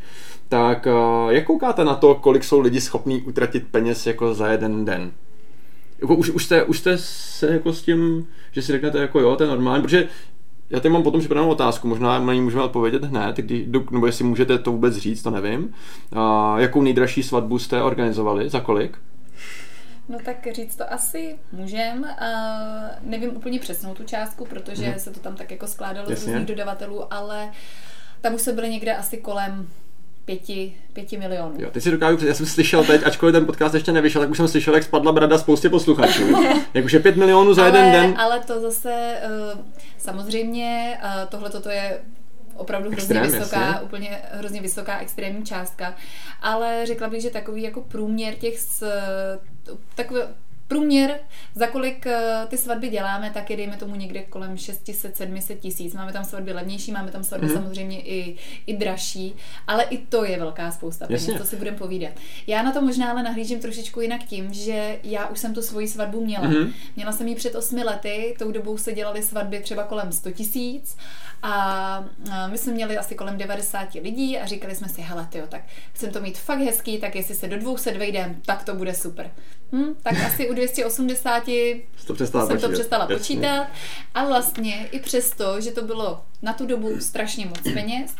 [0.49, 0.87] Tak
[1.29, 5.11] jak koukáte na to, kolik jsou lidi schopní utratit peněz jako za jeden den?
[6.01, 9.35] Jako už, už, jste, už jste se jako s tím, že si řeknete jako jo,
[9.35, 10.07] to je normální, protože
[10.69, 14.23] já tady mám potom připravenou otázku, možná na ní můžeme odpovědět hned, kdy, nebo jestli
[14.23, 15.73] můžete to vůbec říct, to nevím.
[16.15, 18.97] A jakou nejdražší svatbu jste organizovali, za kolik?
[20.09, 22.05] No tak říct to asi můžem.
[22.05, 22.25] A
[23.03, 24.99] nevím úplně přesnou tu částku, protože Mhm.
[24.99, 27.49] se to tam tak jako skládalo z různých dodavatelů, ale
[28.21, 29.67] tam už se byly někde asi kolem
[30.29, 31.53] pěti, pěti milionů.
[31.57, 34.37] Jo, teď si dokážu, já jsem slyšel teď, ačkoliv ten podcast ještě nevyšel, tak už
[34.37, 36.23] jsem slyšel, jak spadla brada spoustě posluchačů.
[36.73, 38.13] jak už je 5 milionů za jeden ale, den.
[38.17, 39.29] Ale to zase, eh,
[39.97, 40.97] samozřejmě,
[41.29, 41.99] tohle toto je
[42.55, 43.81] opravdu hrozně Extrém, vysoká, jasně.
[43.81, 45.95] úplně hrozně vysoká extrémní částka,
[46.41, 48.83] ale řekla bych, že takový jako průměr těch s,
[49.95, 50.27] takové,
[50.69, 51.19] průměr,
[51.55, 55.93] za kolik eh, ty svatby děláme, tak je dejme tomu někde kolem 600-700 tisíc.
[55.93, 57.53] Máme tam svatby levnější, máme tam svatby mm-hmm.
[57.53, 58.35] samozřejmě i,
[58.67, 59.35] i dražší,
[59.67, 62.11] ale i to je velká spousta peněz, to si budeme povídat.
[62.47, 65.87] Já na to možná ale nahlížím trošičku jinak tím, že já už jsem tu svoji
[65.87, 66.47] svatbu měla.
[66.47, 66.73] Mm-hmm.
[66.95, 70.97] Měla jsem ji před osmi lety, tou dobou se dělaly svatby třeba kolem 100 tisíc
[71.43, 72.05] a
[72.47, 75.61] my jsme měli asi kolem 90 lidí a říkali jsme si, hele tyjo, tak
[75.93, 79.31] chcem to mít fakt hezký, tak jestli se do 200 vejdem, tak to bude super.
[79.71, 81.43] Hm, tak asi u 280
[82.07, 82.67] to jsem počítat.
[82.67, 83.15] to přestala Jasně.
[83.17, 83.67] počítat
[84.13, 88.15] a vlastně i přesto, že to bylo na tu dobu strašně moc peněz,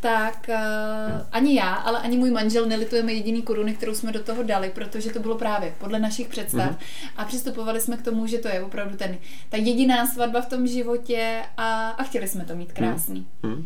[0.00, 4.42] tak uh, ani já, ale ani můj manžel nelitujeme jediný koruny, kterou jsme do toho
[4.42, 7.10] dali, protože to bylo právě podle našich představ mm-hmm.
[7.16, 9.16] a přistupovali jsme k tomu, že to je opravdu ten,
[9.48, 13.26] ta jediná svatba v tom životě a, a chtěli jsme to mít krásný.
[13.42, 13.64] Mm-hmm.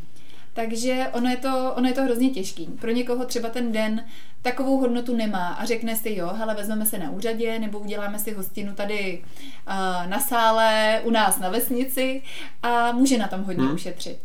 [0.54, 2.66] Takže ono je, to, ono je to hrozně těžký.
[2.66, 4.04] Pro někoho třeba ten den
[4.42, 8.34] takovou hodnotu nemá a řekne si, jo, hele, vezmeme se na úřadě nebo uděláme si
[8.34, 9.22] hostinu tady
[9.68, 12.22] uh, na sále u nás na vesnici
[12.62, 13.74] a může na tom hodně hmm.
[13.74, 14.18] ušetřit.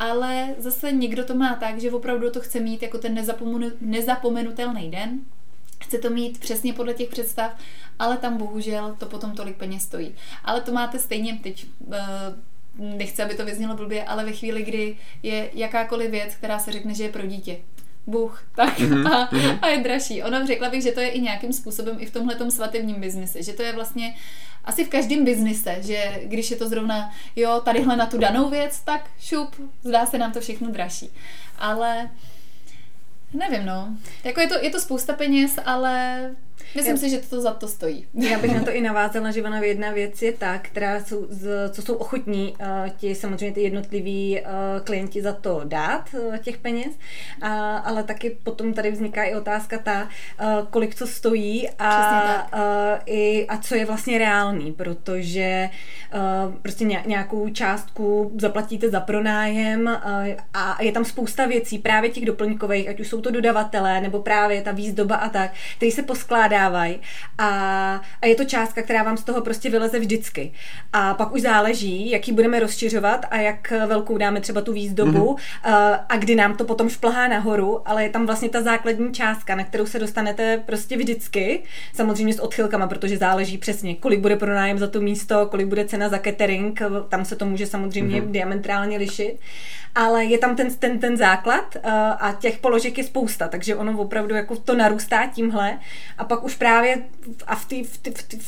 [0.00, 4.90] Ale zase někdo to má tak, že opravdu to chce mít jako ten nezapomenu, nezapomenutelný
[4.90, 5.20] den,
[5.84, 7.52] chce to mít přesně podle těch představ,
[7.98, 10.14] ale tam bohužel to potom tolik peněz stojí.
[10.44, 11.94] Ale to máte stejně teď uh,
[12.96, 16.94] nechci, aby to vyznělo blbě, ale ve chvíli, kdy je jakákoliv věc, která se řekne,
[16.94, 17.56] že je pro dítě,
[18.06, 19.12] Bůh, tak mm-hmm.
[19.12, 19.58] a, mhm.
[19.62, 20.22] a je dražší.
[20.22, 23.52] Ono řekla bych, že to je i nějakým způsobem i v tomhle svatebním biznise, že
[23.52, 24.14] to je vlastně
[24.64, 28.80] asi v každém biznise, že když je to zrovna, jo, tadyhle na tu danou věc,
[28.80, 31.10] tak šup, zdá se nám to všechno dražší.
[31.58, 32.10] Ale
[33.32, 33.88] nevím, no.
[34.24, 36.20] Jako je to, je to spousta peněz, ale
[36.74, 38.06] Myslím Já, si, že to za to stojí.
[38.14, 41.26] Já bych na to i navázala, že ona jedna věc je ta, která jsou,
[41.70, 46.58] co jsou ochotní uh, ti samozřejmě ty jednotliví uh, klienti za to dát, uh, těch
[46.58, 46.88] peněz,
[47.42, 47.48] uh,
[47.84, 53.46] ale taky potom tady vzniká i otázka ta, uh, kolik to stojí a, uh, i,
[53.46, 55.70] a co je vlastně reálný, protože
[56.14, 62.24] uh, prostě nějakou částku zaplatíte za pronájem uh, a je tam spousta věcí, právě těch
[62.24, 66.49] doplňkových, ať už jsou to dodavatelé, nebo právě ta výzdoba a tak, který se poskládá
[66.50, 67.00] vydávají
[67.38, 67.48] a,
[68.22, 70.52] a je to částka, která vám z toho prostě vyleze vždycky.
[70.92, 75.98] A pak už záleží, jaký budeme rozšiřovat a jak velkou dáme třeba tu výzdobu mm-hmm.
[76.08, 79.64] a kdy nám to potom šplhá nahoru, ale je tam vlastně ta základní částka, na
[79.64, 81.62] kterou se dostanete prostě vždycky,
[81.94, 86.08] samozřejmě s odchylkama, protože záleží přesně, kolik bude pronájem za to místo, kolik bude cena
[86.08, 88.30] za catering, tam se to může samozřejmě mm-hmm.
[88.30, 89.38] diametrálně lišit
[89.94, 93.98] ale je tam ten, ten, ten základ uh, a těch položek je spousta, takže ono
[93.98, 95.78] opravdu jako to narůstá tímhle
[96.18, 97.02] a pak už právě
[97.46, 98.38] a v té v tý, v tý,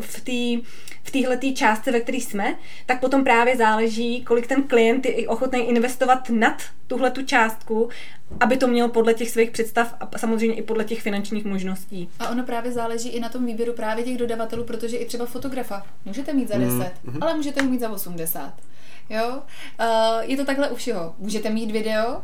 [0.00, 0.62] v tý,
[1.04, 2.54] v téhle částce, ve které jsme,
[2.86, 7.88] tak potom právě záleží, kolik ten klient je ochotný investovat nad tuhle tu částku,
[8.40, 12.08] aby to měl podle těch svých představ a samozřejmě i podle těch finančních možností.
[12.18, 15.86] A ono právě záleží i na tom výběru právě těch dodavatelů, protože i třeba fotografa
[16.04, 17.18] můžete mít za 10, mm-hmm.
[17.20, 18.52] ale můžete ho mít za 80.
[19.10, 19.42] Jo?
[19.80, 21.14] Uh, je to takhle u všeho.
[21.18, 22.22] Můžete mít video,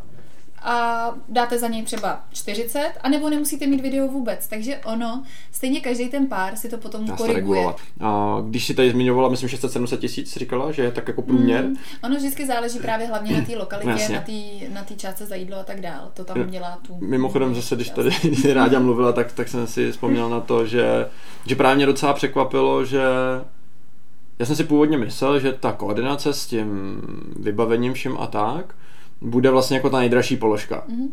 [0.63, 4.49] a dáte za něj třeba 40, anebo nemusíte mít video vůbec.
[4.49, 5.23] Takže ono,
[5.53, 7.67] stejně každý ten pár si to potom Dá koriguje.
[8.01, 11.65] A když si tady zmiňovala, myslím 600-700 tisíc, říkala, že je tak jako průměr.
[11.65, 14.33] Mm, ono vždycky záleží právě hlavně na té lokalitě, na té
[14.73, 16.11] na tý částce za jídlo a tak dál.
[16.15, 16.99] To tam dělá tu...
[17.01, 18.11] Mimochodem zase, když tady
[18.53, 21.07] Ráďa mluvila, tak, tak jsem si vzpomněl na to, že,
[21.47, 23.03] že právě mě docela překvapilo, že
[24.39, 27.01] já jsem si původně myslel, že ta koordinace s tím
[27.37, 28.75] vybavením všem a tak
[29.21, 30.85] bude vlastně jako ta nejdražší položka.
[30.89, 31.09] Mm-hmm.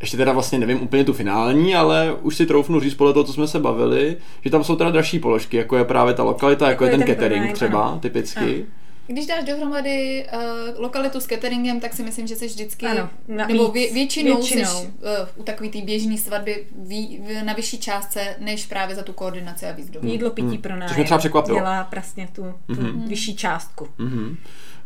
[0.00, 3.32] Ještě teda vlastně nevím úplně tu finální, ale už si troufnu říct podle toho, co
[3.32, 6.84] jsme se bavili, že tam jsou teda dražší položky, jako je právě ta lokalita, jako,
[6.84, 7.98] jako je ten, ten catering třeba, ano.
[7.98, 8.40] typicky.
[8.40, 8.64] Ano.
[9.06, 10.40] Když dáš dohromady uh,
[10.82, 14.70] lokalitu s cateringem, tak si myslím, že jsi vždycky, ano, na nebo vě, většinou, většinou.
[14.70, 14.92] Jsi, uh,
[15.36, 19.72] u takový té běžné svatby ví, na vyšší částce, než právě za tu koordinaci a
[19.72, 20.06] výzdobu.
[20.06, 20.58] Jídlo, pití hmm.
[20.58, 20.88] pro nás.
[20.88, 21.58] Což mě třeba překvapilo.
[21.58, 23.08] Dělá vlastně tu, tu mm-hmm.
[23.08, 23.88] vyšší částku.
[23.98, 24.36] Mm-hmm.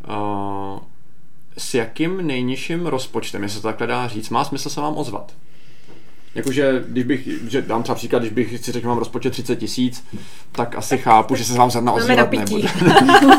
[0.09, 0.81] Uh,
[1.59, 5.35] s jakým nejnižším rozpočtem, jestli to takhle dá říct, má smysl se vám ozvat?
[6.37, 10.05] Jakože, když bych, že dám třeba příklad, když bych si řekl, mám rozpočet 30 tisíc,
[10.53, 12.69] tak asi chápu, že se vám zrovna ozvat nebude.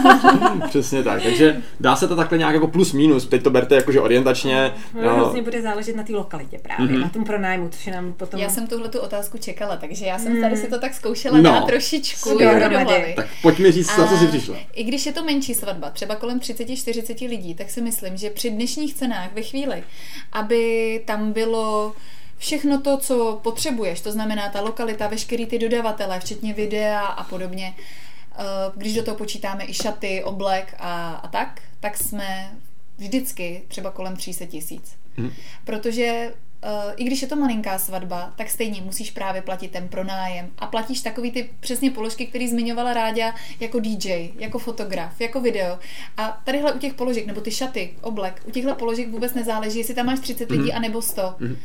[0.70, 1.24] Přesně tak.
[1.24, 4.74] Takže dá se to takhle nějak jako plus minus, teď to berte jakože orientačně.
[4.94, 5.16] No, no.
[5.16, 7.02] Vlastně bude záležet na té lokalitě právě, mm-hmm.
[7.02, 8.40] na tom pronájmu, což nám potom...
[8.40, 10.42] Já jsem tuhle tu otázku čekala, takže já jsem mm.
[10.42, 11.44] tady si to tak zkoušela no.
[11.44, 13.14] dát trošičku do hlavy.
[13.16, 14.56] Tak pojď mi říct, na co jsi přišla.
[14.74, 18.50] I když je to menší svatba, třeba kolem 30-40 lidí, tak si myslím, že při
[18.50, 19.84] dnešních cenách ve chvíli,
[20.32, 21.94] aby tam bylo
[22.38, 27.76] všechno to, co potřebuješ, to znamená ta lokalita, veškerý ty dodavatele, včetně videa a podobně,
[27.78, 28.44] eh,
[28.76, 32.52] když do toho počítáme i šaty, oblek a, a tak, tak jsme
[32.98, 34.96] vždycky třeba kolem 300 tisíc.
[35.18, 35.32] Hmm.
[35.66, 36.34] Protože
[36.66, 40.50] Uh, i když je to malinká svatba, tak stejně musíš právě platit ten pronájem.
[40.58, 45.80] A platíš takový ty přesně položky, které zmiňovala Ráďa jako DJ, jako fotograf, jako video.
[46.18, 49.94] A tadyhle u těch položek, nebo ty šaty, oblek, u těchto položek vůbec nezáleží, jestli
[49.94, 50.76] tam máš 30 lidí mm.
[50.76, 51.36] anebo 100.
[51.40, 51.58] Mm.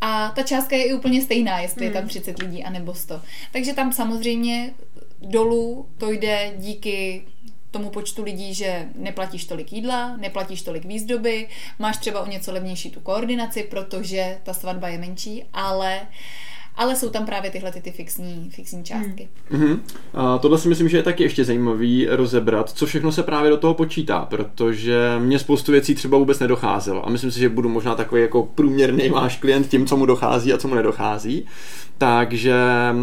[0.00, 1.86] A ta částka je i úplně stejná, jestli mm.
[1.86, 2.50] je tam 30 mhm.
[2.50, 3.20] lidí anebo 100.
[3.52, 4.74] Takže tam samozřejmě
[5.20, 7.26] dolů to jde díky
[7.70, 11.48] tomu počtu lidí, že neplatíš tolik jídla, neplatíš tolik výzdoby,
[11.78, 16.00] máš třeba o něco levnější tu koordinaci, protože ta svatba je menší, ale
[16.76, 19.28] ale jsou tam právě tyhle ty, ty fixní, fixní částky.
[19.50, 19.62] Hmm.
[19.62, 19.78] Mm-hmm.
[20.14, 23.56] A tohle si myslím, že je taky ještě zajímavý rozebrat, co všechno se právě do
[23.56, 27.94] toho počítá, protože mě spoustu věcí třeba vůbec nedocházelo a myslím si, že budu možná
[27.94, 31.46] takový jako průměrný váš klient tím, co mu dochází a co mu nedochází.
[31.98, 32.54] Takže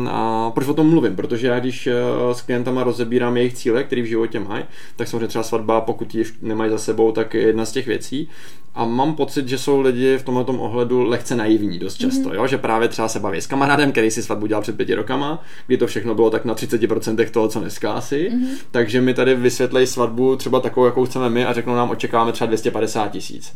[0.10, 1.16] a proč o tom mluvím?
[1.16, 1.94] Protože já když eh,
[2.34, 4.64] s klientama rozebírám jejich cíle, které v životě mají,
[4.96, 8.30] tak samozřejmě třeba svatba, pokud ji nemají za sebou, tak je jedna z těch věcí.
[8.78, 12.36] A mám pocit, že jsou lidi v tomto ohledu lehce naivní dost často, mm-hmm.
[12.36, 12.48] jo?
[12.48, 15.78] že právě třeba se baví s kamarádem, který si svatbu dělal před pěti rokama, kdy
[15.78, 18.32] to všechno bylo tak na 30% toho, co dneska asi.
[18.32, 18.48] Mm-hmm.
[18.72, 22.46] Takže mi tady vysvětlej svatbu třeba takovou, jakou chceme my a řeknou nám, očekáváme třeba
[22.46, 23.54] 250 tisíc.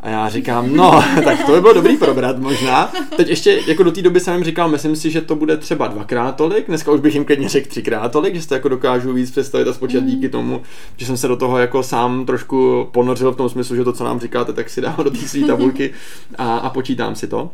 [0.00, 2.92] A já říkám, no, tak to by bylo dobrý probrat možná.
[3.16, 5.86] Teď ještě jako do té doby jsem jim říkal, myslím si, že to bude třeba
[5.86, 9.12] dvakrát tolik, dneska už bych jim klidně řekl třikrát tolik, že si to jako dokážu
[9.12, 10.06] víc představit a spočítat mm.
[10.06, 10.62] díky tomu,
[10.96, 14.04] že jsem se do toho jako sám trošku ponořil v tom smyslu, že to, co
[14.04, 15.92] nám říkáte, tak si dám do té své tabulky
[16.38, 17.50] a, a počítám si to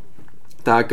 [0.62, 0.92] tak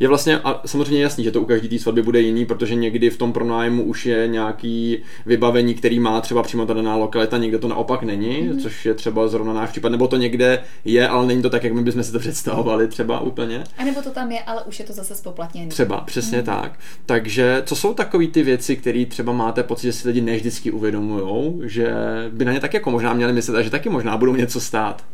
[0.00, 3.10] je vlastně a samozřejmě jasný, že to u každé té svatby bude jiný, protože někdy
[3.10, 7.58] v tom pronájmu už je nějaký vybavení, který má třeba přímo ta daná lokalita, někde
[7.58, 8.60] to naopak není, mm.
[8.60, 11.72] což je třeba zrovna náš případ, nebo to někde je, ale není to tak, jak
[11.72, 13.64] my bychom si to představovali třeba úplně.
[13.78, 15.68] A nebo to tam je, ale už je to zase spoplatněné.
[15.68, 16.44] Třeba, přesně mm.
[16.44, 16.78] tak.
[17.06, 21.60] Takže co jsou takové ty věci, které třeba máte pocit, že si lidi nevždycky uvědomují,
[21.64, 21.94] že
[22.30, 25.04] by na ně tak jako možná měli myslet a že taky možná budou něco stát?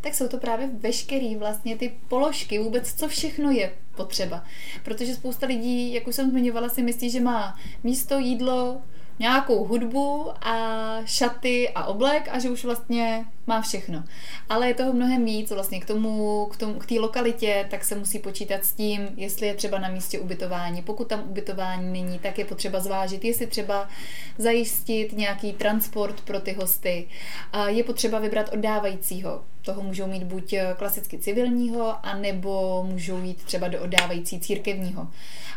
[0.00, 4.44] Tak jsou to právě veškerý vlastně ty položky, vůbec co všechno je potřeba.
[4.84, 8.82] Protože spousta lidí, jak už jsem zmiňovala, si myslí, že má místo, jídlo,
[9.18, 14.04] nějakou hudbu a šaty a oblek a že už vlastně má všechno.
[14.48, 17.94] Ale je toho mnohem víc vlastně k tomu, k, tomu, k té lokalitě, tak se
[17.94, 20.82] musí počítat s tím, jestli je třeba na místě ubytování.
[20.82, 23.88] Pokud tam ubytování není, tak je potřeba zvážit, jestli třeba
[24.38, 27.08] zajistit nějaký transport pro ty hosty.
[27.52, 29.42] A je potřeba vybrat oddávajícího.
[29.62, 35.08] Toho můžou mít buď klasicky civilního, anebo můžou jít třeba do oddávající církevního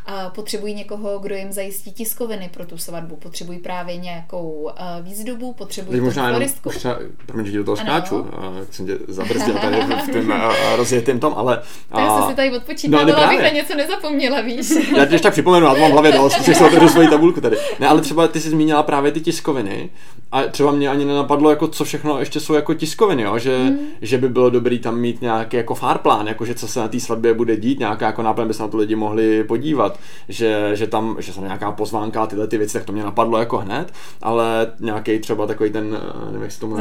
[0.05, 4.71] a potřebují někoho, kdo jim zajistí tiskoviny pro tu svatbu, potřebují právě nějakou uh,
[5.01, 6.69] výzdobu, potřebují možná floristku.
[6.69, 8.27] Třeba, promiň, že do toho skáču,
[8.71, 10.33] jsem tě zabrzdil tady v tom
[10.75, 11.61] rozjetým tom, ale...
[11.91, 11.99] A...
[11.99, 14.69] Já jsem si tady odpočítala, no, abych na něco nezapomněla, víš.
[14.97, 17.41] Já ti tak připomenu, já to mám v hlavě dost, že jsem do svoji tabulku
[17.41, 17.57] tady.
[17.79, 19.89] Ne, ale třeba ty jsi zmínila právě ty tiskoviny
[20.31, 23.37] a třeba mě ani nenapadlo, jako co všechno ještě jsou jako tiskoviny, jo?
[23.37, 23.77] Že, mm.
[24.01, 26.99] že by bylo dobrý tam mít nějaký jako farplán, jako že co se na té
[26.99, 29.99] svatbě bude dít, nějaká jako náplň by se na to lidi mohli podívat
[30.29, 33.37] že, že tam, že jsem nějaká pozvánka a tyhle ty věci, tak to mě napadlo
[33.37, 36.77] jako hned, ale nějaký třeba takový ten, eh, nevím, jak se tomu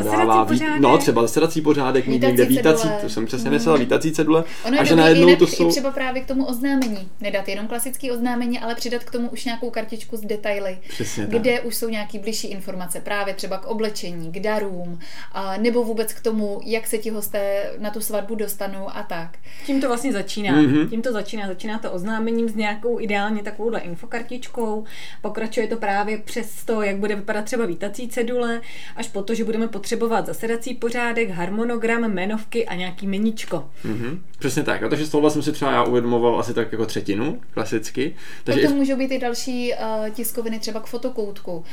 [0.80, 3.84] no třeba zasedací pořádek, mít někde vítací, to jsem přesně myslela, mm.
[3.84, 4.44] vítací cedule.
[4.64, 5.70] Ono a že najednou to jsou...
[5.70, 9.70] třeba právě k tomu oznámení, nedat jenom klasický oznámení, ale přidat k tomu už nějakou
[9.70, 11.64] kartičku s detaily, Přesně kde tak.
[11.64, 14.98] už jsou nějaký blížší informace, právě třeba k oblečení, k darům,
[15.32, 19.38] a, nebo vůbec k tomu, jak se ti hosté na tu svatbu dostanou a tak.
[19.66, 20.62] Tím to vlastně začíná.
[20.62, 20.88] Mm-hmm.
[20.88, 21.48] Tím to začíná.
[21.48, 24.84] Začíná to oznámením s nějakou ideálně takovouhle infokartičkou,
[25.22, 28.60] pokračuje to právě přes to, jak bude vypadat třeba vítací cedule,
[28.96, 33.68] až po to, že budeme potřebovat zasedací pořádek, harmonogram, jmenovky a nějaký meničko.
[33.84, 34.18] Mm-hmm.
[34.38, 34.82] Přesně tak.
[34.82, 38.14] A takže z tohohle jsem si třeba já uvědomoval asi tak jako třetinu, klasicky.
[38.44, 38.78] Takže Potom i...
[38.78, 41.64] můžou být i další uh, tiskoviny třeba k fotokoutku, uh,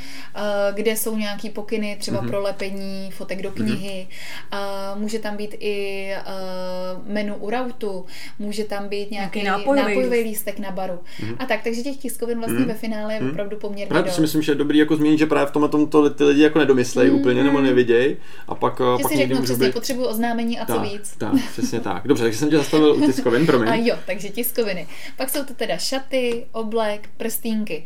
[0.73, 2.29] kde jsou nějaký pokyny třeba mm-hmm.
[2.29, 4.07] pro lepení fotek do knihy.
[4.51, 4.93] Mm-hmm.
[4.93, 8.05] Uh, může tam být i uh, menu u rautu,
[8.39, 10.99] může tam být nějaký, nějaký nápojový, nápojový lístek na baru.
[11.19, 11.35] Mm-hmm.
[11.39, 12.65] A tak, takže těch tiskovin vlastně mm.
[12.65, 13.29] ve finále je mm.
[13.29, 15.87] opravdu poměrně Právě si myslím, že je dobrý jako zmínit, že právě v tomhle tom
[15.87, 17.15] to ty lidi jako nedomyslejí mm.
[17.15, 18.17] úplně nebo neviděj
[18.47, 19.73] a pak, že pak si řeknu přesně, být...
[19.73, 21.15] potřebuji oznámení a tak, co víc.
[21.17, 22.07] Tak, přesně tak.
[22.07, 23.69] Dobře, takže jsem tě zastavil u tiskovin, promiň.
[23.69, 24.87] A jo, takže tiskoviny.
[25.17, 27.83] Pak jsou to teda šaty, oblek, prstínky.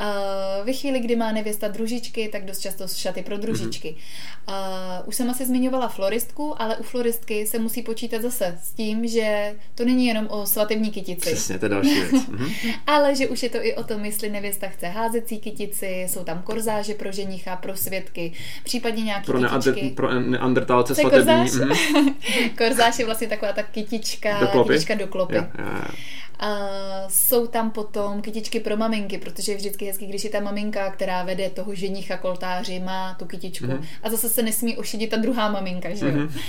[0.00, 3.96] Uh, ve chvíli, kdy má nevěsta družičky, tak dost často šaty pro družičky.
[4.46, 5.00] Mm-hmm.
[5.02, 9.06] Uh, už jsem asi zmiňovala floristku, ale u floristky se musí počítat zase s tím,
[9.06, 11.20] že to není jenom o svatební kytici.
[11.20, 12.10] Přesně, to je další věc.
[12.10, 12.74] Mm-hmm.
[12.86, 16.42] ale že už je to i o tom, jestli nevěsta chce házecí kytici, jsou tam
[16.42, 18.32] korzáže pro ženicha, pro svědky,
[18.64, 19.90] případně nějaké pro kytičky.
[19.90, 21.24] Pro neandertálce svatební.
[21.24, 21.50] Korzáž?
[21.50, 22.56] Mm-hmm.
[22.58, 24.72] korzáž je vlastně taková ta kytička, do klopy.
[24.72, 25.34] kytička do klopy.
[25.34, 25.94] Yeah, yeah.
[26.38, 26.58] A
[27.08, 31.22] jsou tam potom kytičky pro maminky, protože je vždycky hezký, když je ta maminka, která
[31.22, 33.66] vede toho ženicha koltáři, má tu kytičku.
[33.66, 33.84] Mm-hmm.
[34.02, 36.12] A zase se nesmí ošidit ta druhá maminka, že jo?
[36.12, 36.40] Mm-hmm.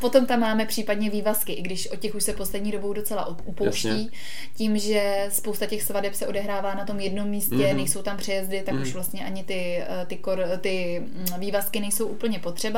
[0.00, 3.88] potom tam máme případně vývazky, i když o těch už se poslední dobou docela upouští.
[3.88, 4.08] Jasně.
[4.56, 7.76] Tím, že spousta těch svadeb se odehrává na tom jednom místě, mm-hmm.
[7.76, 8.82] nejsou tam přejezdy, tak mm-hmm.
[8.82, 12.77] už vlastně ani ty, eh, ty, kor, ty mm, vývazky nejsou úplně potřeba.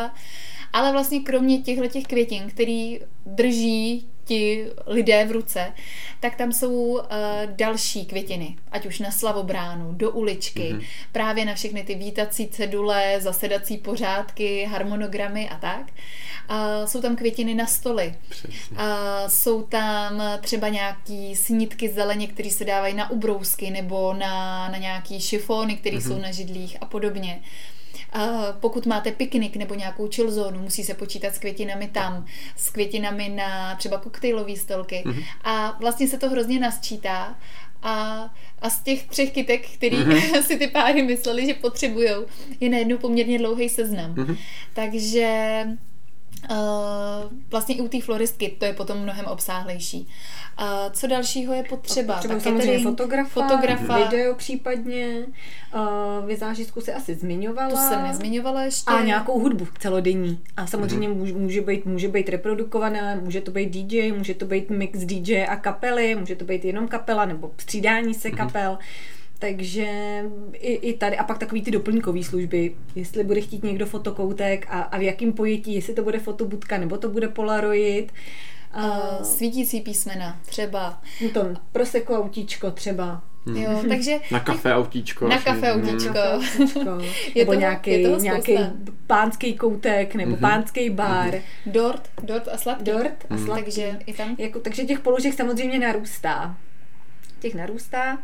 [0.73, 5.73] Ale vlastně kromě těchto těch květin, který drží ti lidé v ruce,
[6.21, 7.01] tak tam jsou uh,
[7.47, 10.87] další květiny, ať už na slavobránu, do uličky, mm-hmm.
[11.13, 15.91] právě na všechny ty vítací cedule, zasedací pořádky, harmonogramy a tak.
[16.51, 18.15] Uh, jsou tam květiny na stoly.
[18.71, 18.79] Uh,
[19.27, 25.21] jsou tam třeba nějaký snitky zeleně, které se dávají na ubrousky nebo na, na nějaký
[25.21, 26.09] šifony, které mm-hmm.
[26.09, 27.43] jsou na židlích a podobně.
[28.61, 32.27] Pokud máte piknik nebo nějakou chill zónu, musí se počítat s květinami tam,
[32.57, 35.03] s květinami na třeba koktejlové stolky.
[35.07, 35.25] Mm-hmm.
[35.45, 37.39] A vlastně se to hrozně nasčítá
[37.83, 38.25] a,
[38.63, 40.43] a z těch třech kytek, který mm-hmm.
[40.47, 42.09] si ty páry mysleli, že potřebují,
[42.61, 44.15] je najednou poměrně dlouhý seznam.
[44.15, 44.37] Mm-hmm.
[44.75, 45.65] Takže
[46.51, 46.57] Uh,
[47.51, 50.09] vlastně i u té floristky to je potom mnohem obsáhlejší.
[50.61, 52.19] Uh, co dalšího je potřeba?
[52.19, 55.27] Třeba samozřejmě fotografa, fotografa, video případně,
[55.75, 57.71] uh, vizážistku se asi zmiňovala.
[57.71, 58.91] To jsem nezmiňovala ještě.
[58.91, 60.41] A nějakou hudbu celodenní.
[60.57, 61.15] A samozřejmě mm-hmm.
[61.15, 65.45] může, může, být, může být reprodukovaná, může to být DJ, může to být mix DJ
[65.45, 68.37] a kapely, může to být jenom kapela nebo střídání se mm-hmm.
[68.37, 68.79] kapel.
[69.41, 69.87] Takže
[70.53, 74.81] i, i tady, a pak takový ty doplňkové služby, jestli bude chtít někdo fotokoutek a,
[74.81, 78.13] a v jakém pojetí, jestli to bude fotobudka nebo to bude Polaroid.
[78.77, 81.03] Uh, svítící písmena, třeba.
[81.35, 83.23] To proseko autíčko třeba.
[83.47, 83.57] Hmm.
[83.57, 84.19] Jo, takže...
[84.31, 85.29] Na kafe autíčko.
[85.29, 86.19] Na kafe autíčko.
[86.85, 87.03] Hmm.
[87.37, 88.59] nebo nějaký, nějaký
[89.07, 90.41] pánský koutek, nebo hmm.
[90.41, 91.35] pánský bar.
[91.67, 92.85] Dort, dort a sladký.
[92.85, 93.65] Dort a sladký.
[93.65, 94.37] Takže i tam.
[94.39, 96.57] Jako, takže těch položek samozřejmě narůstá
[97.41, 98.19] těch narůstá.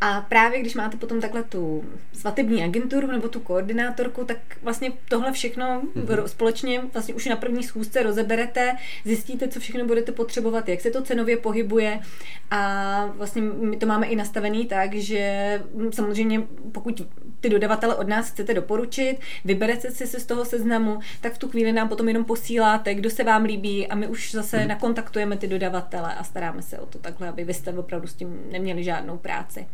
[0.00, 5.32] A právě když máte potom takhle tu svatební agenturu nebo tu koordinátorku, tak vlastně tohle
[5.32, 6.24] všechno mm-hmm.
[6.24, 11.02] společně vlastně už na první schůzce rozeberete, zjistíte, co všechno budete potřebovat, jak se to
[11.02, 12.00] cenově pohybuje
[12.50, 16.42] a vlastně my to máme i nastavený tak, že samozřejmě
[16.72, 17.02] pokud
[17.42, 21.48] ty dodavatele od nás chcete doporučit, vyberete si se z toho seznamu, tak v tu
[21.48, 24.66] chvíli nám potom jenom posíláte, kdo se vám líbí a my už zase mm-hmm.
[24.66, 28.42] nakontaktujeme ty dodavatele a staráme se o to takhle, aby vy jste opravdu s tím
[28.50, 29.66] neměli žádnou práci.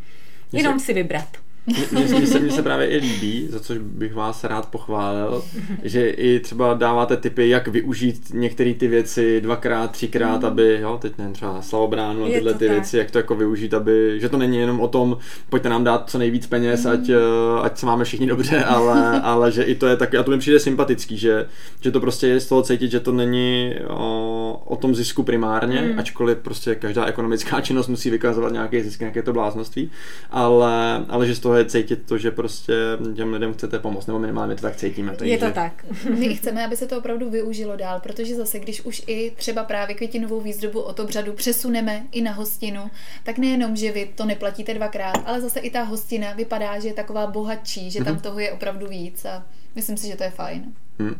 [0.53, 1.48] Jenom si vybrat.
[1.91, 5.43] Mně se, mně se právě i líbí, za což bych vás rád pochválil,
[5.83, 10.47] že i třeba dáváte tipy, jak využít některé ty věci dvakrát, třikrát, mm.
[10.47, 12.75] aby, jo, teď nevím, třeba slavobránu a tyhle ty tak.
[12.75, 15.17] věci, jak to jako využít, aby, že to není jenom o tom,
[15.49, 16.91] pojďte nám dát co nejvíc peněz, mm.
[16.91, 17.15] ať, eh,
[17.61, 20.37] ať se máme všichni dobře, ale, ale že i to je tak, a to mi
[20.37, 21.45] přijde sympatický, že,
[21.81, 25.81] že to prostě je z toho cítit, že to není o, o tom zisku primárně,
[25.81, 25.99] mm.
[25.99, 29.91] ačkoliv prostě každá ekonomická činnost musí vykazovat nějaký zisk, nějaké to bláznoství,
[30.31, 32.73] ale, ale že z toho je cítit to, že prostě
[33.15, 35.15] těm lidem chcete pomoct, nebo minimálně to tak cítíme.
[35.15, 35.33] Takže...
[35.33, 35.85] Je to tak.
[36.19, 39.95] My chceme, aby se to opravdu využilo dál, protože zase, když už i třeba právě
[39.95, 42.81] květinovou výzdobu od obřadu přesuneme i na hostinu,
[43.23, 46.93] tak nejenom, že vy to neplatíte dvakrát, ale zase i ta hostina vypadá, že je
[46.93, 48.21] taková bohatší, že tam mm-hmm.
[48.21, 49.43] toho je opravdu víc a
[49.75, 50.73] myslím si, že to je fajn.
[50.99, 51.15] Hmm.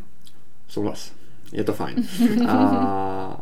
[0.68, 1.12] Souhlas.
[1.52, 2.04] Je to fajn.
[2.48, 3.40] A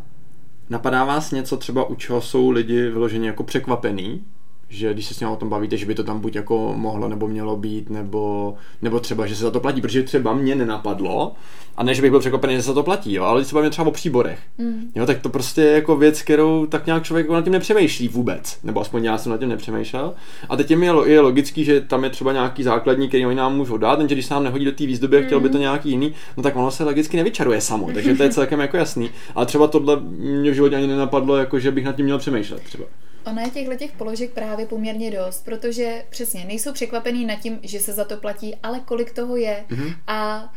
[0.70, 4.24] napadá vás něco třeba, u čeho jsou lidi vyloženě jako překvapený,
[4.68, 7.08] že když se s ním o tom bavíte, že by to tam buď jako mohlo
[7.08, 11.34] nebo mělo být, nebo, nebo třeba, že se za to platí, protože třeba mě nenapadlo,
[11.78, 13.70] a ne, že bych byl překvapený, že se za to platí, jo, ale třeba mě
[13.70, 14.38] třeba o příborech.
[14.58, 14.90] Mm.
[14.94, 18.08] Jo, tak to prostě je jako věc, kterou tak nějak člověk jako nad tím nepřemýšlí
[18.08, 20.14] vůbec, nebo aspoň já jsem nad tím nepřemýšlel.
[20.48, 23.56] A teď je mi je logický, že tam je třeba nějaký základní, který oni nám
[23.56, 25.60] můžou dát, jenže když se nám nehodí do té výzdoby a chtěl by to mm.
[25.60, 29.10] nějaký jiný, no tak ono se logicky nevyčaruje samo, takže to je celkem jako jasný.
[29.34, 32.62] Ale třeba tohle mě v životě ani nenapadlo, jako že bych nad tím měl přemýšlet
[32.62, 32.84] třeba.
[33.24, 37.80] Ono je těchto těch položek právě poměrně dost, protože přesně nejsou překvapený nad tím, že
[37.80, 39.64] se za to platí, ale kolik toho je.
[39.68, 39.94] Mm-hmm.
[40.06, 40.52] A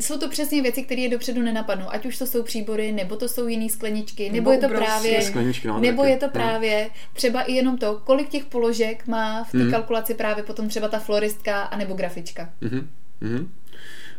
[0.00, 1.86] jsou to přesně věci, které je dopředu nenapadnou.
[1.88, 5.22] Ať už to jsou příbory, nebo to jsou jiné skleničky, nebo, nebo je to právě,
[5.22, 6.12] skleničky, no, nebo taky.
[6.12, 9.70] je to právě třeba i jenom to, kolik těch položek má v té mm.
[9.70, 12.52] kalkulaci právě potom třeba ta floristka a nebo grafička.
[12.62, 12.86] Mm-hmm.
[13.22, 13.46] Mm-hmm.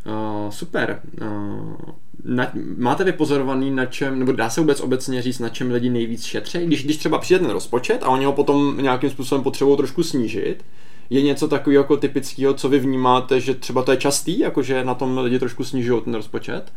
[0.06, 1.02] Uh, super.
[1.22, 1.76] Uh,
[2.24, 6.24] na, máte vypozorovaný, na čem, nebo dá se vůbec obecně říct, na čem lidi nejvíc
[6.24, 6.66] šetří?
[6.66, 10.66] Když, když třeba přijde ten rozpočet a oni ho potom nějakým způsobem potřebují trošku snížit,
[11.10, 14.94] je něco takového jako typického, co vy vnímáte, že třeba to je častý, jakože na
[14.94, 16.74] tom lidi trošku snižují ten rozpočet?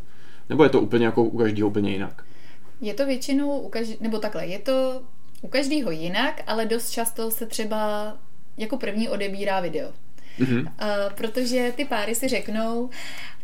[0.48, 2.24] Nebo je to úplně jako u každého úplně jinak?
[2.80, 5.02] Je to většinou u každý, nebo takhle, je to
[5.42, 8.12] u každého jinak, ale dost často se třeba
[8.56, 9.88] jako první odebírá video.
[10.38, 10.60] Mm-hmm.
[10.60, 12.90] Uh, protože ty páry si řeknou,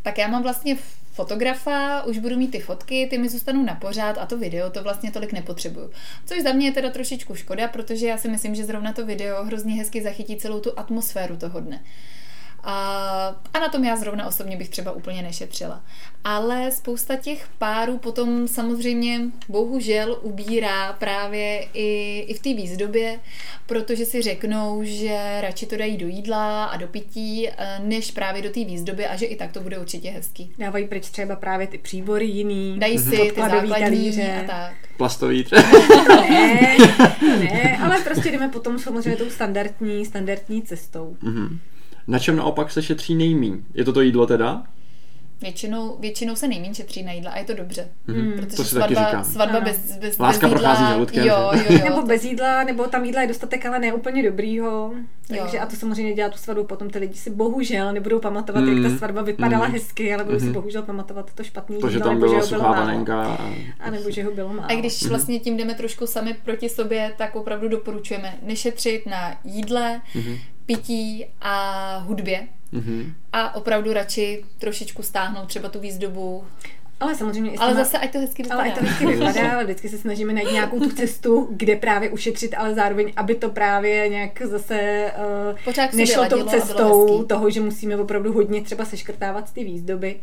[0.02, 0.76] tak já mám vlastně
[1.12, 4.82] fotografa, už budu mít ty fotky, ty mi zůstanou na pořád a to video to
[4.82, 5.90] vlastně tolik nepotřebuju.
[6.26, 9.44] Což za mě je teda trošičku škoda, protože já si myslím, že zrovna to video
[9.44, 11.80] hrozně hezky zachytí celou tu atmosféru toho dne.
[11.80, 11.84] A,
[12.64, 15.82] a na tom já zrovna osobně bych třeba úplně nešetřila.
[16.24, 23.20] Ale spousta těch párů potom samozřejmě bohužel ubírá právě i, i v té výzdobě,
[23.66, 28.42] protože si řeknou, že radši to dají do jídla a do pití, eh, než právě
[28.42, 30.52] do té výzdoby a že i tak to bude určitě hezký.
[30.58, 32.78] Dávají pryč třeba právě ty příbory jiný.
[32.78, 34.44] Dají si ty základní talíře.
[34.44, 34.74] a tak.
[34.96, 35.46] Plastový
[36.30, 36.76] ne,
[37.38, 41.16] ne, ale prostě jdeme potom samozřejmě tou standardní, standardní cestou.
[41.22, 41.58] Mm-hmm.
[42.08, 43.62] Na čem naopak se šetří nejmíň?
[43.74, 44.62] Je to to jídlo teda?
[45.40, 47.88] Většinou, většinou se nejméně šetří na jídla a je to dobře.
[48.06, 48.32] Mm.
[48.36, 49.24] Protože to si svatba, taky říkám.
[49.24, 51.26] svatba bez, bez, Láska bez jídla, prochází žaludkem.
[51.26, 51.78] Jo, jo, jo.
[51.84, 54.94] Nebo bez jídla, nebo tam jídla je dostatek, ale ne úplně dobrýho.
[55.28, 55.62] Takže Jo.
[55.62, 58.82] a to samozřejmě dělá tu svatbu potom ty lidi si bohužel nebudou pamatovat, Mm.
[58.82, 59.72] jak ta svatba vypadala Mm.
[59.72, 60.54] hezky, ale budou si Mhm.
[60.54, 62.86] bohužel pamatovat to špatný To, že jídlo, tam nebo byla že ho bylo suchá málo.
[62.86, 63.22] panenka.
[63.24, 63.54] A...
[63.80, 64.70] A nebo že ho bylo málo.
[64.70, 70.00] A když vlastně tím jdeme trošku sami proti sobě, tak opravdu doporučujeme nešetřit na jídle,
[70.14, 70.36] Mhm.
[70.66, 72.48] Pití a hudbě.
[72.72, 73.14] Mhm.
[73.32, 76.44] A opravdu radši trošičku stáhnout třeba tu výzdobu.
[77.00, 78.60] Ale samozřejmě Ale těma- zase, ať to hezky vypadá.
[78.60, 82.10] ale ať to vždycky vypadá, ale vždycky se snažíme najít nějakou tu cestu, kde právě
[82.10, 85.12] ušetřit, ale zároveň, aby to právě nějak zase
[85.50, 90.16] uh, Pořád nešlo tou cestou toho, že musíme opravdu hodně třeba seškrtávat ty výzdoby.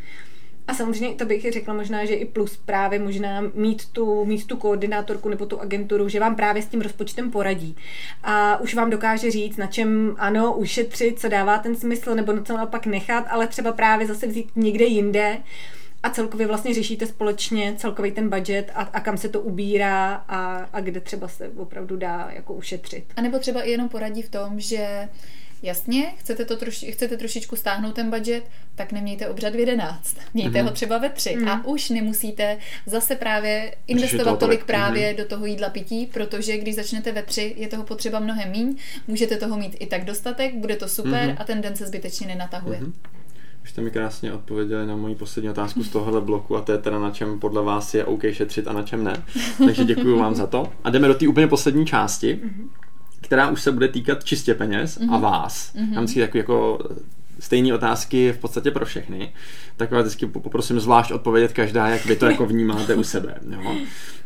[0.67, 4.57] A samozřejmě to bych řekla možná, že i plus právě možná mít tu, mít tu
[4.57, 7.75] koordinátorku nebo tu agenturu, že vám právě s tím rozpočtem poradí.
[8.23, 12.43] A už vám dokáže říct, na čem ano, ušetřit, co dává ten smysl, nebo na
[12.43, 15.37] co naopak nechat, ale třeba právě zase vzít někde jinde
[16.03, 20.69] a celkově vlastně řešíte společně celkový ten budget a, a kam se to ubírá a,
[20.73, 23.03] a kde třeba se opravdu dá jako ušetřit.
[23.15, 25.09] A nebo třeba i jenom poradí v tom, že
[25.61, 28.43] jasně, chcete, to troši, chcete trošičku stáhnout ten budget,
[28.75, 30.17] tak nemějte obřad v 11.
[30.33, 30.67] Mějte Mhm.
[30.67, 31.35] ho třeba ve 3.
[31.35, 31.49] Mhm.
[31.49, 34.39] A už nemusíte zase právě investovat tolik.
[34.39, 35.17] tolik právě Mhm.
[35.17, 38.77] do toho jídla pití, protože když začnete ve 3, je toho potřeba mnohem míň,
[39.07, 41.35] můžete toho mít i tak dostatek, bude to super Mhm.
[41.39, 42.79] a ten den se zbytečně nenatahuje.
[42.81, 42.93] Mhm.
[43.63, 46.77] Už jste mi krásně odpověděli na moji poslední otázku z tohohle bloku a to je
[46.77, 49.23] teda na čem podle vás je OK šetřit a na čem ne.
[49.65, 50.71] Takže děkuji vám za to.
[50.83, 52.39] A jdeme do té úplně poslední části,
[53.21, 55.73] která už se bude týkat čistě peněz a vás.
[55.73, 55.95] Mhm.
[55.95, 56.79] Mám si takový jako
[57.39, 59.33] stejné otázky v podstatě pro všechny,
[59.77, 63.35] tak vás vždycky poprosím zvlášť odpovědět každá, jak vy to jako vnímáte u sebe.
[63.49, 63.75] Jo?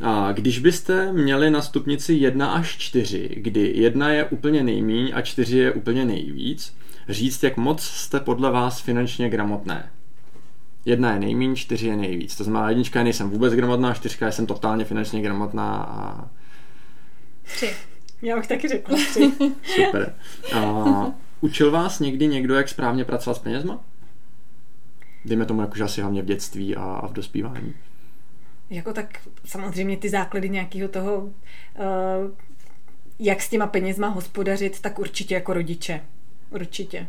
[0.01, 5.21] A když byste měli na stupnici 1 až 4, kdy 1 je úplně nejmíň a
[5.21, 6.75] 4 je úplně nejvíc,
[7.09, 9.89] říct, jak moc jste podle vás finančně gramotné.
[10.85, 12.35] Jedna je nejmíň, čtyři je nejvíc.
[12.35, 16.29] To znamená, jednička je nejsem vůbec gramotná, čtyřka jsem totálně finančně gramotná a
[17.43, 17.69] 3.
[18.21, 19.31] Já bych taky řekla tři.
[19.63, 20.15] super.
[20.55, 20.85] A
[21.41, 23.79] učil vás někdy někdo, jak správně pracovat s penězma?
[25.25, 27.73] Dejme tomu jakože asi hlavně v dětství a, a v dospívání.
[28.69, 31.31] jako tak samozřejmě ty základy nějakého toho, uh,
[33.19, 36.01] jak s těma penězma hospodařit, tak určitě jako rodiče.
[36.49, 37.07] Určitě.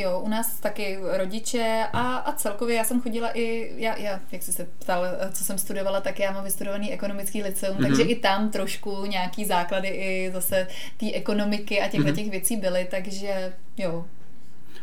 [0.00, 4.42] Jo, u nás taky rodiče a, a celkově já jsem chodila i, já, já, jak
[4.42, 7.84] jsi se ptal, co jsem studovala, tak já mám vystudovaný ekonomický liceum, Mhm.
[7.84, 7.88] mm-hmm.
[7.88, 10.66] takže i tam trošku nějaký základy i zase
[10.96, 12.06] té ekonomiky a těchto Mhm.
[12.12, 12.16] mm-hmm.
[12.16, 14.04] těch věcí byly, takže jo.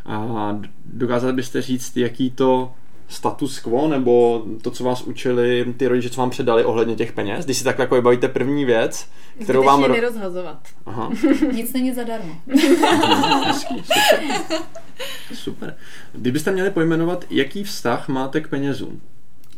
[0.06, 2.72] A dokázali byste říct, jaký to
[3.08, 7.46] status quo, nebo to, co vás učili ty rodiče, co vám předali ohledně těch peněz?
[7.46, 9.08] Když si takhle jako vybavíte první věc,
[9.44, 9.80] kterou vám...
[9.80, 10.60] Zbytečně ro- nerozhazovat.
[10.86, 11.12] Aha.
[11.54, 12.36] Nic není zadarmo.
[14.96, 15.36] Super.
[15.38, 15.76] super.
[16.14, 19.02] Kdybyste měli pojmenovat, jaký vztah máte k penězům?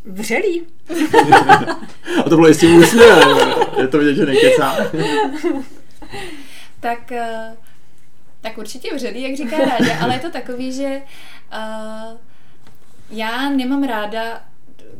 [0.04, 0.62] Vřelý.
[2.24, 3.38] A to bylo jistě úsměvem.
[3.78, 4.76] Je to vidět, že nekecá.
[6.80, 7.56] tak, eh,
[8.40, 11.02] tak určitě vřelý, jak říká Ráďa, ale je to takový, že
[11.52, 12.16] uh,
[13.10, 14.44] já nemám ráda,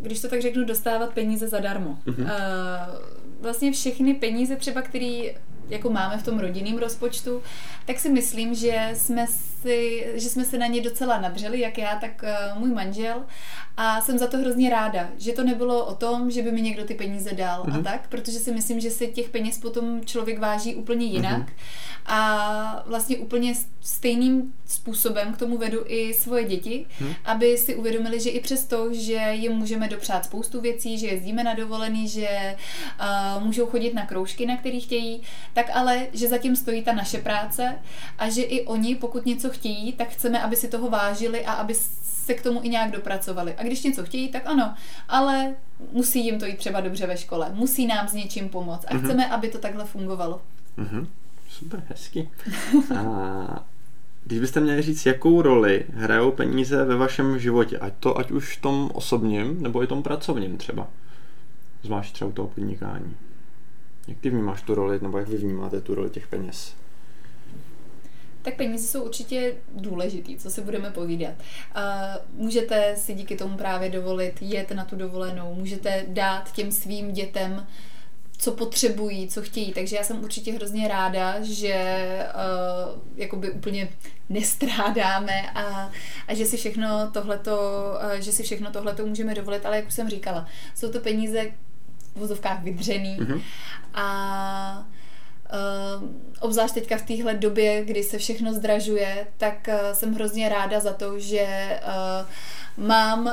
[0.01, 1.99] když to tak řeknu, dostávat peníze zadarmo.
[2.07, 2.23] Mhm.
[2.23, 2.29] Uh,
[3.41, 5.31] vlastně všechny peníze třeba, které
[5.69, 7.43] jako máme v tom rodinném rozpočtu,
[7.87, 9.27] tak si myslím, že jsme
[9.63, 12.25] si, že jsme se na ně docela nadřeli, jak já, tak
[12.55, 13.23] uh, můj manžel.
[13.77, 16.85] A jsem za to hrozně ráda, že to nebylo o tom, že by mi někdo
[16.85, 17.79] ty peníze dal Mhm.
[17.79, 21.39] a tak, protože si myslím, že si těch peněz potom člověk váží úplně jinak.
[21.39, 21.49] Mhm.
[22.07, 27.15] A vlastně úplně stejným způsobem k tomu vedu i svoje děti, Mhm.
[27.25, 31.55] aby si uvědomili, že i přesto, že jim můžeme dopřát spoustu věcí, že jezdíme na
[31.55, 32.57] dovolený, že
[33.37, 35.23] uh, můžou chodit na kroužky, na který chtějí,
[35.59, 37.75] tak ale, že zatím stojí ta naše práce
[38.19, 41.75] a že i oni, pokud něco chtějí, tak chceme, aby si toho vážili a aby
[41.75, 43.55] se k tomu i nějak dopracovali.
[43.55, 44.75] A když něco chtějí, tak ano,
[45.09, 45.55] ale
[45.93, 49.05] musí jim to jít třeba dobře ve škole, musí nám s něčím pomoct a Mhm.
[49.05, 50.41] chceme, aby to takhle fungovalo.
[50.77, 51.09] Mhm.
[51.49, 52.29] Super, hezky.
[52.99, 53.65] A
[54.25, 58.57] když byste měli říct, jakou roli hrajou peníze ve vašem životě, ať to ať už
[58.57, 60.87] v tom osobním, nebo i tom pracovním třeba,
[61.83, 63.17] zvlášť třeba u toho podnikání.
[64.09, 66.75] Jak ty vnímáš tu roli, nebo jak vy vnímáte tu roli těch peněz?
[68.43, 71.35] Tak peníze jsou určitě důležitý, co si budeme povídat.
[72.33, 77.67] Můžete si díky tomu právě dovolit jet na tu dovolenou, můžete dát těm svým dětem
[78.39, 79.73] co potřebují, co chtějí.
[79.73, 81.77] Takže já jsem určitě hrozně ráda, že
[82.35, 83.89] uh, jakoby úplně
[84.29, 85.91] nestrádáme a,
[86.29, 87.59] a že si všechno tohleto,
[88.15, 91.51] uh, že si všechno tohleto můžeme dovolit, ale jak už jsem říkala, jsou to peníze
[92.19, 93.43] v vozovkách vydřený mm-hmm.
[93.95, 94.87] a
[95.99, 96.09] Uh,
[96.41, 100.93] obzvlášť teďka v téhle době, kdy se všechno zdražuje, tak uh, jsem hrozně ráda za
[100.93, 101.81] to, že
[102.77, 103.33] uh, mám uh,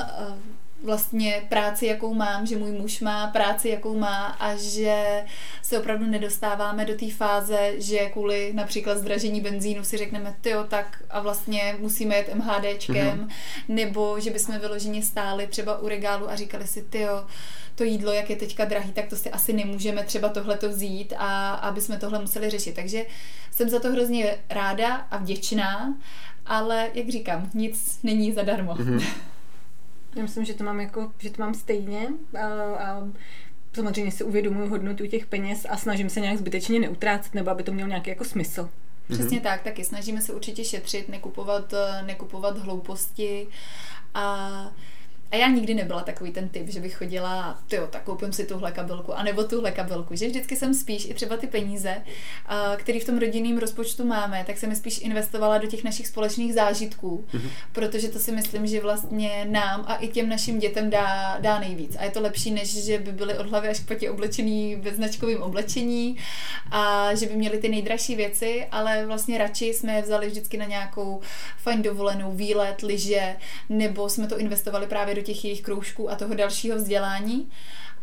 [0.84, 5.24] vlastně práci, jakou mám, že můj muž má práci, jakou má a že
[5.62, 11.04] se opravdu nedostáváme do té fáze, že kvůli například zdražení benzínu si řekneme, jo, tak
[11.10, 13.30] a vlastně musíme jet MHDčkem, mm-hmm.
[13.68, 17.26] nebo že bychom vyloženě stáli třeba u regálu a říkali si, jo,
[17.76, 21.54] to jídlo, jak je teďka drahý, tak to si asi nemůžeme třeba tohleto vzít a
[21.54, 22.76] aby jsme tohle museli řešit.
[22.76, 23.06] Takže
[23.52, 25.98] jsem za to hrozně ráda a vděčná,
[26.46, 28.74] ale jak říkám, nic není zadarmo.
[28.74, 29.04] Mm-hmm.
[30.16, 32.08] Já myslím, že to mám jako, že to mám stejně
[32.42, 33.08] a, a
[33.74, 37.72] samozřejmě si uvědomuji hodnotu těch peněz a snažím se nějak zbytečně neutrácet, nebo aby to
[37.72, 38.70] mělo nějaký jako smysl.
[39.10, 39.44] Přesně mm-hmm.
[39.44, 41.74] tak, taky snažíme se určitě šetřit, nekupovat,
[42.06, 43.48] nekupovat hlouposti
[44.14, 44.72] a
[45.36, 48.72] a já nikdy nebyla takový ten typ, že bych chodila, jo, tak koupím si tuhle
[48.72, 52.02] kabelku, anebo tuhle kabelku, že vždycky jsem spíš i třeba ty peníze,
[52.76, 56.54] které v tom rodinném rozpočtu máme, tak jsem je spíš investovala do těch našich společných
[56.54, 57.50] zážitků, mm-hmm.
[57.72, 61.96] protože to si myslím, že vlastně nám a i těm našim dětem dá, dá nejvíc.
[62.00, 64.92] A je to lepší, než že by byly od hlavy až k patě oblečený ve
[64.92, 66.18] značkovém oblečení
[66.72, 70.66] a že by měli ty nejdražší věci, ale vlastně radši jsme je vzali vždycky na
[70.66, 71.22] nějakou
[71.58, 73.36] fajn dovolenou, výlet, lyže,
[73.70, 77.50] nebo jsme to investovali právě do těch jejich kroužků a toho dalšího vzdělání,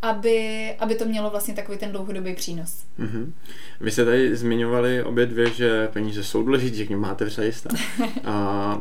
[0.03, 2.85] aby, aby to mělo vlastně takový ten dlouhodobý přínos.
[2.99, 3.32] Mm-hmm.
[3.81, 7.70] Vy jste tady zmiňovali obě dvě, že peníze jsou důležité, že k ním máte vzajistá.
[8.24, 8.81] A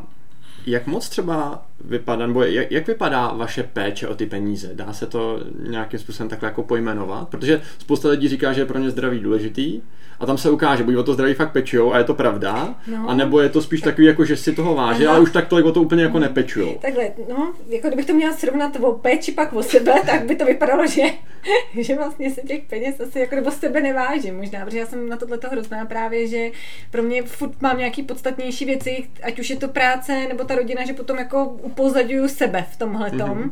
[0.66, 4.70] jak moc třeba vypadá, nebo jak, jak vypadá vaše péče o ty peníze?
[4.74, 5.40] Dá se to
[5.70, 7.30] nějakým způsobem takhle jako pojmenovat?
[7.30, 9.82] Protože spousta lidí říká, že je pro ně zdraví důležitý,
[10.22, 13.10] a tam se ukáže, buď o to zdraví fakt pečujou a je to pravda, no.
[13.10, 15.66] a nebo je to spíš takový, jako že si toho váží, ale už tak tolik
[15.66, 16.78] o to úplně jako nepečujou.
[16.82, 20.46] Takhle, no, jako kdybych to měla srovnat o péči pak o sebe, tak by to
[20.46, 21.02] vypadalo, že,
[21.82, 25.18] že vlastně se těch peněz asi jako nebo sebe nevážím možná, protože já jsem na
[25.18, 26.50] tohle hrozná právě, že
[26.92, 30.86] pro mě furt mám nějaký podstatnější věci, ať už je to práce nebo ta rodina,
[30.86, 33.52] že potom jako upozaduju sebe v tomhle tom, mm-hmm.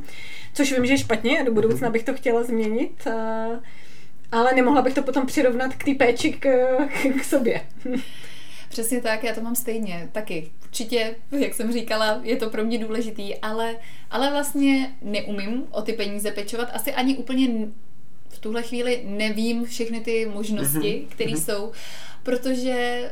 [0.53, 1.93] což vím, že je špatně a do budoucna mhm.
[1.93, 3.07] bych to chtěla změnit.
[3.07, 3.59] Uh,
[4.31, 6.47] ale nemohla bych to potom přirovnat k té péči k,
[6.87, 7.61] k, k sobě.
[8.69, 10.51] Přesně tak, já to mám stejně, taky.
[10.63, 13.75] Určitě, jak jsem říkala, je to pro mě důležitý, ale,
[14.11, 16.69] ale vlastně neumím o ty peníze pečovat.
[16.73, 17.67] Asi ani úplně
[18.29, 21.07] v tuhle chvíli nevím všechny ty možnosti, mm-hmm.
[21.07, 21.71] které jsou,
[22.23, 23.09] protože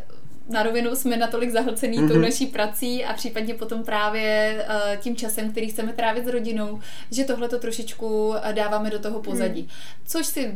[0.50, 2.08] na rovinu jsme natolik zahlcený mm-hmm.
[2.08, 6.80] tou naší prací a případně potom právě uh, tím časem, který chceme trávit s rodinou,
[7.12, 9.62] že tohle to trošičku uh, dáváme do toho pozadí.
[9.62, 9.68] Mm.
[10.06, 10.56] Což si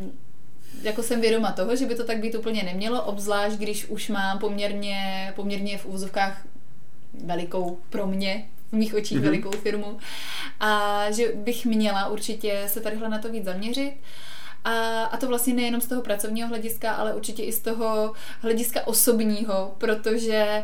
[0.81, 4.39] jako jsem vědoma toho, že by to tak být úplně nemělo, obzvlášť když už mám
[4.39, 6.45] poměrně, poměrně v úvozovkách
[7.23, 9.21] velikou pro mě v mých očích mm-hmm.
[9.21, 9.97] velikou firmu
[10.59, 13.93] a že bych měla určitě se tadyhle na to víc zaměřit.
[14.63, 18.87] A, a to vlastně nejenom z toho pracovního hlediska, ale určitě i z toho hlediska
[18.87, 20.63] osobního, protože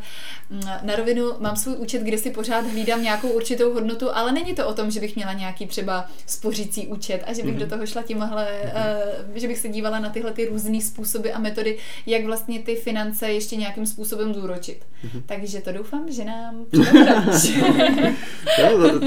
[0.50, 4.56] mm, na rovinu mám svůj účet, kde si pořád hlídám nějakou určitou hodnotu, ale není
[4.56, 7.60] to o tom, že bych měla nějaký třeba spořící účet a že bych mm-hmm.
[7.60, 9.36] do toho šla tímhle, mm-hmm.
[9.36, 13.32] že bych se dívala na tyhle ty různé způsoby a metody, jak vlastně ty finance
[13.32, 14.86] ještě nějakým způsobem zúročit.
[15.06, 15.22] Mm-hmm.
[15.26, 16.66] Takže to doufám, že nám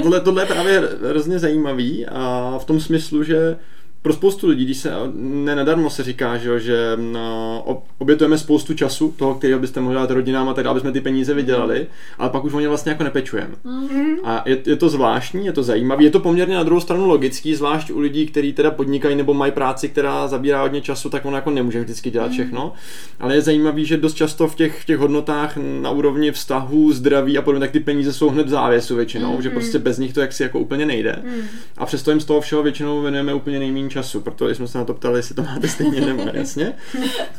[0.01, 3.57] tohle, tohle je právě hrozně zajímavý a v tom smyslu, že
[4.01, 7.63] pro spoustu lidí, když se, ne nadarmo se říká, že, že no,
[7.97, 11.33] obětujeme spoustu času, toho, kterého byste mohli dát rodinám a tak, aby jsme ty peníze
[11.33, 11.87] vydělali,
[12.17, 13.53] ale pak už o ně vlastně jako nepečujeme.
[13.65, 14.15] Mm-hmm.
[14.23, 17.55] A je, je, to zvláštní, je to zajímavé, je to poměrně na druhou stranu logický,
[17.55, 21.33] zvlášť u lidí, kteří teda podnikají nebo mají práci, která zabírá hodně času, tak on
[21.33, 22.33] jako nemůže vždycky dělat mm-hmm.
[22.33, 22.73] všechno.
[23.19, 27.37] Ale je zajímavý, že dost často v těch, v těch hodnotách na úrovni vztahu, zdraví
[27.37, 29.41] a podobně, tak ty peníze jsou hned v závěsu většinou, mm-hmm.
[29.41, 31.19] že prostě bez nich to jaksi jako úplně nejde.
[31.23, 31.43] Mm-hmm.
[31.77, 34.85] A přesto jim z toho všeho většinou věnujeme úplně nejméně času, proto jsme se na
[34.85, 36.73] to ptali, jestli to máte stejně nebo jasně.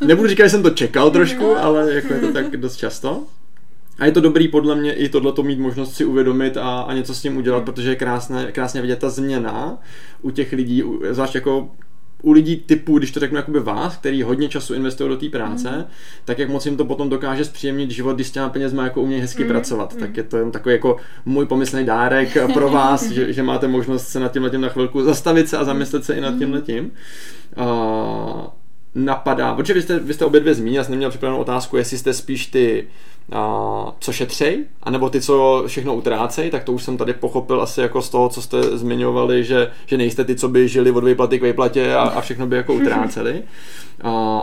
[0.07, 3.23] Nebudu říkat, že jsem to čekal trošku, ale jako je to tak dost často.
[3.99, 7.15] A je to dobrý podle mě i tohleto mít možnost si uvědomit a, a něco
[7.15, 9.79] s tím udělat, protože je krásné, krásně vidět ta změna
[10.23, 11.71] u těch lidí, zvlášť jako
[12.23, 15.71] u lidí typu, když to řeknu jakoby vás, který hodně času investují do té práce,
[15.71, 15.85] mm.
[16.25, 19.21] tak jak moc jim to potom dokáže zpříjemnit život, když s těma penězma jako umějí
[19.23, 19.49] hezky mm.
[19.49, 19.95] pracovat.
[19.95, 20.01] Mm.
[20.01, 24.09] Tak je to jen takový jako můj pomyslný dárek pro vás, že, že máte možnost
[24.09, 26.91] se nad tím letím na chvilku zastavit se a zamyslet se i nad tím letím.
[27.57, 28.45] Uh,
[28.95, 31.99] napadá, protože vy jste, vy jste obě dvě zmínili, já jsem neměl připravenou otázku, jestli
[31.99, 32.89] jste spíš ty,
[33.99, 38.03] co šetřej, anebo ty, co všechno utrácej, tak to už jsem tady pochopil asi jako
[38.03, 41.43] z toho, co jste zmiňovali, že, že nejste ty, co by žili od výplaty k
[41.43, 43.43] výplatě a, a všechno by jako utráceli.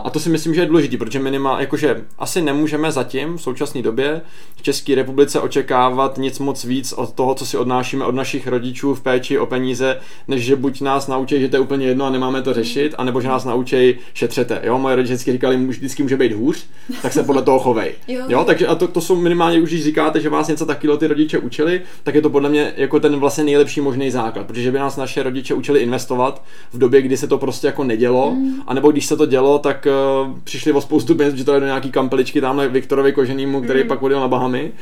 [0.04, 3.82] A to si myslím, že je důležité, protože minima, jakože asi nemůžeme zatím v současné
[3.82, 4.20] době
[4.56, 8.94] v České republice očekávat nic moc víc od toho, co si odnášíme od našich rodičů
[8.94, 12.10] v péči o peníze, než že buď nás naučí, že to je úplně jedno a
[12.10, 14.60] nemáme to řešit, anebo že nás naučí šetřete.
[14.64, 16.66] Jo, moje rodiče vždycky říkali, vždycky může být hůř,
[17.02, 17.94] tak se podle toho chovej.
[18.08, 18.24] jo.
[18.28, 21.06] jo, takže a to, to jsou minimálně už, když říkáte, že vás něco takového ty
[21.06, 24.78] rodiče učili, tak je to podle mě jako ten vlastně nejlepší možný základ, protože by
[24.78, 26.42] nás naše rodiče učili investovat
[26.72, 28.62] v době, kdy se to prostě jako nedělo, mm.
[28.66, 29.86] anebo když se to dělo, tak
[30.26, 33.82] uh, přišli o spoustu peněz, že to je do nějaký kampeličky tamhle Viktorovi Koženýmu, který
[33.82, 33.88] mm.
[33.88, 34.72] pak odjel na Bahamy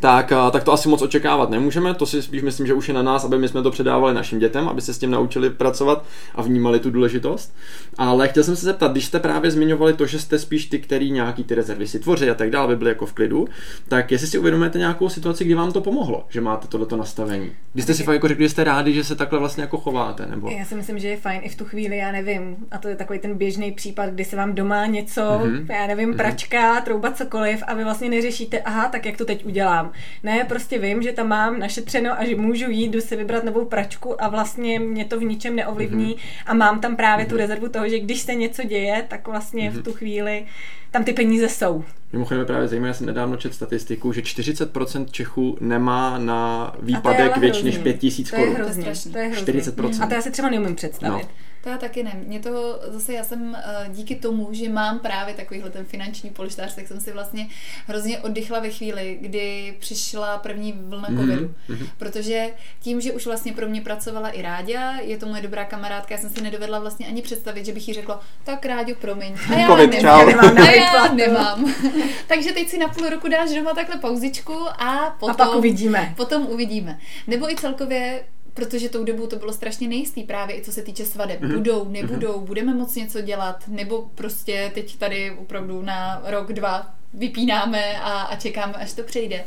[0.00, 1.94] tak, tak to asi moc očekávat nemůžeme.
[1.94, 4.38] To si spíš myslím, že už je na nás, aby my jsme to předávali našim
[4.38, 6.04] dětem, aby se s tím naučili pracovat
[6.34, 7.54] a vnímali tu důležitost.
[7.98, 11.10] Ale chtěl jsem se zeptat, když jste právě zmiňovali to, že jste spíš ty, který
[11.10, 13.48] nějaký ty rezervy si tvoří a tak dále, aby byly jako v klidu,
[13.88, 17.52] tak jestli si uvědomujete nějakou situaci, kdy vám to pomohlo, že máte tohleto nastavení.
[17.72, 20.26] Když jste si fakt jako řekli, že jste rádi, že se takhle vlastně jako chováte,
[20.26, 20.50] nebo?
[20.50, 22.56] Já si myslím, že je fajn i v tu chvíli, já nevím.
[22.70, 25.66] A to je takový ten běžný případ, kdy se vám doma něco, mm-hmm.
[25.72, 26.16] já nevím, mm-hmm.
[26.16, 29.87] pračka, trouba cokoliv a vy vlastně neřešíte, aha, tak jak to teď udělám
[30.22, 33.64] ne, prostě vím, že tam mám našetřeno a že můžu jít, jdu si vybrat novou
[33.64, 36.42] pračku a vlastně mě to v ničem neovlivní mm-hmm.
[36.46, 37.28] a mám tam právě mm-hmm.
[37.28, 37.42] tu mhm.
[37.42, 39.72] rezervu toho, že když se něco děje, tak vlastně mm-hmm.
[39.72, 39.82] v mhm.
[39.82, 40.46] tu chvíli
[40.90, 41.84] tam ty peníze jsou.
[42.12, 47.64] Mimochodem právě zajímavé, já jsem nedávno čet statistiku, že 40% Čechů nemá na výpadek větší
[47.64, 48.44] než 5000 korun.
[48.44, 49.54] To je hrozně, to je hrozně.
[49.54, 50.02] 40%.
[50.02, 51.22] A to já si třeba neumím představit.
[51.22, 51.28] No.
[51.62, 52.20] To já taky ne.
[52.26, 56.74] Mě toho zase já jsem uh, díky tomu, že mám právě takovýhle ten finanční polštář,
[56.74, 57.48] tak jsem si vlastně
[57.86, 61.54] hrozně oddychla ve chvíli, kdy přišla první vlna mhm, covidu.
[61.68, 61.88] Mm-hmm.
[61.98, 62.46] Protože
[62.80, 66.20] tím, že už vlastně pro mě pracovala i Ráďa, je to moje dobrá kamarádka, já
[66.20, 69.34] jsem si nedovedla vlastně ani představit, že bych jí řekla, tak Ráďo, promiň.
[69.50, 71.74] A já COVID, nemám, nemám, a já nemám.
[72.26, 76.14] Takže teď si na půl roku dáš doma takhle pauzičku a potom, a pak uvidíme.
[76.16, 76.98] Potom uvidíme.
[77.26, 78.24] Nebo i celkově
[78.54, 81.40] protože tou dobou to bylo strašně nejistý právě i co se týče svadeb.
[81.40, 81.54] Mm-hmm.
[81.54, 82.44] Budou, nebudou, mm-hmm.
[82.44, 88.36] budeme moc něco dělat, nebo prostě teď tady opravdu na rok, dva vypínáme a, a
[88.36, 89.44] čekáme, až to přejde.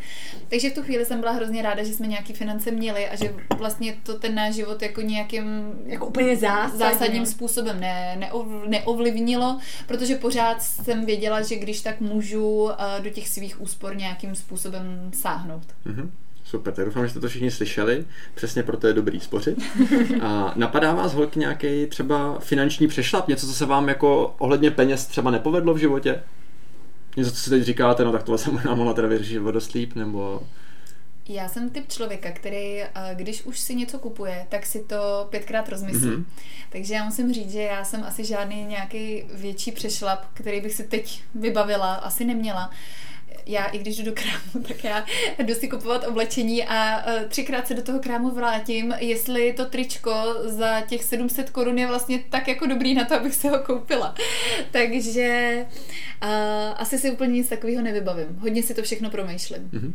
[0.49, 3.33] Takže v tu chvíli jsem byla hrozně ráda, že jsme nějaký finance měli a že
[3.57, 6.77] vlastně to ten náš život jako nějakým jako úplně zásadně.
[6.77, 13.09] zásadním způsobem ne, neov, neovlivnilo, protože pořád jsem věděla, že když tak můžu uh, do
[13.09, 15.63] těch svých úspor nějakým způsobem sáhnout.
[15.85, 16.09] Mm-hmm.
[16.43, 18.05] Super, tak doufám, že jste to všichni slyšeli.
[18.35, 19.57] Přesně proto je dobrý spořit.
[20.21, 23.27] A napadá vás holky nějaký třeba finanční přešlap?
[23.27, 26.23] Něco, co se vám jako ohledně peněz třeba nepovedlo v životě?
[27.17, 29.95] Něco, co si teď říkáte, no tak tohle jsem možná mohla teda vyřešit dost líp,
[29.95, 30.41] nebo...
[31.29, 35.69] Já jsem typ člověka, který, eh, když už si něco kupuje, tak si to pětkrát
[35.69, 36.09] rozmyslí.
[36.09, 36.25] Mm-hmm.
[36.69, 40.83] Takže já musím říct, že já jsem asi žádný nějaký větší přešlap, který bych si
[40.83, 42.67] teď vybavila, asi neměla.
[42.67, 42.73] Uh,
[43.45, 45.05] já i když jdu do krámu, tak já
[45.39, 50.11] jdu si kupovat oblečení a uh, třikrát se do toho krámu vrátím, jestli to tričko
[50.43, 54.15] za těch 700 korun je vlastně tak jako dobrý na to, abych se ho koupila.
[54.71, 55.65] Takže
[56.23, 56.29] uh,
[56.77, 58.37] asi si úplně nic takového nevybavím.
[58.39, 59.69] Hodně si to všechno promýšlím.
[59.73, 59.93] Mm-hmm.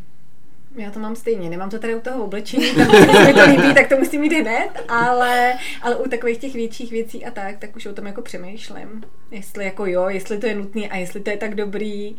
[0.76, 3.74] Já to mám stejně, nemám to tady u toho oblečení, tak když mi to líbí,
[3.74, 7.76] tak to musím mít hned, ale, ale u takových těch větších věcí a tak, tak
[7.76, 9.04] už o tom jako přemýšlím.
[9.30, 12.16] Jestli jako jo, jestli to je nutné a jestli to je tak dobrý.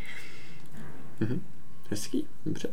[1.21, 1.41] Mm-hmm.
[1.89, 2.67] Hezký, dobře.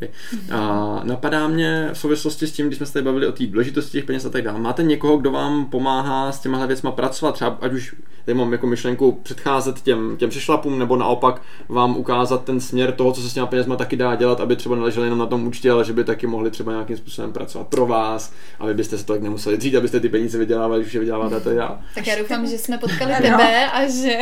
[0.51, 3.93] A napadá mě v souvislosti s tím, když jsme se tady bavili o té důležitosti
[3.93, 4.61] těch peněz a tak dále.
[4.61, 7.95] Máte někoho, kdo vám pomáhá s těmahle věcma pracovat, třeba ať už
[8.25, 13.13] tady mám jako myšlenku předcházet těm, těm přešlapům, nebo naopak vám ukázat ten směr toho,
[13.13, 15.71] co se s těma penězma taky dá dělat, aby třeba neleželi jenom na tom účtě,
[15.71, 19.13] ale že by taky mohli třeba nějakým způsobem pracovat pro vás, aby byste se to
[19.13, 21.81] tak nemuseli dřít, abyste ty peníze vydělávali, už je vyděláváte to já.
[21.95, 24.19] Tak já doufám, že jsme potkali tebe a že...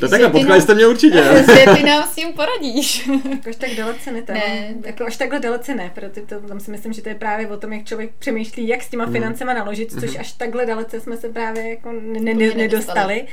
[0.00, 1.20] To tak potkali jste mě určitě.
[1.60, 3.08] Že ty nám s tím poradíš.
[3.30, 4.22] Jako až tak dalece ne,
[4.70, 7.48] ne jako až takhle dalece ne, protože to, tam si myslím, že to je právě
[7.48, 9.12] o tom, jak člověk přemýšlí, jak s těma mm.
[9.12, 10.20] financema naložit, což mm.
[10.20, 13.26] až takhle dalece jsme se právě jako ne, ne, nedostali.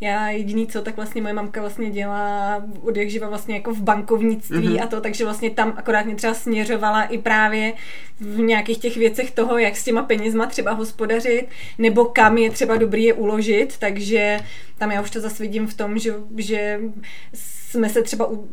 [0.00, 3.82] Já jediný co, tak vlastně moje mamka vlastně dělá od jak živa vlastně jako v
[3.82, 4.82] bankovnictví mm-hmm.
[4.82, 7.72] a to, takže vlastně tam akorát mě třeba směřovala i právě
[8.20, 11.48] v nějakých těch věcech toho, jak s těma penězma třeba hospodařit,
[11.78, 14.40] nebo kam je třeba dobrý je uložit, takže
[14.78, 16.80] tam já už to zase vidím v tom, že, že
[17.74, 18.48] jsme se třeba u,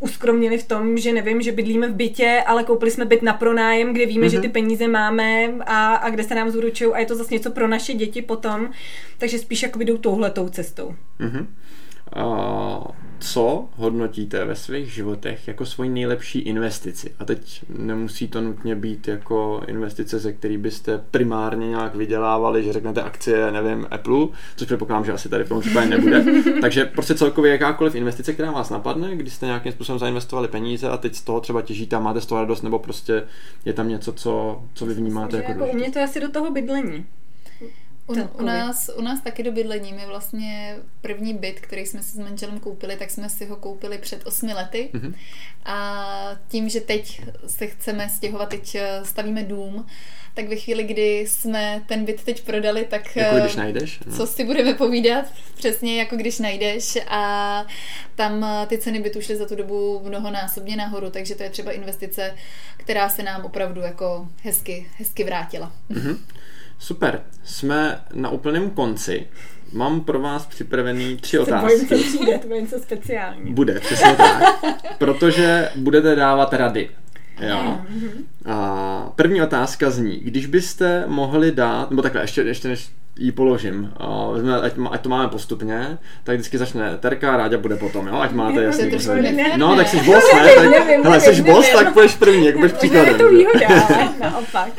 [0.00, 3.92] uskromnili v tom, že nevím, že bydlíme v bytě, ale koupili jsme byt na pronájem,
[3.92, 4.30] kde víme, mm-hmm.
[4.30, 4.42] že mhm.
[4.42, 7.68] ty peníze máme a, a kde se nám zúročují a je to zase něco pro
[7.68, 8.70] naše děti potom,
[9.18, 10.94] takže spíš jako jdou touhletou cestou.
[11.20, 11.46] Mm-hmm.
[12.16, 12.84] Uh,
[13.20, 17.14] co hodnotíte ve svých životech jako svoji nejlepší investici?
[17.18, 22.72] A teď nemusí to nutně být jako investice, ze který byste primárně nějak vydělávali, že
[22.72, 24.26] řeknete akcie, nevím, Apple,
[24.56, 26.24] což předpokládám, že asi tady v tom případě nebude.
[26.60, 30.96] Takže prostě celkově jakákoliv investice, která vás napadne, když jste nějakým způsobem zainvestovali peníze a
[30.96, 33.22] teď z toho třeba těžíte a máte z toho radost, nebo prostě
[33.64, 36.20] je tam něco, co, co vy vnímáte Myslím, jako, jako U mě to je asi
[36.20, 37.06] do toho bydlení.
[38.10, 39.92] U, u, nás, u nás taky do bydlení.
[39.92, 43.98] My vlastně první byt, který jsme si s manželem koupili, tak jsme si ho koupili
[43.98, 44.90] před osmi lety.
[44.92, 45.14] Mm-hmm.
[45.64, 49.86] A tím, že teď se chceme stěhovat, teď eh, stavíme dům,
[50.34, 54.16] tak ve chvíli, kdy jsme ten byt teď prodali, tak jako když eh, najdeš, no.
[54.16, 55.24] co si budeme povídat,
[55.54, 57.66] přesně jako když najdeš a
[58.14, 61.72] tam eh, ty ceny bytu šly za tu dobu mnohonásobně nahoru, takže to je třeba
[61.72, 62.34] investice,
[62.76, 65.72] která se nám opravdu jako hezky, hezky vrátila.
[65.90, 66.16] Mm-hmm.
[66.80, 69.26] Super, jsme na úplném konci.
[69.72, 71.66] Mám pro vás připravený tři otázky.
[71.66, 73.52] Bojím, co přijde, to bude něco speciální.
[73.54, 74.42] Bude, přesně tak.
[74.98, 76.90] Protože budete dávat rady.
[77.48, 77.78] Jo.
[78.46, 82.88] A první otázka zní, když byste mohli dát, nebo takhle, ještě, ještě než
[83.18, 83.92] ji položím,
[84.62, 88.62] ať, ať to máme postupně, tak vždycky začne Terka, Ráďa bude potom, jo, ať máte
[88.62, 88.90] jasný.
[89.56, 90.54] No, tak jsi boss, ne?
[90.54, 93.12] Tak, nevím, hele, jsi boss, tak půjdeš první, jak budeš příkladem.
[93.12, 94.72] Je to výhoda, ale naopak.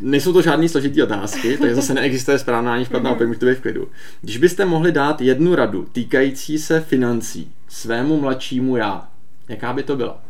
[0.00, 3.60] Nejsou to žádný složitý otázky, takže zase neexistuje správná ani špatná odpověď, můžete být v
[3.60, 3.88] klidu.
[4.20, 9.08] Když byste mohli dát jednu radu týkající se financí svému mladšímu já,
[9.48, 10.22] jaká by to byla?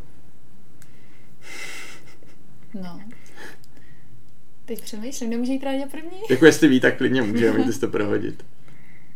[2.74, 3.00] No.
[4.64, 6.20] Teď přemýšlím, nemůže jít Ráďa první?
[6.30, 8.44] Jako jestli ví, tak klidně může, můžete si to prohodit.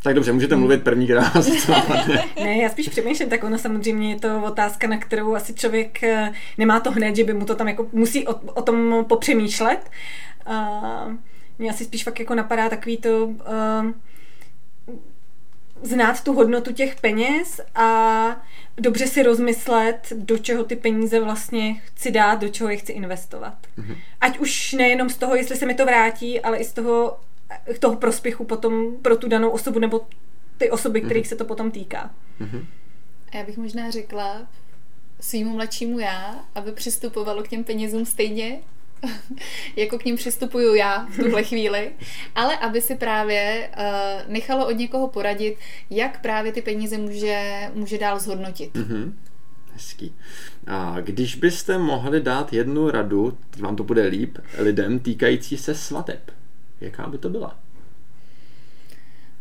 [0.03, 1.09] Tak dobře, můžete mluvit první,
[1.69, 2.25] napadne.
[2.45, 6.33] Ne, já spíš přemýšlím, tak ono samozřejmě je to otázka, na kterou asi člověk eh,
[6.59, 9.91] nemá to hned, že by mu to tam jako musí o, o tom popřemýšlet.
[10.49, 11.13] Uh,
[11.59, 13.91] mě asi spíš fakt jako napadá takový to uh,
[15.83, 18.43] znát tu hodnotu těch peněz a
[18.77, 23.55] dobře si rozmyslet, do čeho ty peníze vlastně chci dát, do čeho je chci investovat.
[23.79, 23.97] Mm-hmm.
[24.21, 27.21] Ať už nejenom z toho, jestli se mi to vrátí, ale i z toho,
[27.79, 30.07] toho prospěchu potom pro tu danou osobu nebo
[30.59, 31.29] ty osoby, kterých mm-hmm.
[31.29, 32.11] se to potom týká.
[32.41, 32.65] Mm-hmm.
[33.33, 34.47] A já bych možná řekla
[35.21, 38.61] svýmu mladšímu já, aby přistupovalo k těm penězům stejně,
[39.77, 41.93] jako k ním přistupuju já v tuhle chvíli,
[42.35, 45.57] ale aby si právě uh, nechalo od někoho poradit,
[45.91, 48.75] jak právě ty peníze může, může dál zhodnotit.
[48.75, 49.13] Mm-hmm.
[49.73, 50.15] Hezký.
[50.67, 56.31] A když byste mohli dát jednu radu, vám to bude líp, lidem týkající se svateb,
[56.81, 57.59] jaká by to byla?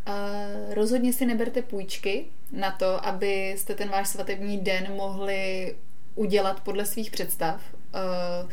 [0.07, 5.75] Uh, rozhodně si neberte půjčky na to, abyste ten váš svatební den mohli
[6.15, 7.61] udělat podle svých představ.
[7.73, 8.49] Uh,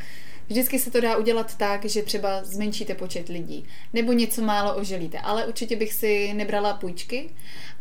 [0.50, 5.18] Vždycky se to dá udělat tak, že třeba zmenšíte počet lidí nebo něco málo oželíte,
[5.18, 7.30] ale určitě bych si nebrala půjčky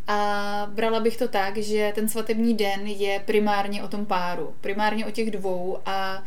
[0.07, 5.05] a brala bych to tak, že ten svatební den je primárně o tom páru, primárně
[5.05, 6.23] o těch dvou a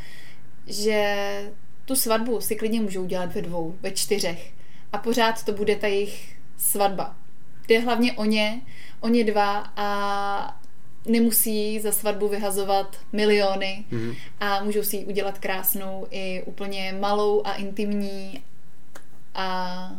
[0.66, 1.52] že
[1.84, 4.52] tu svatbu si klidně můžou udělat ve dvou, ve čtyřech
[4.92, 7.16] a pořád to bude ta jejich svatba.
[7.68, 8.60] Jde hlavně o ně,
[9.00, 10.60] o ně dva a
[11.06, 14.16] nemusí za svatbu vyhazovat miliony mm-hmm.
[14.40, 18.42] a můžou si ji udělat krásnou i úplně malou a intimní
[19.34, 19.90] a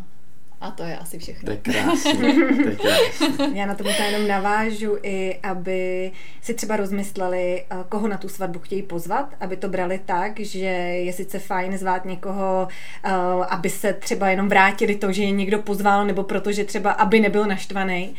[0.63, 1.45] a to je asi všechno.
[1.45, 2.17] To je krásný.
[2.63, 3.57] To je krásný.
[3.59, 6.11] Já na to možná jenom navážu i, aby
[6.41, 10.67] si třeba rozmysleli, eh, koho na tu svatbu chtějí pozvat, aby to brali tak, že
[10.67, 12.67] je sice fajn zvát někoho,
[13.03, 13.09] eh,
[13.49, 17.45] aby se třeba jenom vrátili to, že je někdo pozval, nebo protože třeba, aby nebyl
[17.45, 18.15] naštvaný,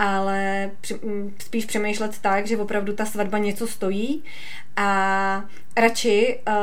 [0.00, 0.70] ale
[1.38, 4.24] spíš přemýšlet tak, že opravdu ta svatba něco stojí
[4.76, 5.44] a
[5.76, 6.54] radši, uh,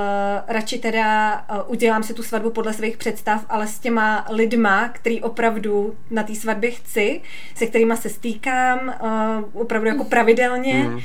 [0.48, 5.22] radši teda uh, udělám si tu svatbu podle svých představ, ale s těma lidma, který
[5.22, 7.22] opravdu na té svatbě chci,
[7.56, 10.96] se kterými se stýkám uh, opravdu jako pravidelně, mm.
[10.96, 11.02] uh,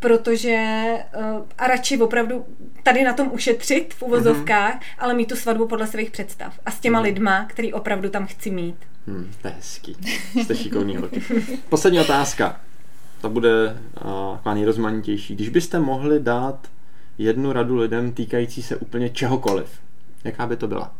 [0.00, 0.84] protože
[1.16, 2.44] uh, a radši opravdu
[2.82, 4.80] tady na tom ušetřit v uvozovkách, mm.
[4.98, 7.04] ale mít tu svatbu podle svých představ a s těma mm.
[7.04, 8.76] lidma, který opravdu tam chci mít.
[9.06, 9.96] Hmm, to je hezký.
[10.42, 11.22] Jste šikovný holky.
[11.68, 12.60] Poslední otázka.
[13.22, 13.80] To bude
[14.44, 15.34] uh, nejrozmanitější.
[15.34, 16.70] Když byste mohli dát
[17.18, 19.80] jednu radu lidem týkající se úplně čehokoliv,
[20.24, 20.94] jaká by to byla?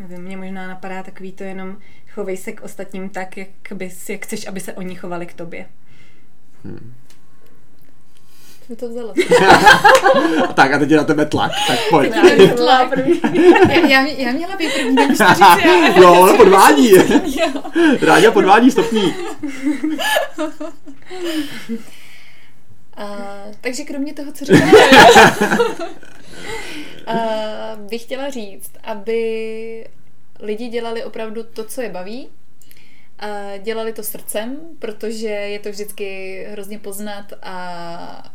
[0.00, 1.78] Nevím, mě možná napadá takový to jenom
[2.10, 5.66] chovej se k ostatním tak, jak, bys, jak chceš, aby se oni chovali k tobě.
[6.64, 6.94] Hmm
[8.68, 9.14] mi to vzalo.
[10.54, 12.12] tak a teď je na tebe tlak, tak pojď.
[12.22, 12.90] Teď tlak.
[13.68, 15.96] já, já, já měla být první, nevíš to říct.
[15.96, 16.92] Jo, ona podvádí.
[18.02, 19.14] Rádia podvádí stopní.
[22.98, 25.16] Uh, takže kromě toho, co říkáš,
[27.08, 29.86] uh, bych chtěla říct, aby
[30.40, 32.28] lidi dělali opravdu to, co je baví,
[33.18, 38.32] A dělali to srdcem, protože je to vždycky hrozně poznat a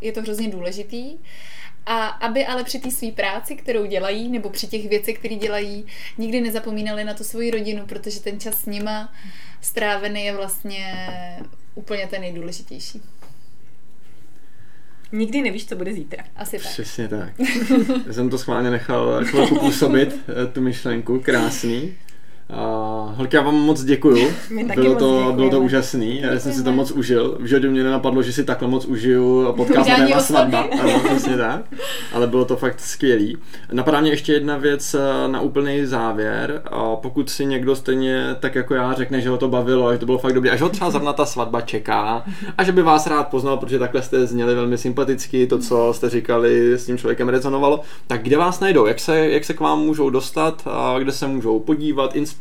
[0.00, 1.18] je to hrozně důležitý.
[1.86, 5.86] A aby ale při té své práci, kterou dělají, nebo při těch věcech, které dělají,
[6.18, 9.12] nikdy nezapomínali na tu svoji rodinu, protože ten čas s nima
[9.60, 11.08] strávený je vlastně
[11.74, 13.02] úplně ten nejdůležitější.
[15.12, 16.24] Nikdy nevíš, co bude zítra.
[16.36, 16.72] Asi tak.
[16.72, 17.32] Přesně tak.
[18.06, 21.96] Já jsem to schválně nechal chvilku působit, eh, tu myšlenku, krásný.
[22.52, 24.16] Uh, holky, já vám moc děkuju.
[24.50, 25.32] Bylo, moc to, děkujeme.
[25.32, 27.36] bylo to úžasný, já jsem si to moc užil.
[27.40, 30.66] V životě mě nenapadlo, že si takhle moc užiju podcast na téma svatba.
[30.80, 31.62] Ano, přesně tak.
[32.12, 33.38] Ale bylo to fakt skvělý.
[33.72, 36.62] Napadá mě ještě jedna věc eh, na úplný závěr.
[36.64, 40.06] A pokud si někdo stejně tak jako já řekne, že ho to bavilo, že to
[40.06, 42.24] bylo fakt dobré, a že ho třeba zrovna ta svatba čeká
[42.58, 46.10] a že by vás rád poznal, protože takhle jste zněli velmi sympaticky, to, co jste
[46.10, 48.86] říkali, s tím člověkem rezonovalo, tak kde vás najdou?
[48.86, 50.62] Jak se, jak se k vám můžou dostat?
[50.66, 52.39] A kde se můžou podívat, inspirovat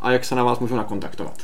[0.00, 1.42] a jak se na vás můžou nakontaktovat?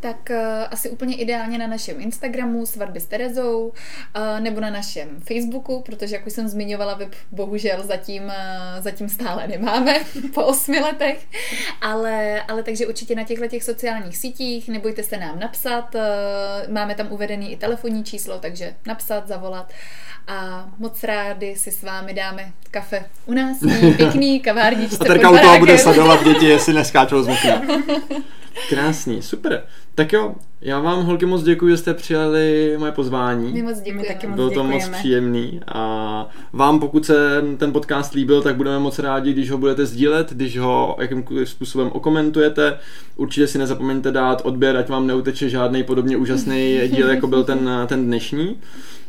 [0.00, 0.36] Tak uh,
[0.70, 6.14] asi úplně ideálně na našem Instagramu Svatby s Terezou uh, nebo na našem Facebooku, protože
[6.14, 8.32] jak už jsem zmiňovala, web bohužel zatím, uh,
[8.82, 9.94] zatím stále nemáme
[10.34, 11.26] po osmi letech,
[11.80, 16.94] ale, ale takže určitě na těchto těch sociálních sítích nebojte se nám napsat, uh, máme
[16.94, 19.72] tam uvedený i telefonní číslo, takže napsat, zavolat
[20.30, 23.58] a moc rádi si s vámi dáme kafe u nás,
[23.96, 27.62] pěkný kavárničce A Terka u toho bude sledovat děti, jestli neskáčou z okna.
[28.68, 29.66] Krásný, super.
[29.94, 33.52] Tak jo, já vám holky moc děkuji, že jste přijali moje pozvání.
[33.52, 34.08] My moc My děkujeme.
[34.08, 34.98] taky moc Bylo to moc děkujeme.
[34.98, 39.86] příjemný a vám, pokud se ten podcast líbil, tak budeme moc rádi, když ho budete
[39.86, 42.78] sdílet, když ho jakýmkoliv způsobem okomentujete.
[43.16, 47.70] Určitě si nezapomeňte dát odběr, ať vám neuteče žádný podobně úžasný díl, jako byl ten,
[47.86, 48.56] ten dnešní.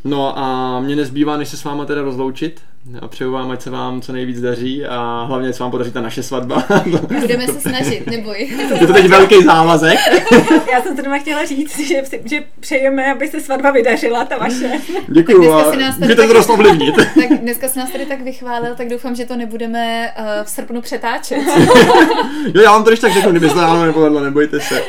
[0.04, 2.60] No a mě nezbývá, než se s váma teda rozloučit.
[3.00, 5.92] A přeju vám, ať se vám co nejvíc daří a hlavně, ať se vám podaří
[5.92, 6.64] ta naše svatba.
[7.20, 8.50] Budeme se snažit, neboj.
[8.80, 9.98] Je to teď velký závazek.
[10.72, 14.70] Já jsem to doma chtěla říct, že, že přejeme, aby se svatba vydařila, ta vaše.
[15.08, 16.96] Děkuju dneska a si nás tady můžete to dost ovlivnit.
[16.96, 20.80] Tak dneska se nás tady tak vychválil, tak doufám, že to nebudeme uh, v srpnu
[20.80, 21.42] přetáčet.
[22.54, 24.82] Jo, já vám to když tak řeknu, kdyby se náhodou nepovedlo, nebojte se.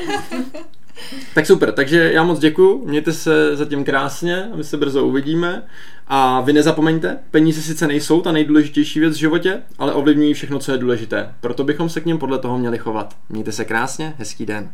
[1.34, 5.64] Tak super, takže já moc děkuju, mějte se zatím krásně a my se brzo uvidíme.
[6.08, 10.72] A vy nezapomeňte, peníze sice nejsou ta nejdůležitější věc v životě, ale ovlivňují všechno, co
[10.72, 11.34] je důležité.
[11.42, 13.16] Proto bychom se k něm podle toho měli chovat.
[13.30, 14.72] Mějte se krásně, hezký den.